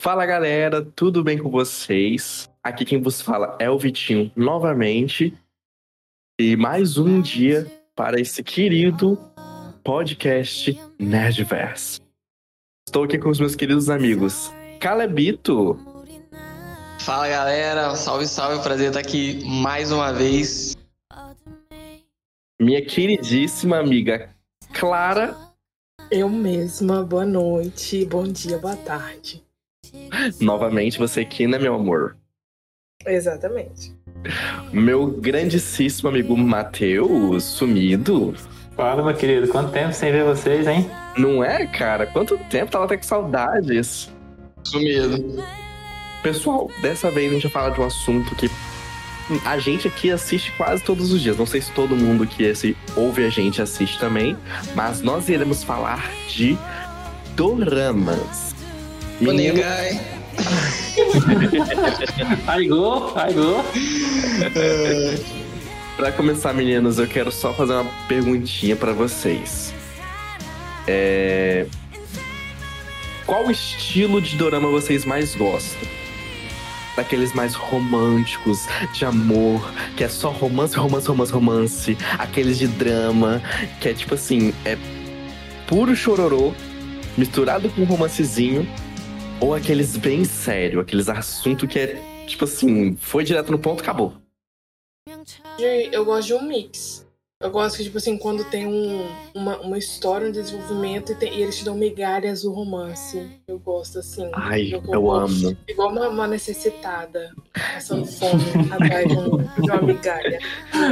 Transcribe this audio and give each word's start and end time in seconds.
Fala 0.00 0.24
galera, 0.24 0.82
tudo 0.82 1.22
bem 1.22 1.36
com 1.36 1.50
vocês? 1.50 2.48
Aqui 2.64 2.86
quem 2.86 3.02
vos 3.02 3.20
fala 3.20 3.58
é 3.60 3.68
o 3.68 3.78
Vitinho 3.78 4.32
novamente. 4.34 5.38
E 6.40 6.56
mais 6.56 6.96
um 6.96 7.20
dia 7.20 7.70
para 7.94 8.18
esse 8.18 8.42
querido 8.42 9.18
podcast 9.84 10.74
Nerdverse. 10.98 12.00
Estou 12.88 13.04
aqui 13.04 13.18
com 13.18 13.28
os 13.28 13.38
meus 13.38 13.54
queridos 13.54 13.90
amigos 13.90 14.50
Calebito. 14.80 15.78
Fala 17.00 17.28
galera, 17.28 17.94
salve 17.94 18.26
salve, 18.26 18.62
prazer 18.62 18.86
estar 18.86 19.00
aqui 19.00 19.44
mais 19.44 19.92
uma 19.92 20.14
vez. 20.14 20.74
Minha 22.58 22.82
queridíssima 22.86 23.76
amiga 23.76 24.34
Clara. 24.72 25.36
Eu 26.10 26.30
mesma, 26.30 27.04
boa 27.04 27.26
noite, 27.26 28.06
bom 28.06 28.24
dia, 28.24 28.56
boa 28.56 28.76
tarde. 28.76 29.49
Novamente 30.40 30.98
você 30.98 31.20
aqui, 31.20 31.46
né, 31.46 31.58
meu 31.58 31.74
amor? 31.74 32.16
Exatamente. 33.06 33.94
Meu 34.72 35.06
grandíssimo 35.06 36.08
amigo 36.08 36.36
Matheus, 36.36 37.44
sumido. 37.44 38.34
Fala, 38.76 39.02
meu 39.02 39.14
querido, 39.14 39.48
quanto 39.48 39.72
tempo 39.72 39.92
sem 39.92 40.12
ver 40.12 40.24
vocês, 40.24 40.66
hein? 40.66 40.90
Não 41.16 41.42
é, 41.42 41.66
cara? 41.66 42.06
Quanto 42.06 42.38
tempo? 42.50 42.70
Tava 42.70 42.84
até 42.84 42.96
com 42.96 43.02
saudades. 43.02 44.10
Sumido. 44.64 45.42
Pessoal, 46.22 46.70
dessa 46.82 47.10
vez 47.10 47.30
a 47.30 47.34
gente 47.34 47.42
vai 47.44 47.52
falar 47.52 47.70
de 47.70 47.80
um 47.80 47.84
assunto 47.84 48.34
que 48.36 48.50
a 49.44 49.58
gente 49.58 49.88
aqui 49.88 50.10
assiste 50.10 50.52
quase 50.56 50.82
todos 50.82 51.12
os 51.12 51.20
dias. 51.20 51.36
Não 51.36 51.46
sei 51.46 51.60
se 51.60 51.72
todo 51.72 51.96
mundo 51.96 52.26
que 52.26 52.42
esse, 52.42 52.76
ouve 52.96 53.24
a 53.24 53.30
gente 53.30 53.62
assiste 53.62 53.98
também, 53.98 54.36
mas 54.74 55.00
nós 55.00 55.28
iremos 55.28 55.64
falar 55.64 56.10
de 56.28 56.58
doramas. 57.34 58.59
Menino... 59.20 59.54
Guy. 59.54 60.20
Aigô, 62.46 63.12
aigô. 63.14 63.62
Pra 65.96 66.12
começar, 66.12 66.54
meninos, 66.54 66.98
eu 66.98 67.06
quero 67.06 67.30
só 67.30 67.52
fazer 67.52 67.74
uma 67.74 67.90
perguntinha 68.08 68.74
pra 68.74 68.92
vocês. 68.92 69.74
É... 70.86 71.66
Qual 73.26 73.50
estilo 73.50 74.20
de 74.20 74.36
dorama 74.36 74.68
vocês 74.68 75.04
mais 75.04 75.34
gostam? 75.34 75.88
Daqueles 76.96 77.32
mais 77.32 77.54
românticos, 77.54 78.66
de 78.92 79.04
amor, 79.04 79.72
que 79.96 80.02
é 80.02 80.08
só 80.08 80.30
romance, 80.30 80.74
romance, 80.74 81.06
romance, 81.06 81.32
romance. 81.32 81.98
Aqueles 82.18 82.58
de 82.58 82.66
drama, 82.66 83.40
que 83.80 83.90
é 83.90 83.94
tipo 83.94 84.14
assim, 84.14 84.52
é 84.64 84.76
puro 85.66 85.94
chororô, 85.94 86.52
misturado 87.16 87.68
com 87.68 87.82
um 87.82 87.84
romancezinho. 87.84 88.66
Ou 89.40 89.54
aqueles 89.54 89.96
bem 89.96 90.22
sério, 90.22 90.80
aqueles 90.80 91.08
assuntos 91.08 91.66
que 91.68 91.78
é 91.78 92.10
tipo 92.26 92.44
assim, 92.44 92.94
foi 92.96 93.24
direto 93.24 93.50
no 93.50 93.58
ponto, 93.58 93.82
acabou. 93.82 94.14
Eu 95.90 96.04
gosto 96.04 96.26
de 96.28 96.34
um 96.34 96.42
mix. 96.42 97.09
Eu 97.42 97.50
gosto 97.50 97.78
que, 97.78 97.84
tipo 97.84 97.96
assim, 97.96 98.18
quando 98.18 98.44
tem 98.44 98.66
um, 98.66 99.08
uma, 99.34 99.56
uma 99.60 99.78
história, 99.78 100.28
um 100.28 100.30
desenvolvimento 100.30 101.12
e, 101.12 101.14
tem, 101.14 101.38
e 101.38 101.42
eles 101.42 101.56
te 101.56 101.64
dão 101.64 101.74
migalhas 101.74 102.42
do 102.42 102.52
romance. 102.52 103.30
Eu 103.48 103.58
gosto, 103.58 103.98
assim. 103.98 104.30
Ai, 104.34 104.68
eu, 104.74 104.82
eu 104.86 105.10
amo. 105.10 105.56
Igual 105.66 105.90
uma, 105.90 106.08
uma 106.10 106.26
necessitada, 106.26 107.30
passando 107.72 108.04
fome 108.04 108.42
atrás 108.70 109.08
de, 109.08 109.16
um, 109.16 109.38
de 109.38 109.70
uma 109.70 109.80
migalha. 109.80 110.38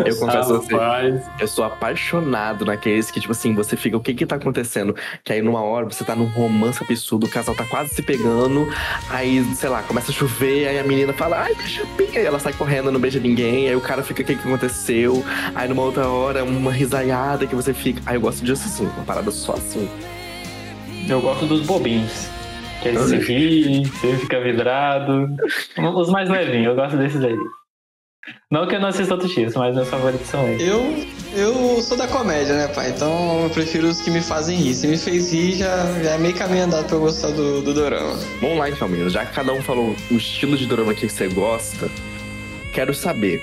Eu 0.06 0.18
confesso 0.18 0.54
a 0.54 0.58
você, 0.58 1.22
eu 1.38 1.46
sou 1.46 1.64
apaixonado 1.64 2.64
naqueles 2.64 3.10
que, 3.10 3.20
tipo 3.20 3.32
assim, 3.32 3.54
você 3.54 3.76
fica, 3.76 3.98
o 3.98 4.00
que 4.00 4.14
que 4.14 4.24
tá 4.24 4.36
acontecendo? 4.36 4.96
Que 5.22 5.34
aí 5.34 5.42
numa 5.42 5.60
hora 5.62 5.84
você 5.84 6.02
tá 6.02 6.16
num 6.16 6.30
romance 6.30 6.82
absurdo, 6.82 7.26
o 7.26 7.30
casal 7.30 7.54
tá 7.54 7.66
quase 7.66 7.90
se 7.94 8.00
pegando, 8.00 8.66
aí, 9.10 9.44
sei 9.54 9.68
lá, 9.68 9.82
começa 9.82 10.10
a 10.10 10.14
chover, 10.14 10.66
aí 10.66 10.78
a 10.78 10.84
menina 10.84 11.12
fala, 11.12 11.42
ai, 11.42 11.54
beija 11.54 11.86
aí 12.18 12.24
ela 12.24 12.38
sai 12.38 12.54
correndo, 12.54 12.90
não 12.90 12.98
beija 12.98 13.20
ninguém, 13.20 13.68
aí 13.68 13.76
o 13.76 13.82
cara 13.82 14.02
fica, 14.02 14.22
o 14.22 14.24
que 14.24 14.34
que 14.34 14.48
aconteceu? 14.48 15.22
Aí 15.54 15.68
numa 15.68 15.82
outra 15.82 16.08
hora, 16.08 16.37
uma 16.42 16.72
risaiada 16.72 17.46
que 17.46 17.54
você 17.54 17.72
fica. 17.72 18.00
Aí 18.06 18.16
eu 18.16 18.20
gosto 18.20 18.44
disso 18.44 18.64
assim, 18.66 18.86
uma 18.96 19.04
parada 19.04 19.30
só 19.30 19.54
assim. 19.54 19.88
Eu 21.08 21.20
gosto 21.20 21.46
dos 21.46 21.66
bobinhos. 21.66 22.28
Que 22.82 22.88
eles 22.88 23.02
se 23.02 23.16
riem, 23.16 23.84
você 23.84 24.16
fica 24.18 24.40
vidrado. 24.40 25.28
Os 25.96 26.10
mais 26.10 26.28
levinhos, 26.28 26.66
eu 26.66 26.74
gosto 26.76 26.96
desses 26.96 27.22
aí. 27.24 27.36
Não 28.50 28.66
que 28.66 28.74
eu 28.74 28.80
não 28.80 28.88
assista 28.88 29.14
outros 29.14 29.32
tipos, 29.32 29.54
mas 29.54 29.74
meus 29.74 29.88
favoritos 29.88 30.26
são 30.26 30.46
eles. 30.46 30.66
Eu, 30.66 31.04
eu 31.34 31.82
sou 31.82 31.96
da 31.96 32.06
comédia, 32.06 32.54
né, 32.54 32.68
pai? 32.68 32.90
Então 32.90 33.44
eu 33.44 33.50
prefiro 33.50 33.88
os 33.88 34.00
que 34.00 34.10
me 34.10 34.20
fazem 34.20 34.56
rir. 34.56 34.74
Se 34.74 34.86
me 34.86 34.96
fez 34.96 35.32
rir, 35.32 35.56
já, 35.56 35.86
já 36.02 36.10
é 36.12 36.18
meio 36.18 36.34
caminho 36.34 36.64
andado 36.64 36.86
pra 36.86 36.96
eu 36.96 37.00
gostar 37.00 37.30
do, 37.30 37.62
do 37.62 37.74
dorama. 37.74 38.16
Vamos 38.40 38.58
lá 38.58 38.70
então, 38.70 38.88
meninos. 38.88 39.12
Já 39.12 39.24
que 39.24 39.34
cada 39.34 39.52
um 39.52 39.62
falou 39.62 39.94
o 40.10 40.14
estilo 40.14 40.56
de 40.56 40.66
dorama 40.66 40.94
que 40.94 41.08
você 41.08 41.28
gosta, 41.28 41.90
quero 42.72 42.94
saber. 42.94 43.42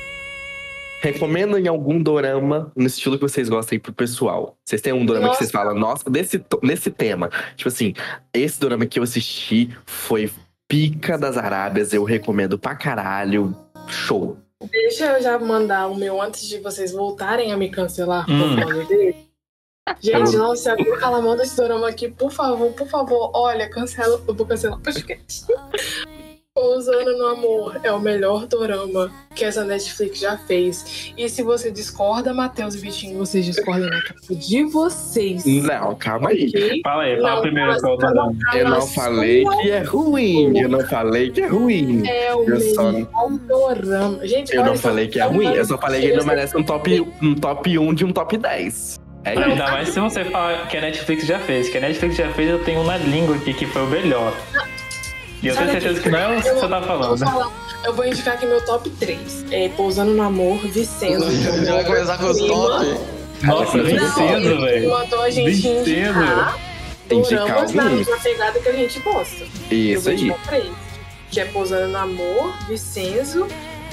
Recomendam 1.05 1.61
algum 1.71 2.01
dorama 2.01 2.71
no 2.75 2.88
estilo 2.88 3.16
que 3.16 3.21
vocês 3.21 3.47
gostam 3.47 3.75
aí 3.75 3.79
pro 3.79 3.93
pessoal. 3.93 4.57
Vocês 4.66 4.81
têm 4.81 4.91
um 4.91 5.05
dorama 5.05 5.27
Nossa. 5.27 5.38
que 5.38 5.43
vocês 5.43 5.51
falam, 5.51 5.75
nossa, 5.75 6.09
desse, 6.09 6.39
to- 6.39 6.59
nesse 6.63 6.89
tema. 6.89 7.29
Tipo 7.55 7.67
assim, 7.69 7.93
esse 8.33 8.59
dorama 8.59 8.88
que 8.88 8.97
eu 8.97 9.03
assisti 9.03 9.69
foi 9.85 10.31
Pica 10.67 11.16
das 11.16 11.38
Arábias, 11.38 11.93
eu 11.93 12.03
recomendo 12.03 12.57
pra 12.57 12.73
caralho. 12.73 13.55
Show. 13.88 14.35
Deixa 14.71 15.05
eu 15.17 15.21
já 15.21 15.38
mandar 15.38 15.85
o 15.89 15.95
meu 15.95 16.19
antes 16.19 16.47
de 16.47 16.57
vocês 16.59 16.91
voltarem 16.91 17.51
a 17.53 17.57
me 17.57 17.69
cancelar 17.69 18.25
Hum. 18.27 18.55
por 18.55 18.59
causa 18.67 18.85
dele. 18.85 19.16
Gente, 20.01 20.35
não, 20.35 20.55
se 20.55 20.67
alguém 20.67 20.99
falar, 20.99 21.22
manda 21.22 21.43
esse 21.43 21.55
dorama 21.55 21.87
aqui, 21.87 22.09
por 22.09 22.31
favor, 22.31 22.72
por 22.72 22.87
favor, 22.87 23.29
olha, 23.35 23.69
cancela, 23.69 24.19
eu 24.27 24.33
vou 24.33 24.43
cancelar 24.47 24.79
o 24.79 24.81
podcast. 24.81 25.45
Pousando 26.66 27.17
no 27.17 27.25
Amor 27.27 27.81
é 27.83 27.91
o 27.91 27.99
melhor 27.99 28.47
dorama 28.47 29.11
que 29.35 29.43
essa 29.43 29.66
Netflix 29.66 30.17
já 30.21 30.38
fez. 30.38 31.11
E 31.17 31.27
se 31.27 31.43
você 31.43 31.69
discorda, 31.69 32.33
Matheus 32.33 32.75
e 32.75 32.77
Vitinho, 32.77 33.17
vocês 33.17 33.43
discordam 33.45 33.89
na 33.89 34.01
casa 34.01 34.33
de 34.33 34.63
vocês. 34.63 35.43
Não, 35.45 35.93
calma 35.95 36.29
aí. 36.29 36.47
ok? 36.47 36.79
Fala 36.81 37.03
aí, 37.03 37.17
fala 37.19 37.35
Não, 37.35 37.41
primeiro 37.41 37.77
qual 37.81 37.91
é 37.91 37.95
o 37.95 37.97
dorama. 37.97 38.35
Eu 38.53 38.63
Na 38.63 38.69
não 38.69 38.81
sua- 38.83 39.03
falei 39.03 39.43
que 39.43 39.69
é 39.69 39.79
ruim. 39.83 40.57
Eu 40.57 40.69
não 40.69 40.79
falei 40.88 41.29
que 41.29 41.41
é 41.41 41.47
ruim. 41.47 42.07
É 42.07 42.33
o 42.33 42.43
Eu 42.49 42.61
só- 42.73 42.89
melhor 42.89 43.29
dorama. 43.49 44.25
Gente, 44.25 44.55
Eu 44.55 44.61
olha, 44.61 44.69
não 44.72 44.77
falei 44.77 45.07
que 45.09 45.19
é 45.19 45.25
ruim. 45.25 45.53
Eu 45.53 45.66
só 45.66 45.77
falei 45.77 45.99
que 45.99 46.07
ele 46.07 46.17
não 46.17 46.25
merece 46.25 46.55
um 46.57 46.63
top, 46.63 47.01
um 47.22 47.35
top 47.35 47.77
1 47.77 47.93
de 47.93 48.05
um 48.05 48.13
top 48.13 48.37
10. 48.37 48.97
É 49.25 49.33
isso. 49.33 49.43
Ainda 49.43 49.72
mais 49.72 49.89
se 49.89 49.99
você 49.99 50.23
falar 50.23 50.69
que 50.69 50.77
a 50.77 50.81
Netflix 50.81 51.25
já 51.27 51.37
fez. 51.37 51.67
Que 51.67 51.79
a 51.79 51.81
Netflix 51.81 52.16
já 52.16 52.31
fez, 52.31 52.49
eu 52.49 52.63
tenho 52.63 52.79
um 52.79 52.85
na 52.85 52.95
língua 52.95 53.35
aqui 53.35 53.53
que 53.53 53.66
foi 53.66 53.81
o 53.81 53.87
melhor. 53.87 54.33
E 55.44 55.47
eu 55.47 55.56
tenho 55.56 55.72
certeza 55.72 56.00
que 56.01 56.09
não 56.09 56.19
é 56.19 56.38
o 56.38 56.41
que 56.41 56.47
Eu- 56.47 56.56
você 56.56 56.68
tá 56.68 56.75
Eu 56.78 56.79
vou, 56.81 56.88
falando. 56.88 57.18
falar- 57.19 57.51
eu 57.84 57.94
vou 57.94 58.06
indicar 58.06 58.34
aqui 58.35 58.46
meu 58.46 58.63
top 58.66 58.90
3. 58.91 59.46
É 59.51 59.69
Pousando 59.69 60.12
no 60.13 60.23
Amor, 60.23 60.57
Vicenzo. 60.68 61.29
Já 61.66 61.73
vai 61.75 61.84
começar 61.85 62.18
com 62.18 62.25
os 62.25 62.38
top. 62.40 62.85
Nossa, 63.44 63.78
Vincenzo, 63.84 64.22
ele 64.22 64.66
velho. 64.66 64.90
mandou 64.90 65.22
a 65.22 65.29
gente 65.29 65.51
Vincenzo. 65.51 65.90
indicar 65.90 66.57
Indicar 67.12 67.40
doramas 67.47 67.73
na 67.73 67.84
alguns. 67.84 68.07
pegada 68.23 68.59
que 68.59 68.69
a 68.69 68.72
gente 68.72 69.00
gosta. 69.01 69.44
eu 69.69 69.78
Isso 69.78 70.01
vou 70.03 70.12
aí. 70.13 70.18
indicar 70.22 70.40
três. 70.47 70.66
Que 71.29 71.40
é 71.41 71.46
Pousando 71.46 71.88
no 71.90 71.97
Amor, 71.97 72.53
Vicenzo. 72.67 73.46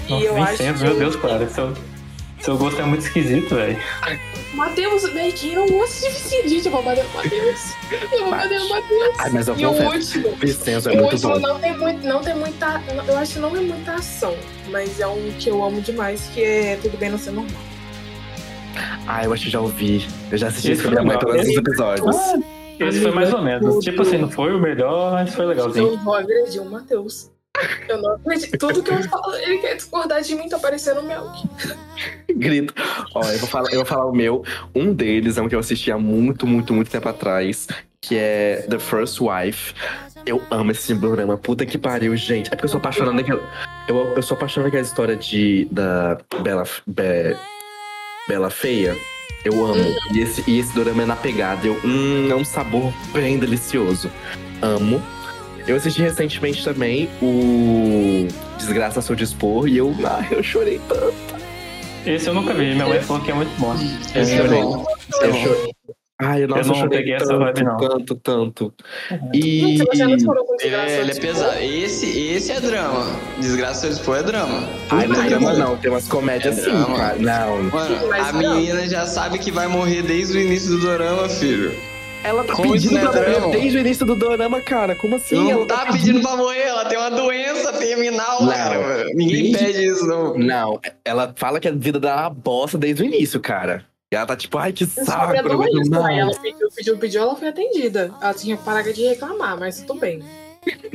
e 0.08 0.10
Nossa, 0.12 0.24
eu 0.24 0.36
acho 0.42 0.50
Vincenzo, 0.52 0.78
que... 0.78 0.84
meu 0.90 0.98
Deus, 0.98 1.16
cara. 1.16 1.48
Seu, 1.50 1.74
seu 2.42 2.58
gosto 2.58 2.80
é 2.80 2.84
muito 2.84 3.02
esquisito, 3.04 3.54
velho. 3.54 3.78
Matheus, 4.54 5.02
velho, 5.10 5.32
quem 5.32 5.54
não 5.54 5.66
gosta 5.68 6.06
de 6.06 6.12
Vicenzo? 6.14 6.48
Gente, 6.48 6.66
eu 6.66 6.72
vou 6.72 6.82
bater 6.82 7.04
no 7.04 7.10
Matheus. 7.14 7.60
Eu 8.12 8.20
vou 8.20 8.30
bater 8.30 8.60
no 8.60 8.68
Matheus. 8.68 9.16
Ai, 9.18 9.30
mas 9.30 9.48
eu 9.48 9.58
E 9.58 9.66
o 9.66 9.70
último? 9.70 10.36
Vicenzo 10.36 10.90
é 10.90 10.92
o 10.92 10.96
muito 10.96 11.12
último 11.14 11.32
bom. 11.32 11.38
não 11.40 11.58
tem, 11.60 11.78
muito, 11.78 12.06
não 12.06 12.20
tem 12.20 12.34
muita. 12.34 12.82
Eu 13.06 13.16
acho 13.16 13.32
que 13.34 13.38
não 13.38 13.56
é 13.56 13.60
muita 13.60 13.92
ação, 13.94 14.36
mas 14.70 15.00
é 15.00 15.06
um 15.06 15.32
que 15.38 15.48
eu 15.48 15.62
amo 15.62 15.80
demais, 15.80 16.28
que 16.34 16.42
é 16.42 16.76
Tudo 16.82 16.98
Bem 16.98 17.10
Não 17.10 17.18
Ser 17.18 17.30
Normal. 17.30 17.60
Ah, 19.06 19.24
eu 19.24 19.32
acho 19.32 19.44
que 19.44 19.50
já 19.50 19.60
ouvi. 19.60 20.06
Eu 20.30 20.38
já 20.38 20.48
assisti 20.48 20.72
Esse 20.72 20.80
isso 20.80 20.88
com 20.88 20.90
minha 20.90 21.02
mãe 21.04 21.18
foi 21.20 21.32
todos 21.32 21.48
os 21.48 21.56
episódios. 21.56 22.16
Esse 22.80 23.00
foi 23.00 23.10
mais 23.12 23.32
ou 23.32 23.42
menos. 23.42 23.84
Tipo 23.84 24.02
assim, 24.02 24.18
não 24.18 24.30
foi 24.30 24.54
o 24.54 24.58
melhor, 24.60 25.12
mas 25.12 25.34
foi 25.34 25.46
legalzinho. 25.46 25.88
Eu 25.92 25.98
vou 25.98 26.14
agredir 26.14 26.60
o 26.60 26.70
Matheus. 26.70 27.30
Eu 27.88 28.00
não 28.00 28.14
acredito. 28.14 28.58
Tudo 28.58 28.82
que 28.82 28.90
eu 28.90 29.02
falo, 29.04 29.34
ele 29.36 29.58
quer 29.58 29.76
discordar 29.76 30.22
de 30.22 30.34
mim, 30.34 30.48
tá 30.48 30.58
parecendo 30.58 31.00
o 31.00 31.04
Melk. 31.04 31.48
Grito. 32.34 32.74
Ó, 33.14 33.22
eu 33.22 33.38
vou, 33.38 33.48
falar, 33.48 33.70
eu 33.70 33.76
vou 33.76 33.84
falar 33.84 34.06
o 34.06 34.12
meu. 34.12 34.44
Um 34.74 34.92
deles 34.92 35.36
é 35.36 35.42
um 35.42 35.48
que 35.48 35.54
eu 35.54 35.60
assisti 35.60 35.90
há 35.90 35.98
muito, 35.98 36.46
muito, 36.46 36.72
muito 36.72 36.90
tempo 36.90 37.08
atrás, 37.08 37.66
que 38.00 38.16
é 38.16 38.66
The 38.68 38.78
First 38.78 39.20
Wife. 39.20 39.74
Eu 40.24 40.40
amo 40.50 40.70
esse 40.70 40.94
programa. 40.94 41.36
Puta 41.36 41.66
que 41.66 41.76
pariu, 41.76 42.16
gente. 42.16 42.48
É 42.48 42.50
porque 42.50 42.66
eu 42.66 42.68
sou 42.68 42.78
apaixonado 42.78 43.14
naquela. 43.14 43.42
Eu, 43.88 43.96
eu 44.14 44.22
sou 44.22 44.36
apaixonado 44.36 44.66
naquela 44.66 44.82
história 44.82 45.16
de, 45.16 45.66
da 45.70 46.18
Bela, 46.42 46.64
Be, 46.86 47.36
Bela 48.28 48.50
Feia. 48.50 48.96
Eu 49.44 49.64
amo. 49.64 49.96
E 50.14 50.20
esse, 50.20 50.48
e 50.48 50.60
esse 50.60 50.72
dorama 50.74 51.02
é 51.02 51.06
na 51.06 51.16
pegada. 51.16 51.66
Eu, 51.66 51.74
hum, 51.84 52.28
é 52.30 52.34
um 52.34 52.44
sabor 52.44 52.92
bem 53.12 53.38
delicioso. 53.38 54.10
Amo. 54.60 55.02
Eu 55.66 55.76
assisti 55.76 56.02
recentemente 56.02 56.64
também 56.64 57.08
o 57.22 58.26
Desgraça 58.58 58.98
a 58.98 59.02
Seu 59.02 59.14
Dispor 59.14 59.68
e 59.68 59.76
eu, 59.78 59.94
ah, 60.04 60.24
eu 60.30 60.42
chorei 60.42 60.80
tanto. 60.88 61.14
Esse 62.04 62.28
eu 62.28 62.34
nunca 62.34 62.52
vi, 62.52 62.72
minha 62.74 62.86
mãe 62.86 63.00
falou 63.00 63.22
que 63.22 63.30
é 63.30 63.34
muito 63.34 63.56
bom. 63.60 63.74
Esse 64.14 64.18
é 64.34 64.36
chorei. 64.38 64.60
bom. 64.62 64.84
Eu 65.20 65.32
chorei. 65.34 65.72
Ai, 66.20 66.46
nossa, 66.46 66.62
Eu 66.62 66.66
não 66.66 66.74
chorei 66.74 66.98
peguei 66.98 67.14
essa 67.14 67.26
tanto, 67.26 67.38
vibe, 67.40 67.64
não. 67.64 67.76
tanto, 67.78 68.14
tanto. 68.16 68.74
E... 69.32 69.62
Não 69.62 69.92
Ele 69.92 70.16
desgraça, 70.16 70.90
é, 70.92 71.00
ele 71.00 71.10
é 71.10 71.14
pesado. 71.14 71.58
Esse, 71.58 72.18
esse 72.32 72.52
é 72.52 72.60
drama. 72.60 73.06
Desgraça 73.40 73.88
de 73.88 73.94
expor 73.94 74.18
é 74.18 74.22
drama. 74.22 74.68
Ai, 74.90 75.06
não 75.08 75.14
Puta 75.16 75.26
é 75.26 75.30
drama 75.30 75.52
não, 75.54 75.76
tem 75.76 75.90
umas 75.90 76.06
comédias 76.06 76.58
É 76.58 76.60
assim, 76.60 76.70
drama. 76.70 76.96
cara. 76.96 77.16
Não. 77.18 77.62
Mano, 77.64 78.12
a 78.14 78.32
não. 78.32 78.54
menina 78.54 78.88
já 78.88 79.04
sabe 79.06 79.38
que 79.38 79.50
vai 79.50 79.66
morrer 79.66 80.02
desde 80.02 80.38
o 80.38 80.40
início 80.40 80.70
do 80.72 80.80
dorama, 80.80 81.28
filho. 81.28 81.72
Ela 82.24 82.44
tá 82.44 82.54
Como 82.54 82.72
pedindo 82.72 82.98
é 82.98 83.00
pra 83.00 83.12
morrer 83.12 83.50
desde 83.50 83.78
o 83.78 83.80
início 83.80 84.06
do 84.06 84.14
dorama, 84.14 84.60
cara. 84.60 84.94
Como 84.94 85.16
assim? 85.16 85.34
não 85.34 85.50
ela 85.50 85.66
tá 85.66 85.86
pedindo 85.90 86.20
pra 86.20 86.36
morrer, 86.36 86.62
ela 86.62 86.84
tem 86.84 86.96
uma 86.98 87.10
doença 87.10 87.72
terminal, 87.72 88.42
Não. 88.44 88.52
cara. 88.52 89.04
Ninguém 89.14 89.52
Desde- 89.52 89.58
pede 89.66 89.84
isso, 89.86 90.06
não. 90.06 90.38
Não, 90.38 90.80
ela 91.04 91.32
fala 91.36 91.58
que 91.58 91.66
a 91.68 91.72
vida 91.72 91.98
dela 91.98 92.20
é 92.20 92.24
uma 92.24 92.30
bosta 92.30 92.78
desde 92.78 93.02
o 93.02 93.06
início, 93.06 93.40
cara. 93.40 93.84
E 94.12 94.14
ela 94.16 94.26
tá 94.26 94.36
tipo, 94.36 94.56
ai, 94.58 94.72
que 94.72 94.84
saco. 94.86 95.32
aí 95.32 96.18
ela 96.18 96.34
pediu, 96.40 96.68
pediu, 96.74 96.98
pediu, 96.98 97.22
ela 97.22 97.34
foi 97.34 97.48
atendida. 97.48 98.12
Ela 98.20 98.34
tinha 98.34 98.56
que 98.56 98.62
parar 98.62 98.82
de 98.82 99.02
reclamar, 99.08 99.58
mas 99.58 99.80
tudo 99.80 99.98
bem. 99.98 100.22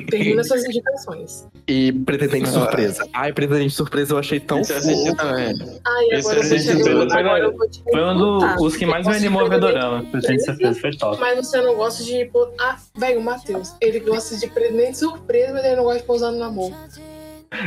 Termina 0.10 0.44
suas 0.44 0.64
indicações. 0.64 1.46
E 1.68 1.92
Pretendente 1.92 2.48
Ah. 2.50 2.52
Surpresa. 2.54 3.08
Ai, 3.14 3.34
Pretendente 3.34 3.74
Surpresa 3.74 4.14
eu 4.14 4.18
achei 4.18 4.40
tão 4.40 4.64
Você 4.64 4.74
assistiu 4.74 5.14
fofo. 5.16 5.16
também. 5.18 5.80
Ai, 5.86 6.06
Esse 6.12 6.20
agora 6.30 6.40
eu 6.40 6.44
vou 6.48 6.56
assiste 6.58 6.78
te 6.78 6.84
tudo. 6.84 7.14
agora 7.14 7.44
eu 7.44 7.58
vou 7.58 7.70
te 7.70 7.84
Foi 7.84 8.04
um 8.04 8.18
do- 8.18 8.40
perguntar. 8.40 8.62
os 8.62 8.76
que 8.78 8.86
mais 8.86 9.06
me 9.08 9.16
animou 9.16 9.46
a 9.46 9.50
ver 9.50 9.60
dorama. 9.60 10.06
Eu 10.14 10.22
tenho 10.22 10.40
certeza, 10.40 10.80
foi 10.80 10.92
top. 10.98 11.20
Mas 11.20 11.38
você 11.38 11.62
não 11.62 11.76
gosta 11.76 12.04
de. 12.04 12.30
Ah, 12.60 12.78
velho, 12.96 13.20
o 13.20 13.24
Matheus. 13.24 13.74
Ele 13.82 14.00
gosta 14.00 14.38
de 14.38 14.48
presente 14.48 14.98
surpresa, 15.00 15.52
mas 15.54 15.66
ele 15.66 15.76
não 15.76 15.84
gosta 15.84 16.00
de 16.00 16.06
pousar 16.06 16.32
no 16.32 16.40
namoro. 16.40 16.74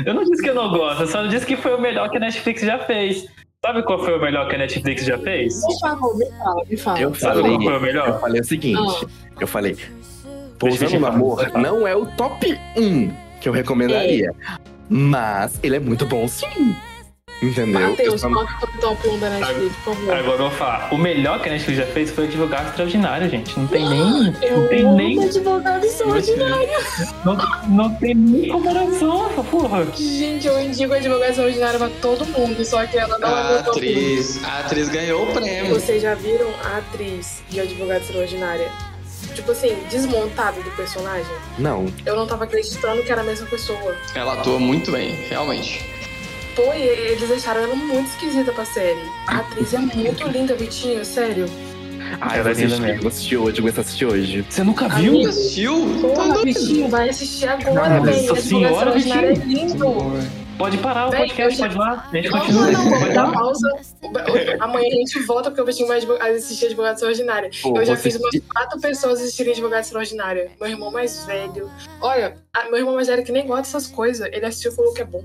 Eu 0.06 0.14
não 0.14 0.24
disse 0.24 0.42
que 0.42 0.50
eu 0.50 0.54
não 0.54 0.70
gosto, 0.70 1.02
eu 1.02 1.06
só 1.06 1.26
disse 1.26 1.44
que 1.46 1.56
foi 1.56 1.74
o 1.74 1.80
melhor 1.80 2.10
que 2.10 2.16
a 2.16 2.20
Netflix 2.20 2.62
já 2.62 2.78
fez. 2.80 3.26
Sabe 3.64 3.82
qual 3.82 3.98
foi 4.02 4.16
o 4.16 4.20
melhor 4.20 4.48
que 4.48 4.54
a 4.54 4.58
Netflix 4.58 5.04
já 5.04 5.18
fez? 5.18 5.60
Por 5.60 5.78
favor, 5.80 6.16
me 6.16 6.26
fala, 6.30 6.64
me 6.66 6.76
fala. 6.78 7.00
Eu 7.00 7.14
Sabe 7.14 7.40
falei, 7.42 7.50
qual 7.56 7.62
foi 7.62 7.72
o 7.72 7.76
eu 7.76 7.80
melhor? 7.80 8.20
falei 8.20 8.40
o 8.40 8.44
seguinte. 8.44 9.06
Eu 9.38 9.46
falei, 9.46 9.76
Pousando 10.60 11.00
no. 11.00 11.06
Amor 11.06 11.50
não 11.58 11.86
é 11.88 11.96
o 11.96 12.06
top 12.06 12.56
1 12.76 13.10
que 13.40 13.48
eu 13.48 13.52
recomendaria. 13.52 14.30
Mas 14.88 15.58
ele 15.62 15.76
é 15.76 15.80
muito 15.80 16.04
bom 16.06 16.26
sim. 16.28 16.74
Entendeu? 17.42 17.80
Eu 17.80 17.90
Matheus, 17.90 18.20
só- 18.20 18.28
qual 18.28 18.46
que 18.46 18.52
foi 18.60 18.68
o 18.68 18.80
top 18.82 19.08
1 19.08 19.18
da 19.18 19.30
Netflix, 19.30 19.76
por 19.76 19.94
favor? 19.94 20.14
Agora 20.14 20.32
eu 20.34 20.38
vou 20.38 20.50
falar. 20.50 20.92
O 20.92 20.98
melhor 20.98 21.40
que 21.40 21.48
a 21.48 21.52
Netflix 21.52 21.78
já 21.78 21.86
fez 21.86 22.10
foi 22.10 22.24
Advogado 22.26 22.68
Extraordinário, 22.68 23.30
gente. 23.30 23.58
Não 23.58 23.66
tem 23.66 23.88
nem. 23.88 24.34
Eu 24.42 24.60
Não 24.60 24.68
tem 24.68 24.80
amo 24.84 24.96
nem. 24.96 25.24
advogado 25.24 25.82
extraordinário. 25.86 26.68
Não, 27.24 27.36
não 27.68 27.94
tem 27.94 28.14
nem 28.14 28.48
comparação, 28.50 29.30
essa 29.30 29.42
porra. 29.44 29.86
Gente, 29.96 30.46
eu 30.46 30.60
indico 30.60 30.92
advogado 30.92 31.30
extraordinário 31.30 31.78
pra 31.78 31.88
todo 32.02 32.26
mundo, 32.26 32.62
só 32.62 32.84
que 32.86 32.98
ela 32.98 33.18
não 33.18 33.28
é 33.28 33.32
A 33.32 33.62
1. 33.66 33.70
atriz, 33.70 34.44
a 34.44 34.58
atriz 34.58 34.88
ganhou 34.90 35.22
o 35.22 35.32
prêmio. 35.32 35.80
Vocês 35.80 36.02
já 36.02 36.14
viram 36.14 36.50
a 36.62 36.76
atriz 36.76 37.42
de 37.48 37.58
advogado 37.58 38.02
extraordinária? 38.02 38.70
Tipo 39.34 39.52
assim, 39.52 39.76
desmontada 39.90 40.60
do 40.60 40.70
personagem? 40.72 41.32
Não. 41.58 41.86
Eu 42.04 42.16
não 42.16 42.26
tava 42.26 42.44
acreditando 42.44 43.02
que 43.02 43.10
era 43.10 43.20
a 43.20 43.24
mesma 43.24 43.46
pessoa. 43.46 43.94
Ela 44.14 44.34
atua 44.34 44.58
muito 44.58 44.90
bem, 44.92 45.12
realmente. 45.28 45.84
Pô, 46.56 46.72
e 46.74 46.82
eles 46.82 47.28
deixaram 47.28 47.60
ela 47.62 47.74
muito 47.74 48.08
esquisita 48.10 48.52
pra 48.52 48.64
série. 48.64 49.00
A 49.28 49.38
atriz 49.38 49.72
é 49.72 49.78
muito 49.78 50.26
linda, 50.28 50.54
Vitinho, 50.56 51.04
sério. 51.04 51.46
Ah, 52.20 52.36
eu 52.36 52.40
é 52.46 52.52
linda 52.52 52.64
assistir, 52.66 52.80
mesmo. 52.80 53.00
vou 53.02 53.08
assistir 53.08 53.36
hoje, 53.36 53.58
eu 53.58 53.62
vou 53.72 53.80
assistir 53.80 54.04
hoje. 54.06 54.44
Você 54.48 54.64
nunca 54.64 54.86
Amigo, 54.86 55.28
Assistiu? 55.28 55.94
Tá 56.02 56.08
Porra, 56.08 56.32
doido? 56.34 56.44
Vitinho, 56.44 56.88
vai 56.88 57.08
assistir 57.08 57.48
agora, 57.48 58.00
Nossa 58.00 58.00
velho. 58.10 58.32
Advogado 58.32 59.00
senhora, 59.00 59.26
é 59.30 59.34
Vitinho. 59.34 59.46
lindo. 59.46 60.39
Pode 60.60 60.78
parar 60.78 61.08
o 61.08 61.10
podcast, 61.10 61.40
eu 61.42 61.50
já- 61.50 61.64
pode 61.66 61.74
ir 61.74 61.78
lá. 61.78 62.08
A 62.10 62.16
gente 62.16 62.30
Não, 62.30 62.38
continua. 62.40 62.70
não, 62.70 62.90
não, 62.90 63.12
dar 63.14 63.32
pausa. 63.32 63.68
Amanhã 64.60 64.86
a 64.88 64.90
gente 64.96 65.18
volta 65.20 65.50
porque 65.50 65.84
vai 65.84 65.96
advo- 65.98 66.12
assistir 66.22 66.66
Advogado 66.66 66.94
Extraordinário. 66.94 67.50
Pô, 67.62 67.76
eu 67.78 67.84
já 67.86 67.94
vou 67.94 68.02
fiz 68.02 68.16
umas 68.16 68.38
quatro 68.52 68.80
pessoas 68.80 69.20
assistirem 69.20 69.52
Advogado 69.52 69.80
Extraordinário. 69.80 70.50
Meu 70.60 70.70
irmão 70.70 70.90
mais 70.92 71.24
velho. 71.26 71.70
Olha, 72.00 72.36
a- 72.54 72.64
meu 72.66 72.76
irmão 72.76 72.94
mais 72.94 73.08
velho 73.08 73.24
que 73.24 73.32
nem 73.32 73.46
gosta 73.46 73.62
dessas 73.62 73.86
coisas. 73.86 74.28
Ele 74.32 74.44
assistiu 74.46 74.70
e 74.70 74.74
falou 74.76 74.92
que 74.94 75.02
é 75.02 75.04
bom. 75.04 75.24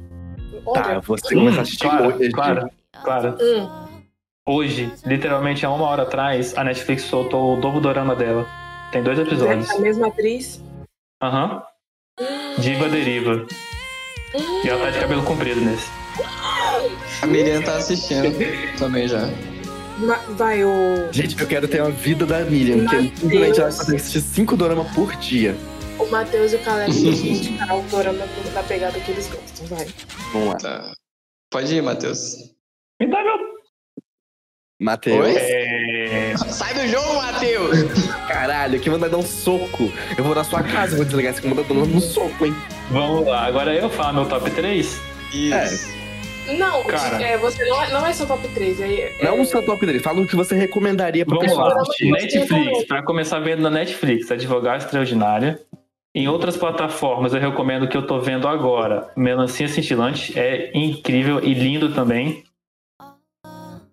Tá, 0.74 0.82
Olha. 0.88 0.94
eu 0.96 1.02
vou 1.02 1.18
começar 1.22 1.60
a 1.60 1.62
assistir 1.62 1.88
Claro, 1.88 2.08
hoje. 2.16 2.32
claro, 2.32 2.70
claro. 3.04 3.38
Hum, 3.42 3.86
Hoje, 4.48 4.94
literalmente 5.06 5.66
há 5.66 5.72
uma 5.72 5.86
hora 5.88 6.04
atrás, 6.04 6.56
a 6.56 6.64
Netflix 6.64 7.02
soltou 7.04 7.56
o 7.56 7.60
novo 7.60 7.80
dorama 7.82 8.16
dela. 8.16 8.46
Tem 8.92 9.02
dois 9.02 9.18
episódios. 9.18 9.70
a 9.72 9.80
mesma 9.80 10.08
atriz. 10.08 10.62
Aham. 11.22 11.64
Diva 12.60 12.88
Deriva. 12.88 13.46
E 14.64 14.70
ela 14.70 14.86
tá 14.86 14.90
de 14.92 15.00
cabelo 15.00 15.24
comprido 15.24 15.62
nesse. 15.62 15.88
A 17.22 17.28
Miriam 17.28 17.62
tá 17.62 17.78
assistindo 17.78 18.36
também 18.78 19.08
já. 19.08 19.28
Ma- 20.00 20.20
Vai, 20.36 20.64
o, 20.64 21.08
Gente, 21.12 21.40
eu 21.40 21.48
quero 21.48 21.68
ter 21.68 21.82
uma 21.82 21.92
vida 21.92 22.26
da 22.26 22.40
Miriam, 22.42 22.80
porque 22.80 22.96
Meu 22.98 23.06
simplesmente 23.16 23.60
ela 23.60 23.70
Deus. 23.70 23.80
consegue 23.80 23.96
assistir 23.98 24.22
cinco 24.22 24.58
doramas 24.58 24.94
por 24.94 25.16
dia. 25.18 25.56
o 25.98 26.06
Matheus 26.08 26.52
e 26.52 26.56
o 26.58 26.60
Caleb 26.60 26.92
que 26.92 27.30
indicar 27.30 27.78
o 27.78 27.82
dorama 27.84 28.26
na 28.54 28.64
pegada 28.64 29.00
que 29.00 29.12
eles 29.12 29.28
gostam. 29.30 29.68
Vai. 29.68 29.88
Vamos 30.34 30.48
lá. 30.50 30.56
Tá. 30.58 30.94
Pode 31.50 31.74
ir, 31.74 31.82
Matheus. 31.82 32.36
Me 33.00 33.08
dá 33.10 33.24
meu. 33.24 33.38
Matheus. 34.82 35.26
Oi? 35.26 35.36
É... 35.38 35.95
Sai 36.38 36.74
do 36.74 36.88
jogo, 36.88 37.16
Matheus! 37.16 37.80
Caralho, 38.28 38.80
que 38.80 38.90
vontade 38.90 39.12
de 39.12 39.18
dar 39.18 39.24
um 39.24 39.28
soco. 39.28 39.92
Eu 40.18 40.24
vou 40.24 40.36
na 40.36 40.44
sua 40.44 40.64
casa, 40.64 40.96
vou 40.96 41.06
desligar 41.06 41.34
esse 41.34 41.42
computador 41.42 41.88
no 41.88 42.00
soco, 42.02 42.46
hein? 42.46 42.56
Vamos 42.92 43.26
lá, 43.28 43.46
agora 43.46 43.74
eu 43.74 43.90
falo 43.90 44.14
meu 44.22 44.26
top 44.26 44.50
3. 44.52 45.00
Isso. 45.34 45.96
Não, 46.58 46.84
Cara. 46.84 47.22
é, 47.24 47.38
você 47.38 47.66
não 47.66 47.82
é, 47.82 47.92
não 47.92 48.06
é 48.06 48.14
seu 48.14 48.28
top 48.28 48.48
3. 48.50 48.80
É, 48.80 49.16
Não 49.24 49.38
é, 49.38 49.42
o 49.42 49.46
seu 49.46 49.64
top 49.66 49.84
dele, 49.84 50.00
fala 50.00 50.22
o 50.22 50.28
que 50.28 50.36
você 50.36 50.54
recomendaria 50.56 51.26
pra 51.26 51.36
Vamos 51.36 51.50
pessoa 51.52 51.70
lá. 51.74 51.82
assistir. 51.82 52.12
Netflix, 52.12 52.84
pra 52.86 53.02
começar 53.02 53.40
vendo 53.40 53.62
na 53.64 53.70
Netflix, 53.72 54.30
Advogado 54.32 54.82
Extraordinária. 54.82 55.60
Em 56.14 56.28
outras 56.30 56.56
plataformas, 56.56 57.34
eu 57.34 57.42
recomendo 57.42 57.84
o 57.84 57.88
que 57.90 57.98
eu 57.98 58.06
tô 58.06 58.20
vendo 58.22 58.48
agora. 58.48 59.10
Melancia 59.18 59.68
Cintilante 59.68 60.38
é 60.40 60.72
incrível 60.74 61.44
e 61.44 61.54
lindo 61.54 61.94
também. 61.94 62.44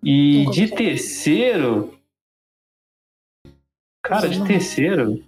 E 0.03 0.45
de 0.51 0.67
terceiro. 0.67 1.93
Cara, 4.03 4.27
de 4.27 4.43
terceiro. 4.45 5.19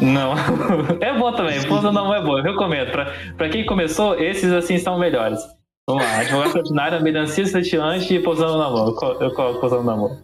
Não. 0.00 0.34
É 1.00 1.18
bom 1.18 1.32
também. 1.32 1.62
Pousa 1.66 1.90
não 1.90 2.14
é 2.14 2.22
bom. 2.22 2.38
Eu 2.38 2.44
recomendo. 2.44 2.90
Pra, 2.90 3.12
pra 3.36 3.48
quem 3.48 3.64
começou, 3.64 4.18
esses 4.18 4.52
assim 4.52 4.78
são 4.78 4.98
melhores. 4.98 5.40
Vamos 5.88 6.04
lá. 6.04 6.18
Advogado 6.20 6.46
Extraordinário, 6.46 7.02
Melancia 7.02 7.46
Cintilante 7.46 8.14
e 8.14 8.20
Pousando 8.20 8.58
na 8.58 8.70
Mão. 8.70 8.86
Eu 8.88 8.94
co- 8.94 9.12
Eu 9.20 9.34
coloco 9.34 9.60
Pousando 9.60 9.84
na 9.84 9.96
Mão. 9.96 10.18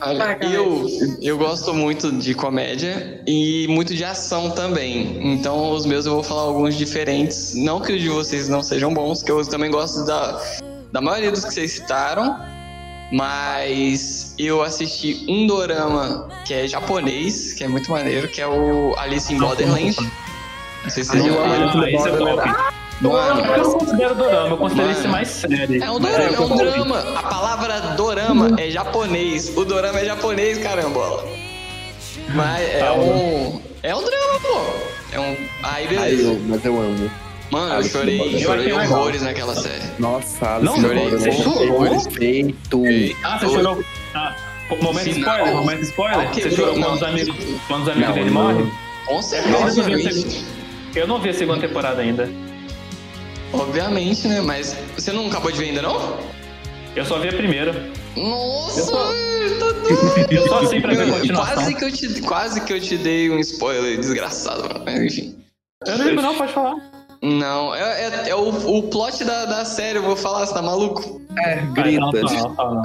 Cara. 0.00 0.38
eu, 0.46 0.86
eu 1.20 1.36
gosto 1.36 1.74
muito 1.74 2.10
de 2.12 2.34
comédia 2.34 3.22
e 3.26 3.66
muito 3.68 3.94
de 3.94 4.02
ação 4.02 4.50
também. 4.50 5.32
Então, 5.34 5.72
os 5.72 5.84
meus 5.84 6.06
eu 6.06 6.14
vou 6.14 6.22
falar 6.22 6.42
alguns 6.42 6.74
diferentes. 6.74 7.54
Não 7.54 7.80
que 7.80 7.92
os 7.92 8.00
de 8.00 8.08
vocês 8.08 8.48
não 8.48 8.62
sejam 8.62 8.92
bons, 8.94 9.22
que 9.22 9.30
eu 9.30 9.44
também 9.46 9.70
gosto 9.70 10.06
da, 10.06 10.40
da 10.90 11.00
maioria 11.02 11.30
dos 11.30 11.44
que 11.44 11.52
vocês 11.52 11.72
citaram. 11.72 12.38
Mas 13.12 14.34
eu 14.38 14.62
assisti 14.62 15.24
um 15.28 15.46
dorama 15.46 16.28
que 16.46 16.54
é 16.54 16.66
japonês, 16.68 17.52
que 17.54 17.64
é 17.64 17.68
muito 17.68 17.90
maneiro, 17.90 18.28
que 18.28 18.40
é 18.40 18.46
o 18.46 18.94
Alice 18.98 19.32
in 19.32 19.38
Borderland. 19.38 19.96
Não 20.82 20.90
sei 20.90 21.04
se 21.04 21.10
vocês 21.10 21.26
eu 21.26 21.32
já 21.34 21.40
amo 21.40 21.54
viram. 21.54 21.82
Alice 21.82 22.08
in 22.08 22.12
Ah, 22.12 22.18
top. 22.18 22.70
Mano, 23.02 23.40
Eu 23.40 23.62
não 23.62 23.72
considero 23.72 24.14
dorama, 24.14 24.48
eu 24.48 24.56
considero 24.58 24.90
esse 24.90 25.08
mais 25.08 25.28
sério. 25.28 25.82
É 25.82 25.90
um 25.90 25.98
dorama, 25.98 26.22
é 26.36 26.40
um 26.40 26.56
drama. 26.56 26.98
A 27.16 27.22
palavra 27.22 27.80
dorama 27.96 28.50
é 28.60 28.70
japonês. 28.70 29.56
O 29.56 29.64
dorama 29.64 29.98
é 30.00 30.04
japonês, 30.04 30.58
carambola. 30.58 31.24
Mas 32.34 32.60
é 32.68 32.78
Tá 32.80 32.92
um. 32.92 33.60
É 33.82 33.96
um 33.96 34.04
drama, 34.04 34.40
pô. 34.42 34.60
É 35.12 35.18
um. 35.20 35.30
Aí 35.32 35.48
Ai, 35.62 35.86
beleza. 35.88 36.22
eu- 36.28 36.40
mas 36.46 36.64
eu 36.64 36.78
amo. 36.78 37.10
Mano, 37.50 37.74
eu 37.74 37.82
chorei, 37.84 38.18
Borderland. 38.18 38.44
chorei 38.44 38.72
horrores 38.72 39.22
naquela 39.22 39.54
série. 39.56 39.82
Nossa, 39.98 40.58
Não, 40.60 40.74
Alice 40.74 40.78
in 40.78 40.82
chorei. 40.82 41.10
Você 41.10 41.32
chorou? 41.32 41.80
perfeito. 42.04 42.82
Ah, 43.24 43.38
você 43.38 43.46
chorou. 43.48 43.84
Ah, 44.14 44.36
momento 44.80 45.08
spoiler, 45.10 45.54
momento 45.54 45.82
spoiler. 45.82 46.28
Ah, 46.28 46.32
Você 46.32 46.50
chorou 46.50 46.76
não. 46.76 46.82
quando 46.82 46.96
os 46.96 47.02
amigos, 47.02 47.36
quando 47.66 47.82
os 47.82 47.88
amigos 47.88 48.08
Não, 48.08 48.14
dele 48.14 48.30
não. 48.30 48.42
morrem? 48.42 48.72
Com 49.06 49.14
Nossa, 49.14 49.28
certeza, 49.30 50.28
eu 50.94 51.06
não 51.08 51.20
vi 51.20 51.28
a 51.30 51.34
segunda 51.34 51.60
temporada 51.60 52.00
ainda. 52.02 52.28
Obviamente, 53.52 54.28
né? 54.28 54.40
Mas 54.40 54.76
você 54.96 55.10
não 55.12 55.26
acabou 55.26 55.50
de 55.50 55.58
ver 55.58 55.70
ainda, 55.70 55.82
não? 55.82 56.18
Eu 56.94 57.04
só 57.04 57.18
vi 57.18 57.28
a 57.28 57.32
primeira. 57.32 57.72
Nossa, 58.16 58.80
Eu 58.80 58.84
só- 58.86 59.06
tá 59.58 59.72
doido. 59.72 60.32
Eu 60.32 60.46
só 60.48 60.60
assim 60.60 60.80
pra 60.80 60.94
ver 60.94 61.02
a 61.02 61.12
continuação. 61.18 61.54
Quase 61.54 61.74
que, 61.74 61.84
eu 61.84 61.92
te, 61.92 62.20
quase 62.22 62.60
que 62.60 62.72
eu 62.72 62.80
te 62.80 62.96
dei 62.96 63.30
um 63.30 63.38
spoiler 63.40 63.98
desgraçado, 63.98 64.62
mano. 64.68 64.82
Mas 64.84 65.00
enfim. 65.02 65.36
Eu 65.86 65.98
não 65.98 66.04
lembro 66.04 66.22
não, 66.22 66.34
pode 66.36 66.52
falar. 66.52 66.89
Não, 67.22 67.74
é, 67.74 67.80
é- 68.26 68.28
é 68.30 68.34
o, 68.34 68.48
o 68.48 68.82
plot 68.84 69.22
da, 69.24 69.44
da 69.44 69.64
série, 69.64 69.98
eu 69.98 70.02
vou 70.02 70.16
falar, 70.16 70.46
você 70.46 70.54
tá 70.54 70.62
maluco? 70.62 71.20
É, 71.38 71.56
Vai, 71.56 71.92
não, 71.98 72.10
grita. 72.10 72.34
não, 72.34 72.54
não, 72.54 72.74
não. 72.76 72.82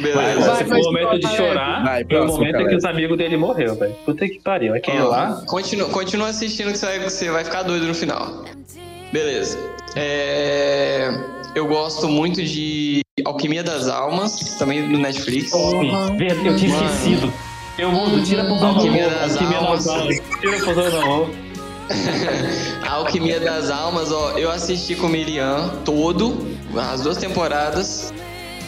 Beleza. 0.00 0.40
Vai, 0.40 0.64
Vai, 0.64 0.80
o 0.80 0.84
momento 0.84 1.18
de 1.20 1.28
chorar, 1.36 1.84
vai, 1.84 2.04
foi 2.04 2.16
o 2.16 2.20
próximo, 2.22 2.38
momento 2.38 2.60
em 2.62 2.68
que 2.68 2.74
os 2.76 2.84
amigos 2.84 3.18
dele 3.18 3.36
morreu, 3.36 3.74
velho. 3.76 3.94
Puta 4.06 4.26
que 4.26 4.40
pariu. 4.40 4.74
Aquele 4.74 5.02
Ó, 5.02 5.08
lá. 5.08 5.42
Continua, 5.46 5.88
continua 5.90 6.28
assistindo 6.28 6.72
que 6.72 6.78
você 6.78 6.86
vai, 6.86 6.98
você 7.00 7.30
vai 7.30 7.44
ficar 7.44 7.62
doido 7.62 7.86
no 7.86 7.94
final. 7.94 8.42
Beleza. 9.12 9.58
É, 9.94 11.10
eu 11.54 11.66
gosto 11.66 12.08
muito 12.08 12.42
de 12.42 13.02
Alquimia 13.24 13.62
das 13.62 13.86
Almas, 13.86 14.56
também 14.58 14.80
no 14.88 14.98
Netflix. 14.98 15.50
Sim, 15.50 15.90
eu 16.46 16.56
tinha 16.56 16.74
esquecido. 16.74 17.30
Eu 17.78 17.90
mudo, 17.92 18.22
tira 18.24 18.44
pro 18.44 18.54
Alquimia 18.54 19.08
das 19.10 19.32
alquimia 19.32 19.58
almas. 19.58 19.84
das 19.84 19.94
almas, 19.94 20.20
tira 20.40 20.58
pro 20.58 21.30
Alquimia 22.88 23.40
das 23.40 23.70
Almas, 23.70 24.10
ó, 24.12 24.38
eu 24.38 24.50
assisti 24.50 24.94
com 24.94 25.06
o 25.06 25.10
Miriam 25.10 25.68
todo, 25.84 26.46
as 26.76 27.02
duas 27.02 27.16
temporadas. 27.16 28.12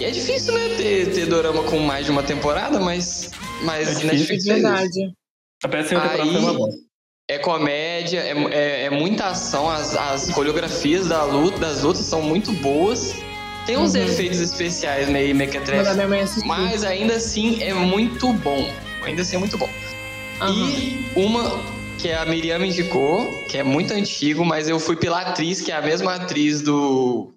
E 0.01 0.05
é 0.05 0.11
difícil, 0.11 0.53
né, 0.55 0.75
ter, 0.77 1.13
ter 1.13 1.27
dorama 1.27 1.63
com 1.65 1.79
mais 1.79 2.05
de 2.07 2.11
uma 2.11 2.23
temporada, 2.23 2.81
mas, 2.81 3.31
mas 3.63 4.03
É 4.05 4.15
difícil, 4.15 4.33
É 4.33 4.37
isso. 4.37 4.47
verdade. 4.49 5.13
A 5.63 5.69
péssima 5.69 6.01
temporada 6.01 6.23
Aí- 6.23 6.33
foi 6.33 6.41
uma 6.41 6.53
bosta. 6.55 6.85
É 7.27 7.39
comédia, 7.39 8.19
é, 8.21 8.33
é, 8.55 8.85
é 8.85 8.91
muita 8.91 9.29
ação, 9.29 9.71
as, 9.71 9.97
as 9.97 10.31
coreografias 10.33 11.07
da 11.09 11.25
luta, 11.25 11.59
das 11.59 11.83
lutas 11.83 12.05
são 12.05 12.21
muito 12.21 12.53
boas. 12.53 13.15
Tem 13.65 13.79
uns 13.79 13.95
Uhum. 13.95 14.03
efeitos 14.03 14.41
especiais 14.41 15.09
meio 15.09 15.35
mequetrefe, 15.35 15.91
mas 16.45 16.85
ainda 16.85 17.15
assim 17.15 17.63
é 17.63 17.73
muito 17.73 18.31
bom. 18.35 18.71
Ainda 19.05 19.23
assim 19.23 19.37
é 19.37 19.39
muito 19.39 19.57
bom. 19.57 19.71
Aham. 20.39 20.69
E 20.69 21.03
uma 21.17 21.63
que 22.05 22.13
a 22.13 22.27
Miriam 22.27 22.59
me 22.59 22.69
indicou, 22.69 23.27
que 23.49 23.57
é 23.57 23.63
muito 23.63 23.95
antigo, 23.95 24.45
mas 24.45 24.69
eu 24.69 24.79
fui 24.79 24.95
pela 24.95 25.23
atriz, 25.23 25.63
que 25.63 25.73
é 25.73 25.75
a 25.75 25.81
mesma 25.81 26.17
atriz 26.17 26.61
do, 26.61 27.33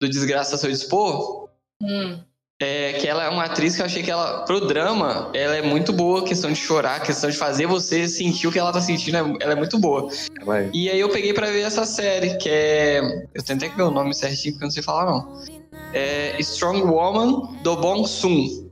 do 0.00 0.08
Desgraça 0.08 0.56
Seu 0.56 0.70
Dispor. 0.70 1.48
Hum. 1.82 2.20
É, 2.62 2.92
que 2.92 3.08
ela 3.08 3.24
é 3.24 3.28
uma 3.28 3.42
atriz 3.42 3.74
que 3.74 3.82
eu 3.82 3.86
achei 3.86 4.04
que 4.04 4.10
ela, 4.12 4.44
pro 4.44 4.68
drama, 4.68 5.32
ela 5.34 5.56
é 5.56 5.62
muito 5.62 5.92
boa, 5.92 6.22
questão 6.22 6.52
de 6.52 6.60
chorar, 6.60 7.02
questão 7.02 7.28
de 7.28 7.36
fazer 7.36 7.66
você 7.66 8.06
sentir 8.06 8.46
o 8.46 8.52
que 8.52 8.58
ela 8.60 8.72
tá 8.72 8.80
sentindo, 8.80 9.16
é- 9.16 9.36
ela 9.42 9.52
é 9.54 9.56
muito 9.56 9.80
boa. 9.80 10.08
Vai. 10.44 10.70
E 10.72 10.88
aí 10.88 11.00
eu 11.00 11.08
peguei 11.08 11.34
pra 11.34 11.50
ver 11.50 11.62
essa 11.62 11.84
série, 11.84 12.36
que 12.36 12.48
é. 12.48 13.00
Eu 13.34 13.42
tentei 13.42 13.68
que 13.68 13.76
ver 13.76 13.82
o 13.82 13.90
nome 13.90 14.14
certinho, 14.14 14.54
porque 14.54 14.62
eu 14.64 14.68
não 14.68 14.72
sei 14.72 14.82
falar, 14.84 15.06
não. 15.06 15.42
É 15.92 16.36
Strong 16.38 16.82
Woman 16.82 17.56
do 17.64 17.76
Bong 17.78 18.06
Soon. 18.08 18.70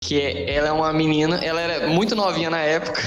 Que 0.00 0.20
é, 0.20 0.54
ela 0.54 0.68
é 0.68 0.72
uma 0.72 0.92
menina, 0.92 1.44
ela 1.44 1.60
era 1.60 1.88
muito 1.88 2.14
novinha 2.14 2.48
na 2.48 2.60
época. 2.60 3.02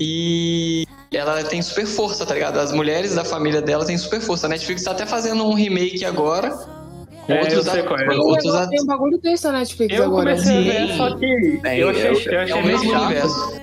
E 0.00 0.84
ela 1.12 1.42
tem 1.44 1.62
super 1.62 1.86
força, 1.86 2.26
tá 2.26 2.34
ligado? 2.34 2.58
As 2.58 2.72
mulheres 2.72 3.14
da 3.14 3.24
família 3.24 3.62
dela 3.62 3.84
têm 3.84 3.96
super 3.96 4.20
força. 4.20 4.46
A 4.46 4.50
Netflix 4.50 4.82
tá 4.82 4.90
até 4.90 5.06
fazendo 5.06 5.44
um 5.44 5.54
remake 5.54 6.04
agora. 6.04 6.48
É, 7.28 7.36
eu 7.36 7.40
Outros 7.40 7.64
sei 7.64 7.80
at- 7.80 7.86
qual 7.86 7.98
é. 8.00 8.06
Tem 8.08 8.18
um 8.18 8.22
outros 8.22 8.44
negócio- 8.44 8.62
at- 8.64 8.70
Tem 8.70 8.82
um 8.82 8.86
bagulho 8.86 9.18
desse 9.18 9.44
na 9.46 9.52
Netflix 9.52 9.96
Eu 9.96 10.04
agora. 10.04 10.30
comecei 10.32 10.56
a 10.58 10.60
ver, 10.86 10.96
só 10.96 11.16
que 11.16 11.60
É, 11.64 11.82
eu 11.82 11.88
achei, 11.88 12.08
eu- 12.08 12.20
eu 12.20 12.38
É 12.38 12.42
achei 12.42 12.54
o 12.54 12.62
meio 12.62 12.78
mesmo 12.78 12.90
chato. 12.92 13.04
universo. 13.04 13.60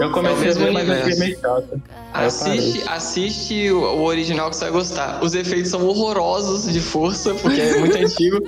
Eu 0.00 0.10
comecei 0.10 0.48
É 0.48 0.52
o 0.52 0.52
a 0.52 0.54
mesmo 0.54 0.64
ver, 0.64 0.72
mas 0.72 0.88
eu 1.12 1.18
meio 1.18 1.38
chato. 1.40 1.82
Assiste, 2.12 2.82
assiste 2.88 3.70
o 3.70 4.02
original 4.02 4.50
que 4.50 4.56
você 4.56 4.64
vai 4.64 4.72
gostar. 4.72 5.22
Os 5.22 5.34
efeitos 5.34 5.70
são 5.70 5.86
horrorosos 5.86 6.72
de 6.72 6.80
força, 6.80 7.34
porque 7.34 7.60
é 7.60 7.78
muito 7.78 7.96
antigo. 8.02 8.38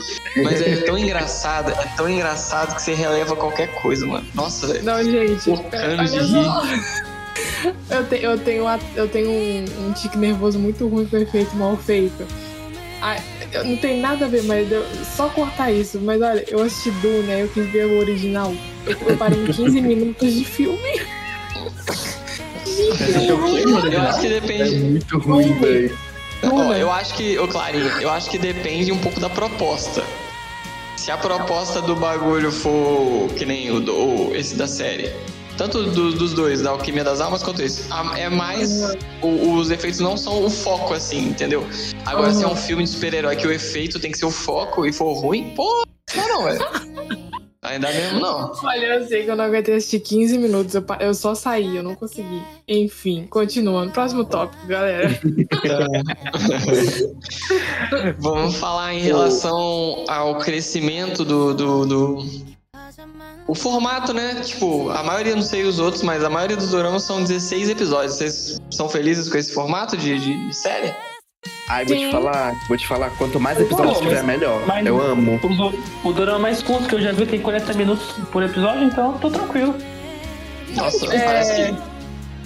Mas 0.42 0.60
é 0.60 0.76
tão 0.78 0.98
engraçado, 0.98 1.70
é 1.70 1.86
tão 1.96 2.08
engraçado 2.08 2.74
que 2.74 2.82
você 2.82 2.94
releva 2.94 3.36
qualquer 3.36 3.68
coisa, 3.82 4.04
mano. 4.06 4.26
Nossa, 4.34 4.66
velho. 4.66 4.82
Não, 4.84 5.02
gente. 5.04 5.44
Porcando 5.44 6.02
olha 6.02 6.04
de 6.04 6.26
só. 6.30 6.62
Eu, 7.90 8.04
te- 8.06 8.22
eu 8.22 8.38
tenho, 8.38 8.66
a- 8.66 8.80
eu 8.96 9.08
tenho 9.08 9.30
um, 9.30 9.88
um 9.88 9.92
tique 9.92 10.18
nervoso 10.18 10.58
muito 10.58 10.88
ruim 10.88 11.06
com 11.06 11.16
efeito 11.16 11.54
mal 11.54 11.76
feito. 11.76 12.26
Ah, 13.00 13.16
eu- 13.52 13.64
não 13.64 13.76
tem 13.76 14.00
nada 14.00 14.24
a 14.24 14.28
ver, 14.28 14.42
mas 14.44 14.70
eu, 14.72 14.84
só 15.16 15.28
cortar 15.28 15.70
isso. 15.70 16.00
Mas 16.00 16.20
olha, 16.20 16.44
eu 16.48 16.60
assisti 16.62 16.90
Dune, 17.02 17.30
aí 17.32 17.40
eu 17.42 17.48
quis 17.48 17.66
ver 17.70 17.86
o 17.86 17.98
original. 17.98 18.52
Eu, 18.86 18.96
eu 19.08 19.16
parei 19.16 19.40
em 19.42 19.46
15 19.46 19.78
minutos 19.82 20.32
de 20.32 20.44
filme. 20.44 21.00
Eu 23.92 24.00
acho 24.02 24.20
que 24.20 24.26
É 24.26 24.40
depende. 24.40 24.76
muito 24.78 25.18
ruim, 25.18 25.52
velho. 25.58 25.98
Ó, 26.44 26.72
eu 26.74 26.90
acho 26.90 27.14
que, 27.14 27.38
ô 27.38 27.46
Clarinho, 27.46 27.86
eu 28.00 28.10
acho 28.10 28.28
que 28.30 28.38
depende 28.38 28.90
um 28.90 28.98
pouco 28.98 29.20
da 29.20 29.30
proposta. 29.30 30.02
Se 30.96 31.10
a 31.10 31.16
proposta 31.16 31.80
do 31.82 31.94
bagulho 31.96 32.50
for 32.50 33.28
que 33.36 33.44
nem 33.44 33.70
o, 33.70 33.80
do- 33.80 33.94
o- 33.94 34.34
esse 34.36 34.54
da 34.54 34.66
série, 34.66 35.12
tanto 35.56 35.82
do- 35.84 36.12
dos 36.12 36.32
dois, 36.32 36.62
da 36.62 36.70
Alquimia 36.70 37.04
das 37.04 37.20
Almas 37.20 37.42
quanto 37.42 37.62
esse, 37.62 37.84
a- 37.92 38.18
é 38.18 38.28
mais. 38.28 38.82
o- 39.20 39.54
os 39.54 39.70
efeitos 39.70 40.00
não 40.00 40.16
são 40.16 40.44
o 40.44 40.50
foco, 40.50 40.94
assim, 40.94 41.28
entendeu? 41.28 41.66
Agora, 42.06 42.28
Uhum. 42.28 42.34
se 42.34 42.44
é 42.44 42.48
um 42.48 42.56
filme 42.56 42.84
de 42.84 42.90
super-herói 42.90 43.36
que 43.36 43.46
o 43.46 43.52
efeito 43.52 43.98
tem 44.00 44.10
que 44.10 44.18
ser 44.18 44.26
o 44.26 44.30
foco 44.30 44.84
e 44.86 44.92
for 44.92 45.12
ruim, 45.12 45.52
pô, 45.56 45.84
não, 46.16 46.28
não, 46.28 46.44
velho. 46.44 46.60
Ainda 47.72 47.90
mesmo 47.92 48.20
não. 48.20 48.52
Olha, 48.62 48.86
eu 48.98 49.06
sei 49.08 49.24
que 49.24 49.30
eu 49.30 49.36
não 49.36 49.44
aguentei 49.44 49.74
assistir 49.76 50.00
15 50.00 50.38
minutos. 50.38 50.74
Eu, 50.74 50.84
eu 51.00 51.14
só 51.14 51.34
saí, 51.34 51.76
eu 51.76 51.82
não 51.82 51.94
consegui. 51.94 52.42
Enfim, 52.68 53.26
continuando. 53.28 53.92
Próximo 53.92 54.24
tópico, 54.24 54.66
galera. 54.66 55.08
Vamos 58.18 58.56
falar 58.56 58.94
em 58.94 59.00
relação 59.00 60.04
ao 60.08 60.38
crescimento 60.38 61.24
do, 61.24 61.54
do, 61.54 61.86
do- 61.86 62.52
O 63.46 63.54
formato, 63.54 64.12
né? 64.12 64.40
Tipo, 64.42 64.90
a 64.90 65.02
maioria, 65.02 65.34
não 65.34 65.42
sei 65.42 65.64
os 65.64 65.78
outros, 65.78 66.02
mas 66.02 66.24
a 66.24 66.30
maioria 66.30 66.56
dos 66.56 66.70
doramas 66.70 67.02
são 67.02 67.22
16 67.22 67.70
episódios. 67.70 68.14
Vocês 68.14 68.58
são 68.70 68.88
felizes 68.88 69.28
com 69.28 69.36
esse 69.38 69.52
formato 69.52 69.96
de, 69.96 70.18
de 70.18 70.54
série? 70.54 70.94
Ai, 71.68 71.84
vou 71.84 71.96
te 71.96 72.04
Sim. 72.04 72.10
falar, 72.12 72.54
vou 72.68 72.76
te 72.76 72.86
falar, 72.86 73.10
quanto 73.16 73.40
mais 73.40 73.58
episódios 73.60 73.94
Pô, 73.94 74.00
tiver, 74.02 74.16
mas- 74.16 74.24
melhor. 74.26 74.66
mas- 74.66 74.86
Eu 74.86 75.00
amo. 75.00 75.40
O, 76.04 76.08
o 76.08 76.12
drama 76.12 76.38
mais 76.38 76.62
curto 76.62 76.88
que 76.88 76.94
eu 76.94 77.00
já 77.00 77.12
vi 77.12 77.26
tem 77.26 77.40
40 77.40 77.72
minutos 77.74 78.06
por 78.30 78.42
episódio, 78.42 78.84
então 78.84 79.18
tô 79.18 79.30
tranquilo. 79.30 79.74
Nossa, 80.76 81.06
É, 81.14 81.20
parece 81.24 81.54
que. 81.54 81.92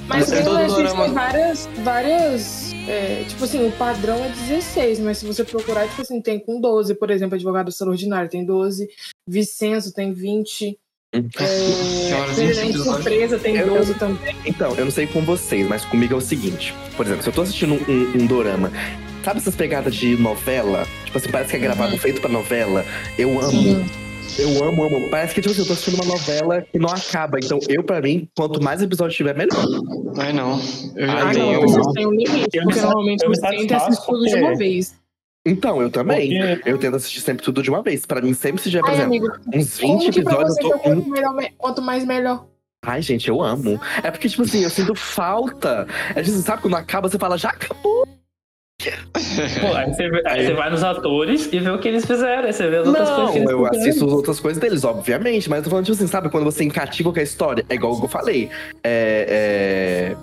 Mas 0.08 0.20
Mas 0.20 0.30
tem, 0.30 0.44
todo 0.44 0.66
dorama- 0.68 1.08
várias. 1.08 1.68
várias 1.82 2.72
é, 2.88 3.24
tipo 3.28 3.42
assim, 3.44 3.66
o 3.66 3.72
padrão 3.72 4.24
é 4.24 4.28
16, 4.28 5.00
mas 5.00 5.18
se 5.18 5.26
você 5.26 5.42
procurar, 5.42 5.88
tipo 5.88 6.02
assim, 6.02 6.20
tem 6.22 6.38
com 6.38 6.60
12, 6.60 6.94
por 6.94 7.10
exemplo, 7.10 7.34
Advogado 7.34 7.68
Extraordinário 7.70 8.30
tem 8.30 8.44
12, 8.44 8.88
Vicenço 9.28 9.92
tem 9.92 10.12
20. 10.12 10.78
É, 11.12 11.20
Senhora, 11.46 12.26
20 12.32 12.34
Presidente 12.34 12.70
episódios. 12.70 12.94
Surpresa 13.04 13.38
tem 13.38 13.56
Eu- 13.56 13.68
12 13.68 13.94
também. 13.94 14.34
Então, 14.44 14.74
eu 14.76 14.84
não 14.84 14.90
sei 14.92 15.06
com 15.06 15.22
vocês, 15.22 15.66
mas 15.68 15.84
comigo 15.84 16.14
é 16.14 16.16
o 16.16 16.20
seguinte. 16.20 16.74
Por 16.96 17.06
exemplo, 17.06 17.22
se 17.22 17.28
eu 17.28 17.32
tô 17.32 17.42
assistindo 17.42 17.74
um, 17.74 17.90
um, 17.90 18.22
um 18.22 18.26
dorama, 18.26 18.70
sabe 19.24 19.38
essas 19.38 19.54
pegadas 19.54 19.94
de 19.94 20.16
novela? 20.16 20.86
Tipo 21.04 21.16
assim, 21.18 21.30
parece 21.30 21.50
que 21.50 21.56
é 21.56 21.60
gravado 21.60 21.92
Uhum. 21.92 21.98
feito 21.98 22.20
pra 22.20 22.28
novela. 22.30 22.84
Eu 23.16 23.40
amo. 23.40 23.50
Sim. 23.50 23.86
Eu 24.38 24.64
amo, 24.64 24.82
amo. 24.84 25.08
Parece 25.08 25.34
que, 25.34 25.40
tipo 25.40 25.52
assim, 25.52 25.62
eu 25.62 25.66
tô 25.66 25.72
assistindo 25.72 25.94
uma 26.02 26.04
novela 26.12 26.60
que 26.60 26.78
não 26.78 26.90
acaba. 26.90 27.38
Então, 27.42 27.58
eu, 27.68 27.82
pra 27.82 28.02
mim, 28.02 28.28
quanto 28.36 28.62
mais 28.62 28.82
episódios 28.82 29.16
tiver, 29.16 29.34
melhor. 29.34 29.64
Ai, 30.18 30.32
não. 30.32 30.60
Eu 30.96 31.06
já 31.06 31.24
Ai, 31.28 31.34
tenho. 31.34 31.52
não, 31.52 31.62
vocês 31.62 31.86
têm 31.94 32.06
um 32.06 32.10
limite, 32.10 32.60
porque 32.62 32.80
normalmente 32.80 33.22
eu 33.22 33.30
me 33.30 33.36
você 33.36 33.40
tenta 33.48 33.78
satisfaço 33.78 33.86
assistir 33.88 34.06
tudo 34.06 34.26
de 34.26 34.34
uma 34.34 34.54
vez. 34.56 34.94
Então, 35.46 35.80
eu 35.80 35.88
também. 35.90 36.28
Porque 36.56 36.68
Eu 36.68 36.76
tento 36.78 36.96
assistir 36.96 37.20
sempre 37.20 37.44
tudo 37.44 37.62
de 37.62 37.70
uma 37.70 37.82
vez. 37.82 38.04
Pra 38.04 38.20
mim, 38.20 38.34
sempre 38.34 38.60
se 38.60 38.68
tiver, 38.70 38.80
por 38.82 38.90
Ai, 38.90 38.96
exemplo, 38.96 39.16
amigo, 39.16 39.28
uns 39.54 39.78
20 39.78 39.80
como 39.88 40.10
que 40.12 40.22
pra 40.22 40.32
episódios, 40.32 40.56
eu 40.58 40.62
que 40.64 40.70
tô. 40.72 40.78
quanto, 40.80 41.08
melhor, 41.08 41.34
me- 41.34 41.50
quanto 41.56 41.80
mais 41.82 42.04
melhor? 42.04 42.46
Ai, 42.84 43.00
gente, 43.02 43.28
eu 43.28 43.40
amo. 43.42 43.80
É 44.02 44.10
porque, 44.10 44.28
tipo 44.28 44.42
assim, 44.42 44.62
eu 44.62 44.70
sinto 44.70 44.94
falta. 44.94 45.86
É 46.14 46.22
tipo, 46.22 46.36
sabe, 46.38 46.62
quando 46.62 46.74
acaba, 46.74 47.08
você 47.08 47.18
fala, 47.18 47.38
já 47.38 47.50
acabou. 47.50 48.06
Pô, 49.60 49.74
aí 49.74 49.92
você, 49.92 50.08
vê- 50.08 50.22
aí 50.26 50.46
você 50.46 50.52
vai 50.54 50.70
nos 50.70 50.84
atores 50.84 51.48
e 51.52 51.58
vê 51.58 51.70
o 51.70 51.78
que 51.78 51.88
eles 51.88 52.04
fizeram. 52.04 52.44
Aí 52.46 52.52
você 52.52 52.68
vê 52.68 52.76
as 52.76 52.86
outras 52.86 53.08
coisas 53.08 53.24
Não, 53.26 53.32
que 53.32 53.38
eles 53.38 53.50
eu 53.50 53.58
fizeram. 53.64 53.80
assisto 53.80 54.04
as 54.06 54.12
outras 54.12 54.40
coisas 54.40 54.60
deles, 54.60 54.84
obviamente. 54.84 55.48
Mas 55.48 55.58
eu 55.58 55.64
tô 55.64 55.70
falando, 55.70 55.84
tipo 55.86 55.96
assim, 55.96 56.06
sabe, 56.06 56.28
quando 56.28 56.44
você 56.44 56.62
encativa 56.62 57.12
com 57.12 57.18
a 57.18 57.22
história, 57.22 57.64
é 57.68 57.74
igual 57.74 57.98
eu 58.00 58.08
falei. 58.08 58.50
É, 58.84 60.14
é, 60.14 60.16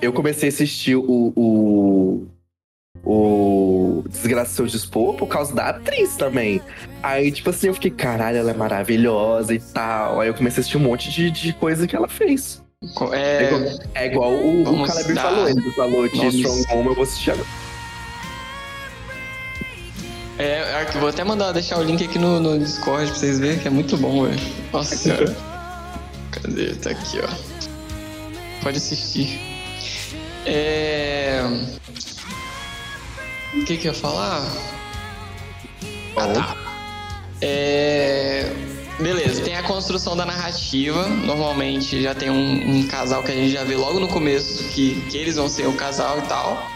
Eu 0.00 0.12
comecei 0.12 0.48
a 0.48 0.52
assistir 0.52 0.96
o. 0.96 1.32
o... 1.36 2.26
O 3.10 4.04
Desgraça 4.06 4.52
Seu 4.54 4.66
Dispor 4.66 5.14
por 5.14 5.26
causa 5.28 5.54
da 5.54 5.70
atriz 5.70 6.14
também. 6.16 6.60
Aí, 7.02 7.32
tipo 7.32 7.48
assim, 7.48 7.68
eu 7.68 7.74
fiquei, 7.74 7.90
caralho, 7.90 8.36
ela 8.36 8.50
é 8.50 8.54
maravilhosa 8.54 9.54
e 9.54 9.58
tal. 9.58 10.20
Aí 10.20 10.28
eu 10.28 10.34
comecei 10.34 10.58
a 10.58 10.60
assistir 10.60 10.76
um 10.76 10.80
monte 10.80 11.10
de, 11.10 11.30
de 11.30 11.54
coisa 11.54 11.86
que 11.86 11.96
ela 11.96 12.06
fez. 12.06 12.62
É 12.82 12.86
igual, 12.86 13.12
É, 13.14 13.78
é 13.94 14.06
igual 14.06 14.30
o, 14.32 14.82
o 14.82 14.86
Caleb 14.86 15.14
dar- 15.14 15.22
falou. 15.22 15.48
Ele 15.48 15.70
falou 15.72 16.06
de 16.08 16.16
Vamos- 16.18 16.34
Strong 16.34 16.64
Home, 16.70 16.86
eu 16.88 16.94
vou 16.94 17.02
assistir 17.04 17.30
agora. 17.30 17.46
é, 20.38 20.84
vou 21.00 21.08
até 21.08 21.24
mandar 21.24 21.52
deixar 21.52 21.78
o 21.78 21.82
link 21.82 22.04
aqui 22.04 22.18
no, 22.18 22.38
no 22.38 22.58
Discord 22.58 23.06
pra 23.10 23.14
vocês 23.18 23.38
verem 23.40 23.58
que 23.58 23.66
é 23.68 23.70
muito 23.70 23.96
bom, 23.96 24.24
velho. 24.26 24.38
Nossa 24.72 24.94
senhora. 24.96 25.34
Cadê? 26.30 26.74
Tá 26.74 26.90
aqui, 26.90 27.18
ó. 27.22 27.28
Pode 28.62 28.76
assistir. 28.76 29.40
É. 30.46 31.40
O 33.54 33.64
que 33.64 33.76
que 33.76 33.88
eu 33.88 33.92
ia 33.92 33.98
falar? 33.98 34.46
Ah, 36.16 36.26
tá. 36.28 36.56
É... 37.40 38.50
Beleza, 39.00 39.42
tem 39.42 39.54
a 39.56 39.62
construção 39.62 40.16
da 40.16 40.26
narrativa. 40.26 41.06
Normalmente 41.08 42.02
já 42.02 42.14
tem 42.14 42.30
um, 42.30 42.78
um 42.78 42.86
casal 42.88 43.22
que 43.22 43.30
a 43.30 43.34
gente 43.34 43.50
já 43.50 43.62
vê 43.64 43.76
logo 43.76 44.00
no 44.00 44.08
começo 44.08 44.64
que, 44.70 45.00
que 45.08 45.16
eles 45.16 45.36
vão 45.36 45.48
ser 45.48 45.66
o 45.68 45.72
casal 45.72 46.18
e 46.18 46.22
tal. 46.22 46.68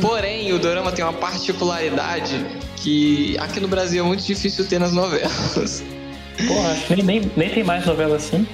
Porém, 0.00 0.52
o 0.52 0.58
dorama 0.58 0.92
tem 0.92 1.04
uma 1.04 1.12
particularidade 1.12 2.46
que 2.76 3.36
aqui 3.38 3.60
no 3.60 3.68
Brasil 3.68 4.02
é 4.04 4.06
muito 4.06 4.24
difícil 4.24 4.66
ter 4.66 4.78
nas 4.78 4.92
novelas. 4.92 5.82
Pô, 6.46 6.60
acho 6.68 6.86
que 6.86 6.96
nem, 6.96 7.20
nem, 7.20 7.32
nem 7.36 7.50
tem 7.50 7.64
mais 7.64 7.84
novela 7.84 8.16
assim. 8.16 8.46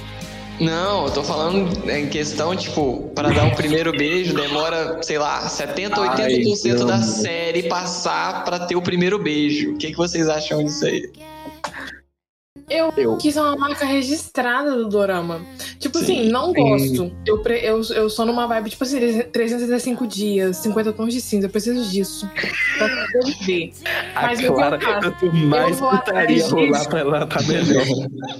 Não, 0.61 1.07
eu 1.07 1.11
tô 1.11 1.25
falando 1.25 1.91
em 1.91 2.07
questão, 2.07 2.55
tipo, 2.55 3.11
pra 3.15 3.31
dar 3.31 3.47
o 3.47 3.57
primeiro 3.57 3.93
beijo 3.93 4.35
demora, 4.35 5.03
sei 5.03 5.19
lá, 5.19 5.49
70, 5.49 5.99
80% 5.99 6.81
Ai, 6.81 6.87
da 6.87 7.03
série 7.03 7.63
passar 7.63 8.45
pra 8.45 8.59
ter 8.59 8.77
o 8.77 8.83
primeiro 8.83 9.19
beijo. 9.19 9.73
O 9.73 9.79
que, 9.79 9.91
que 9.91 9.97
vocês 9.97 10.29
acham 10.29 10.63
disso 10.63 10.85
aí? 10.85 11.11
Eu, 12.69 12.93
Eu- 12.97 13.17
quis 13.17 13.37
uma 13.37 13.55
marca 13.55 13.85
registrada 13.87 14.73
do 14.77 14.89
Dorama. 14.89 15.41
Tipo 15.79 15.99
Sim. 15.99 16.05
assim, 16.05 16.29
não 16.31 16.47
Sim. 16.53 16.55
gosto. 16.55 17.13
Eu, 17.25 17.39
pre- 17.39 17.61
eu, 17.63 17.81
eu 17.95 18.11
sou 18.11 18.27
numa 18.27 18.45
vibe, 18.49 18.71
tipo 18.71 18.83
assim, 18.83 18.99
365 19.23 20.05
dias, 20.05 20.57
50 20.57 20.93
tons 20.93 21.15
de 21.15 21.21
cinza. 21.21 21.47
Eu 21.47 21.51
preciso 21.51 21.89
disso. 21.89 22.29
Pra 22.77 22.89
poder 22.89 23.37
ver. 23.47 23.73
A 24.17 24.23
Mas 24.23 24.39
o 24.39 24.43
que 24.43 24.49
eu 24.49 24.55
Clara, 24.55 24.81
faço? 24.81 25.01
quanto 25.21 25.33
mais 25.37 25.71
Eu 25.71 25.77
vou 25.77 25.91
putaria 25.91 26.45
atrás 26.45 26.51
rolar 26.51 26.89
pra 26.89 26.99
ela, 26.99 27.27
tá 27.29 27.43
melhor. 27.43 27.85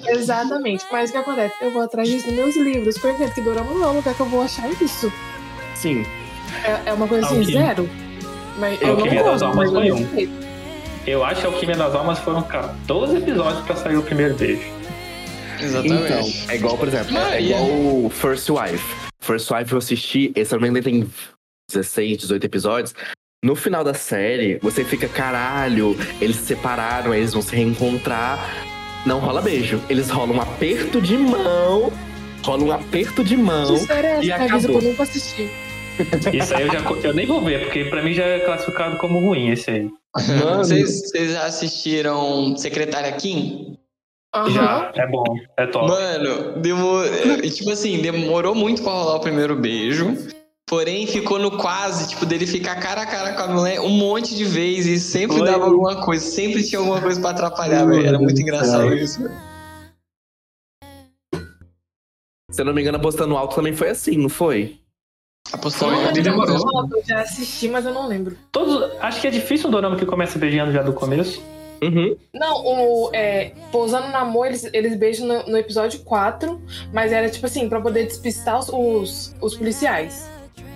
Exatamente. 0.09 0.85
Mas 0.91 1.11
o 1.11 1.13
que 1.13 1.19
acontece? 1.19 1.55
Eu 1.61 1.71
vou 1.71 1.83
atrás 1.83 2.09
disso 2.09 2.27
nos 2.27 2.35
meus 2.37 2.57
livros. 2.57 2.99
Porque 2.99 3.29
que 3.29 3.41
Dorama 3.41 3.71
não 3.73 3.85
é 3.85 3.89
um 3.91 3.97
lugar 3.97 4.13
que 4.15 4.21
eu 4.21 4.27
vou 4.27 4.43
achar 4.43 4.69
isso. 4.83 5.13
Sim. 5.77 6.05
É, 6.65 6.91
é 6.91 6.93
uma 6.93 7.07
coisa 7.07 7.27
assim, 7.27 7.45
zero. 7.45 7.89
Mas 8.59 8.81
eu 8.83 8.89
não 8.89 8.95
Alquimia 8.97 9.23
das 9.23 9.41
gosto, 9.41 9.45
Almas 9.45 9.71
mas 9.73 10.50
eu 11.07 11.25
acho 11.25 11.41
que 11.41 11.47
Alquimia 11.47 11.77
das 11.77 11.95
Almas 11.95 12.19
foram 12.19 12.43
14 12.43 13.17
episódios 13.17 13.65
pra 13.65 13.77
sair 13.77 13.97
o 13.97 14.03
primeiro 14.03 14.35
beijo. 14.35 14.63
Exatamente. 15.61 16.05
Então, 16.05 16.31
é 16.49 16.57
igual, 16.57 16.79
por 16.79 16.89
exemplo, 16.89 17.17
é 17.17 17.43
igual 17.43 17.65
o 17.65 18.11
First 18.11 18.49
Wife. 18.49 19.11
First 19.21 19.51
Wife 19.51 19.73
eu 19.73 19.79
assisti, 19.79 20.33
esse 20.35 20.51
também 20.51 20.83
tem 20.83 21.07
16, 21.71 22.19
18 22.19 22.45
episódios. 22.45 22.95
No 23.43 23.55
final 23.57 23.83
da 23.83 23.95
série, 23.95 24.59
você 24.59 24.85
fica, 24.85 25.09
caralho, 25.09 25.97
eles 26.21 26.37
se 26.37 26.47
separaram, 26.47 27.15
eles 27.15 27.33
vão 27.33 27.43
se 27.43 27.55
reencontrar. 27.55 28.39
Não 29.07 29.19
rola 29.19 29.41
beijo. 29.41 29.81
Eles 29.89 30.11
rolam 30.11 30.37
um 30.37 30.41
aperto 30.43 31.01
de 31.01 31.17
mão. 31.17 31.91
Rola 32.43 32.65
um 32.65 32.73
aperto 32.73 33.25
de 33.25 33.37
mão. 33.37 33.75
Que 33.75 33.81
série 33.81 34.07
é 34.07 34.11
essa? 34.13 34.25
e 34.25 34.33
acabou. 34.33 34.77
eu 34.77 34.83
nunca 34.83 35.03
assisti. 35.05 35.49
Isso 36.33 36.55
aí 36.55 36.67
eu, 36.67 36.73
já, 36.73 36.81
eu 37.03 37.15
nem 37.15 37.27
vou 37.27 37.43
ver, 37.43 37.65
porque 37.65 37.85
pra 37.87 38.03
mim 38.03 38.13
já 38.13 38.25
é 38.25 38.41
classificado 38.41 38.97
como 38.99 39.21
ruim 39.21 39.51
esse 39.51 39.71
aí. 39.71 39.91
Vocês 40.17 41.03
vocês 41.03 41.33
já 41.33 41.47
assistiram 41.47 42.57
Secretária 42.57 43.13
Kim? 43.13 43.77
Aham. 44.35 44.51
Já, 44.51 44.93
é 44.95 45.07
bom, 45.09 45.25
é 45.57 45.67
top. 45.67 45.89
Mano, 45.89 46.61
demor... 46.61 47.05
é, 47.07 47.49
tipo 47.49 47.71
assim, 47.71 48.01
demorou 48.01 48.55
muito 48.55 48.83
pra 48.83 48.93
rolar 48.93 49.17
o 49.17 49.21
primeiro 49.21 49.57
beijo. 49.57 50.17
Porém, 50.69 51.05
ficou 51.07 51.39
no 51.39 51.59
quase, 51.59 52.09
tipo, 52.11 52.25
dele 52.25 52.47
ficar 52.47 52.77
cara 52.77 53.03
a 53.03 53.07
cara 53.07 53.33
com 53.35 53.43
a 53.43 53.49
mulher 53.49 53.81
um 53.81 53.89
monte 53.89 54.37
de 54.37 54.45
vezes. 54.45 55.03
Sempre 55.03 55.39
Foi. 55.39 55.51
dava 55.51 55.65
alguma 55.65 56.05
coisa, 56.05 56.25
sempre 56.25 56.63
tinha 56.63 56.79
alguma 56.79 57.01
coisa 57.01 57.21
pra 57.21 57.31
atrapalhar, 57.31 57.85
velho. 57.87 58.07
Era 58.07 58.19
muito 58.21 58.41
engraçado 58.41 58.95
isso. 58.95 59.21
velho. 59.23 59.35
Se 62.51 62.63
eu 62.63 62.65
não 62.65 62.73
me 62.75 62.83
engano, 62.83 62.99
apostando 62.99 63.37
alto 63.37 63.57
também 63.57 63.75
foi 63.75 63.91
assim, 63.91 64.17
não 64.17 64.29
foi? 64.29 64.80
Apostou 65.53 65.91
Foi, 65.91 66.05
ele 66.09 66.23
demorou. 66.23 66.57
Eu 66.57 67.03
já 67.07 67.21
assisti, 67.21 67.69
mas 67.69 67.85
eu 67.85 67.93
não 67.93 68.07
lembro. 68.07 68.37
Todos, 68.53 68.91
acho 69.01 69.21
que 69.21 69.27
é 69.27 69.31
difícil 69.31 69.69
um 69.69 69.71
dorama 69.73 69.97
que 69.97 70.07
começa 70.07 70.39
beijando 70.39 70.73
já 70.73 70.83
do 70.83 70.93
começo. 70.93 71.43
Uhum. 71.83 72.15
Não, 72.35 72.63
o 72.65 73.11
é, 73.13 73.53
Pousando 73.73 74.09
no 74.09 74.17
Amor, 74.17 74.47
eles, 74.49 74.69
eles 74.73 74.97
beijam 74.97 75.27
no, 75.27 75.43
no 75.45 75.57
episódio 75.57 76.01
4, 76.01 76.61
mas 76.93 77.11
era 77.11 77.29
tipo 77.31 77.47
assim, 77.47 77.69
pra 77.69 77.81
poder 77.81 78.05
despistar 78.07 78.59
os, 78.59 78.69
os, 78.69 79.35
os 79.41 79.55
policiais. 79.57 80.29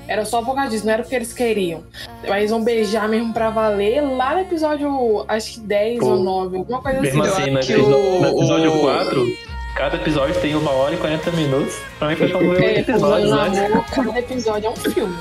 Era 0.08 0.24
só 0.24 0.42
por 0.42 0.54
causa 0.54 0.70
disso, 0.70 0.84
não 0.86 0.92
era 0.92 1.02
porque 1.02 1.14
eles 1.16 1.32
queriam. 1.32 1.82
Mas 2.22 2.38
eles 2.38 2.50
vão 2.50 2.62
beijar 2.64 3.08
mesmo 3.08 3.32
pra 3.32 3.48
valer 3.50 4.00
lá 4.02 4.34
no 4.34 4.40
episódio, 4.40 5.24
acho 5.28 5.54
que 5.54 5.60
10 5.60 5.98
Pô. 6.00 6.06
ou 6.08 6.16
9, 6.22 6.56
alguma 6.58 6.82
coisa 6.82 6.98
assim. 6.98 7.06
Mesmo 7.06 7.22
assim, 7.22 7.42
acho 7.42 7.50
no, 7.52 7.60
que 7.60 7.72
episo- 7.72 7.96
o- 7.96 8.20
no 8.20 8.28
episódio 8.38 8.74
o- 8.76 8.80
4, 8.80 9.26
cada 9.74 9.96
episódio 9.96 10.34
tem 10.40 10.54
uma 10.54 10.70
hora 10.70 10.94
e 10.94 10.98
40 10.98 11.30
minutos. 11.32 11.74
Pra 11.98 12.08
mim 12.08 12.16
foi 12.16 12.28
como 12.30 12.54
É, 12.54 12.80
episódios 12.80 13.30
no 13.30 13.40
antes. 13.40 13.58
Amor, 13.58 13.84
cada 13.90 14.18
episódio 14.18 14.66
é 14.66 14.70
um 14.70 14.76
filme. 14.76 15.16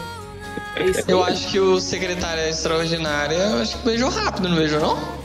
É 0.76 0.84
isso 0.86 1.04
Eu 1.08 1.24
acho 1.24 1.48
que 1.52 1.60
o 1.60 1.80
Secretária 1.80 2.50
Extraordinária, 2.50 3.36
eu 3.36 3.62
acho 3.62 3.78
que 3.78 3.86
beijou 3.86 4.10
rápido, 4.10 4.50
não 4.50 4.56
beijou, 4.58 4.80
não? 4.80 5.24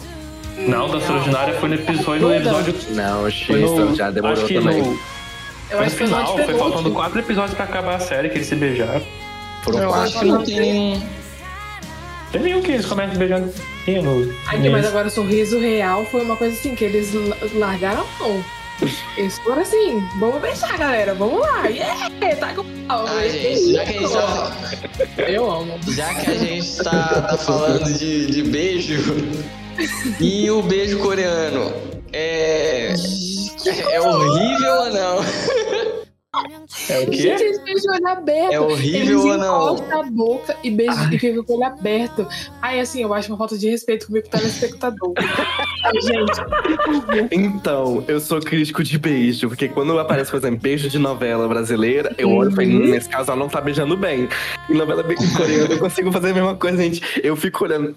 Não, 0.59 0.89
da 0.91 0.99
Extraordinária 0.99 1.55
foi 1.55 1.69
no 1.69 1.75
episódio, 1.77 2.21
no 2.29 2.35
episódio 2.35 2.75
Não, 2.91 3.31
X 3.31 3.49
no, 3.49 3.95
já 3.95 4.11
demorou 4.11 4.37
acho 4.39 4.47
que 4.47 4.55
também. 4.55 4.83
no, 4.83 4.99
Eu 5.71 5.81
acho 5.81 5.97
que 5.97 6.03
no 6.03 6.09
final, 6.09 6.39
foi 6.39 6.55
faltando 6.59 6.91
quatro 6.91 7.19
episódios 7.21 7.55
pra 7.55 7.65
acabar 7.65 7.95
a 7.97 8.01
série 8.01 8.29
que 8.29 8.37
eles 8.39 8.47
se 8.49 8.57
beijaram. 8.57 9.03
Foram 9.63 9.79
Eu 9.83 9.89
quatro. 9.89 10.05
acho 10.05 10.19
que 10.19 10.25
não 10.25 10.45
tem 10.45 10.61
nenhum. 10.61 11.03
Tem 12.33 12.43
nenhum 12.43 12.61
que 12.61 12.73
eles 12.73 12.85
começam 12.87 13.17
beijando. 13.17 13.53
Aqui, 14.47 14.69
mas 14.69 14.73
nesse. 14.73 14.89
agora 14.89 15.09
o 15.09 15.11
sorriso 15.11 15.59
real 15.59 16.05
foi 16.07 16.21
uma 16.23 16.37
coisa 16.37 16.55
assim, 16.55 16.75
que 16.75 16.85
eles 16.85 17.15
la- 17.15 17.37
largaram 17.55 18.03
a 18.03 18.23
mão. 18.23 18.45
Eles 19.17 19.39
foram 19.41 19.63
assim, 19.63 20.01
vamos 20.21 20.41
beijar, 20.41 20.79
galera, 20.79 21.15
vamos 21.15 21.41
lá. 21.41 21.67
Yeah, 21.67 22.37
tá 22.37 22.55
com 22.55 22.65
pau. 22.87 23.05
Ah, 23.07 23.29
gente, 23.29 23.73
já 23.73 23.85
que 23.85 23.91
a 23.91 24.01
gente 24.01 24.13
tá, 24.13 24.57
Eu 25.29 25.51
amo. 25.51 25.79
já 25.89 26.15
que 26.15 26.31
a 26.31 26.35
gente 26.35 26.77
tá, 26.85 27.23
tá 27.23 27.37
falando 27.39 27.93
de, 27.99 28.27
de 28.27 28.43
beijo, 28.45 29.15
e 30.21 30.51
o 30.51 30.63
beijo 30.63 30.99
coreano? 31.01 31.73
É. 32.13 32.95
É 33.91 34.01
horrível 34.01 34.73
ou 34.73 34.91
não? 34.93 35.19
É 36.91 36.99
o 37.01 37.07
quê? 37.11 37.17
Gente, 37.17 37.43
eles 37.43 37.65
beijam 37.65 37.91
o 37.91 37.95
olho 37.95 38.09
aberto. 38.09 38.53
É 38.53 38.61
horrível 38.61 39.01
eles 39.01 39.25
ou 39.25 39.39
não? 39.39 39.75
encostam 39.75 40.01
a 40.03 40.11
boca 40.11 40.57
e 40.63 40.71
beijam 40.71 41.11
e 41.11 41.19
fica 41.19 41.43
com 41.43 41.53
o 41.55 41.57
olho 41.57 41.65
aberto. 41.67 42.29
Ai, 42.61 42.81
assim, 42.81 43.01
eu 43.03 43.15
acho 43.15 43.29
uma 43.33 43.39
falta 43.39 43.57
de 43.57 43.71
respeito 43.71 44.07
comigo 44.09 44.29
telespectador. 44.29 45.15
Ai, 45.17 46.01
gente, 46.03 47.35
Então, 47.35 48.05
eu 48.07 48.21
sou 48.21 48.41
crítico 48.41 48.85
de 48.85 48.99
beijo, 48.99 49.49
porque 49.49 49.69
quando 49.69 49.99
aparece, 49.99 50.31
por 50.31 50.37
exemplo, 50.37 50.61
beijo 50.61 50.91
de 50.91 50.99
novela 50.99 51.49
brasileira, 51.49 52.15
eu 52.19 52.31
olho 52.31 52.51
e 52.51 52.55
falo, 52.55 52.69
Uhum. 52.69 52.77
"Hum, 52.77 52.89
nesse 52.91 53.09
caso 53.09 53.31
ela 53.31 53.41
não 53.41 53.49
tá 53.49 53.63
beijando 53.63 53.97
bem. 53.97 54.29
Em 54.69 54.75
novela 54.75 55.03
coreana 55.03 55.75
eu 55.75 55.79
consigo 55.79 56.13
fazer 56.13 56.31
a 56.31 56.35
mesma 56.35 56.55
coisa, 56.57 56.77
gente. 56.77 57.01
Eu 57.23 57.37
fico 57.37 57.65
olhando, 57.65 57.97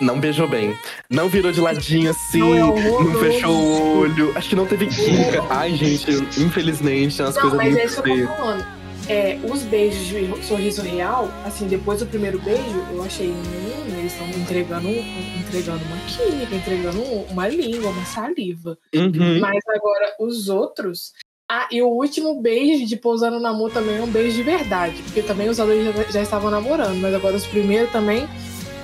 não 0.00 0.20
beijou 0.20 0.46
bem. 0.48 0.76
Não 1.10 1.28
virou 1.28 1.50
de 1.50 1.60
ladinho 1.60 2.10
assim, 2.12 2.38
Não, 2.38 2.76
é 2.78 2.90
não, 2.90 3.14
fechou 3.16 3.52
o 3.52 3.98
olho. 4.02 4.32
Acho 4.36 4.48
que 4.50 4.54
não 4.56 4.66
teve 4.66 4.86
química. 4.86 5.42
Ai, 5.50 5.74
gente, 5.74 6.10
infelizmente, 6.40 7.20
umas 7.20 7.34
Não, 7.34 7.42
coisas 7.50 7.71
mas 7.72 7.82
é 7.82 7.84
isso 7.84 8.02
que 8.02 8.10
eu 8.10 8.26
tô 8.28 8.34
falando. 8.34 8.82
É, 9.08 9.38
os 9.42 9.62
beijos 9.62 10.06
de 10.06 10.46
sorriso 10.46 10.80
real, 10.82 11.28
assim, 11.44 11.66
depois 11.66 11.98
do 12.00 12.06
primeiro 12.06 12.40
beijo, 12.40 12.86
eu 12.92 13.02
achei, 13.02 13.30
hum, 13.30 13.98
eles 13.98 14.12
estão 14.12 14.28
entregando, 14.28 14.88
entregando 14.88 15.84
uma 15.84 15.96
química, 16.06 16.54
entregando 16.54 17.02
uma 17.30 17.48
língua, 17.48 17.90
uma 17.90 18.04
saliva. 18.04 18.78
Uhum. 18.94 19.40
Mas 19.40 19.62
agora, 19.68 20.14
os 20.20 20.48
outros. 20.48 21.12
Ah, 21.50 21.68
e 21.70 21.82
o 21.82 21.88
último 21.88 22.40
beijo 22.40 22.86
de 22.86 22.96
pousando 22.96 23.38
no 23.38 23.46
amor 23.46 23.70
também 23.72 23.98
é 23.98 24.02
um 24.02 24.10
beijo 24.10 24.36
de 24.36 24.42
verdade. 24.42 25.02
Porque 25.02 25.22
também 25.22 25.48
os 25.48 25.56
dois 25.56 25.84
já, 25.84 26.02
já 26.04 26.22
estavam 26.22 26.50
namorando. 26.50 26.98
Mas 27.00 27.12
agora 27.12 27.36
os 27.36 27.46
primeiros 27.46 27.90
também, 27.90 28.26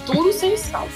tudo 0.05 0.33
sem 0.33 0.57
sal. 0.57 0.88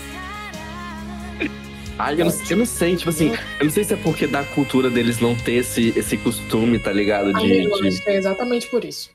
Ai, 2.02 2.14
eu 2.20 2.24
não, 2.24 2.32
eu 2.50 2.56
não 2.56 2.66
sei, 2.66 2.96
tipo 2.96 3.10
assim, 3.10 3.28
eu 3.60 3.64
não 3.64 3.70
sei 3.70 3.84
se 3.84 3.94
é 3.94 3.96
porque 3.96 4.26
da 4.26 4.42
cultura 4.42 4.90
deles 4.90 5.20
não 5.20 5.36
ter 5.36 5.52
esse, 5.52 5.92
esse 5.96 6.16
costume, 6.16 6.78
tá 6.80 6.92
ligado? 6.92 7.32
De, 7.32 7.64
eu 7.64 7.70
de- 7.80 7.86
acho 7.88 8.02
que 8.02 8.10
é 8.10 8.16
exatamente 8.16 8.66
por 8.68 8.84
isso. 8.84 9.08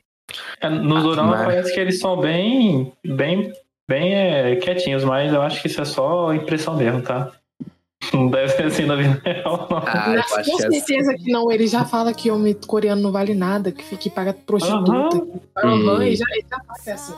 É, 0.61 0.69
Nos 0.69 1.03
dorama 1.03 1.31
mas- 1.31 1.45
parece 1.45 1.73
que 1.73 1.79
eles 1.81 1.99
são 1.99 2.17
bem, 2.19 2.93
bem, 3.05 3.51
bem 3.89 4.13
é, 4.15 4.55
quietinhos, 4.55 5.03
mas 5.03 5.33
eu 5.33 5.41
acho 5.41 5.61
que 5.61 5.67
isso 5.67 5.81
é 5.81 5.85
só 5.85 6.33
impressão 6.33 6.77
mesmo, 6.77 7.01
tá? 7.01 7.29
Não 8.13 8.29
deve 8.29 8.49
ser 8.53 8.63
assim 8.67 8.85
na 8.85 8.95
vida 8.95 9.19
real, 9.25 9.67
não. 9.69 9.77
Ah, 9.79 10.15
com 10.45 10.63
é 10.63 10.71
certeza 10.71 11.13
que 11.15 11.29
não, 11.29 11.51
ele 11.51 11.67
já 11.67 11.83
fala 11.83 12.13
que 12.13 12.31
homem 12.31 12.53
coreano 12.53 13.01
não 13.01 13.11
vale 13.11 13.33
nada, 13.33 13.69
que 13.69 13.83
fica 13.83 14.07
e 14.07 14.11
paga 14.11 14.33
prostituta. 14.33 15.17
Aham, 15.57 15.75
Hum. 15.97 16.01
ele 16.03 16.15
já, 16.15 16.25
ele 16.31 16.45
já 16.49 16.57
fala 16.65 16.79
que 16.83 16.89
assim. 16.91 17.13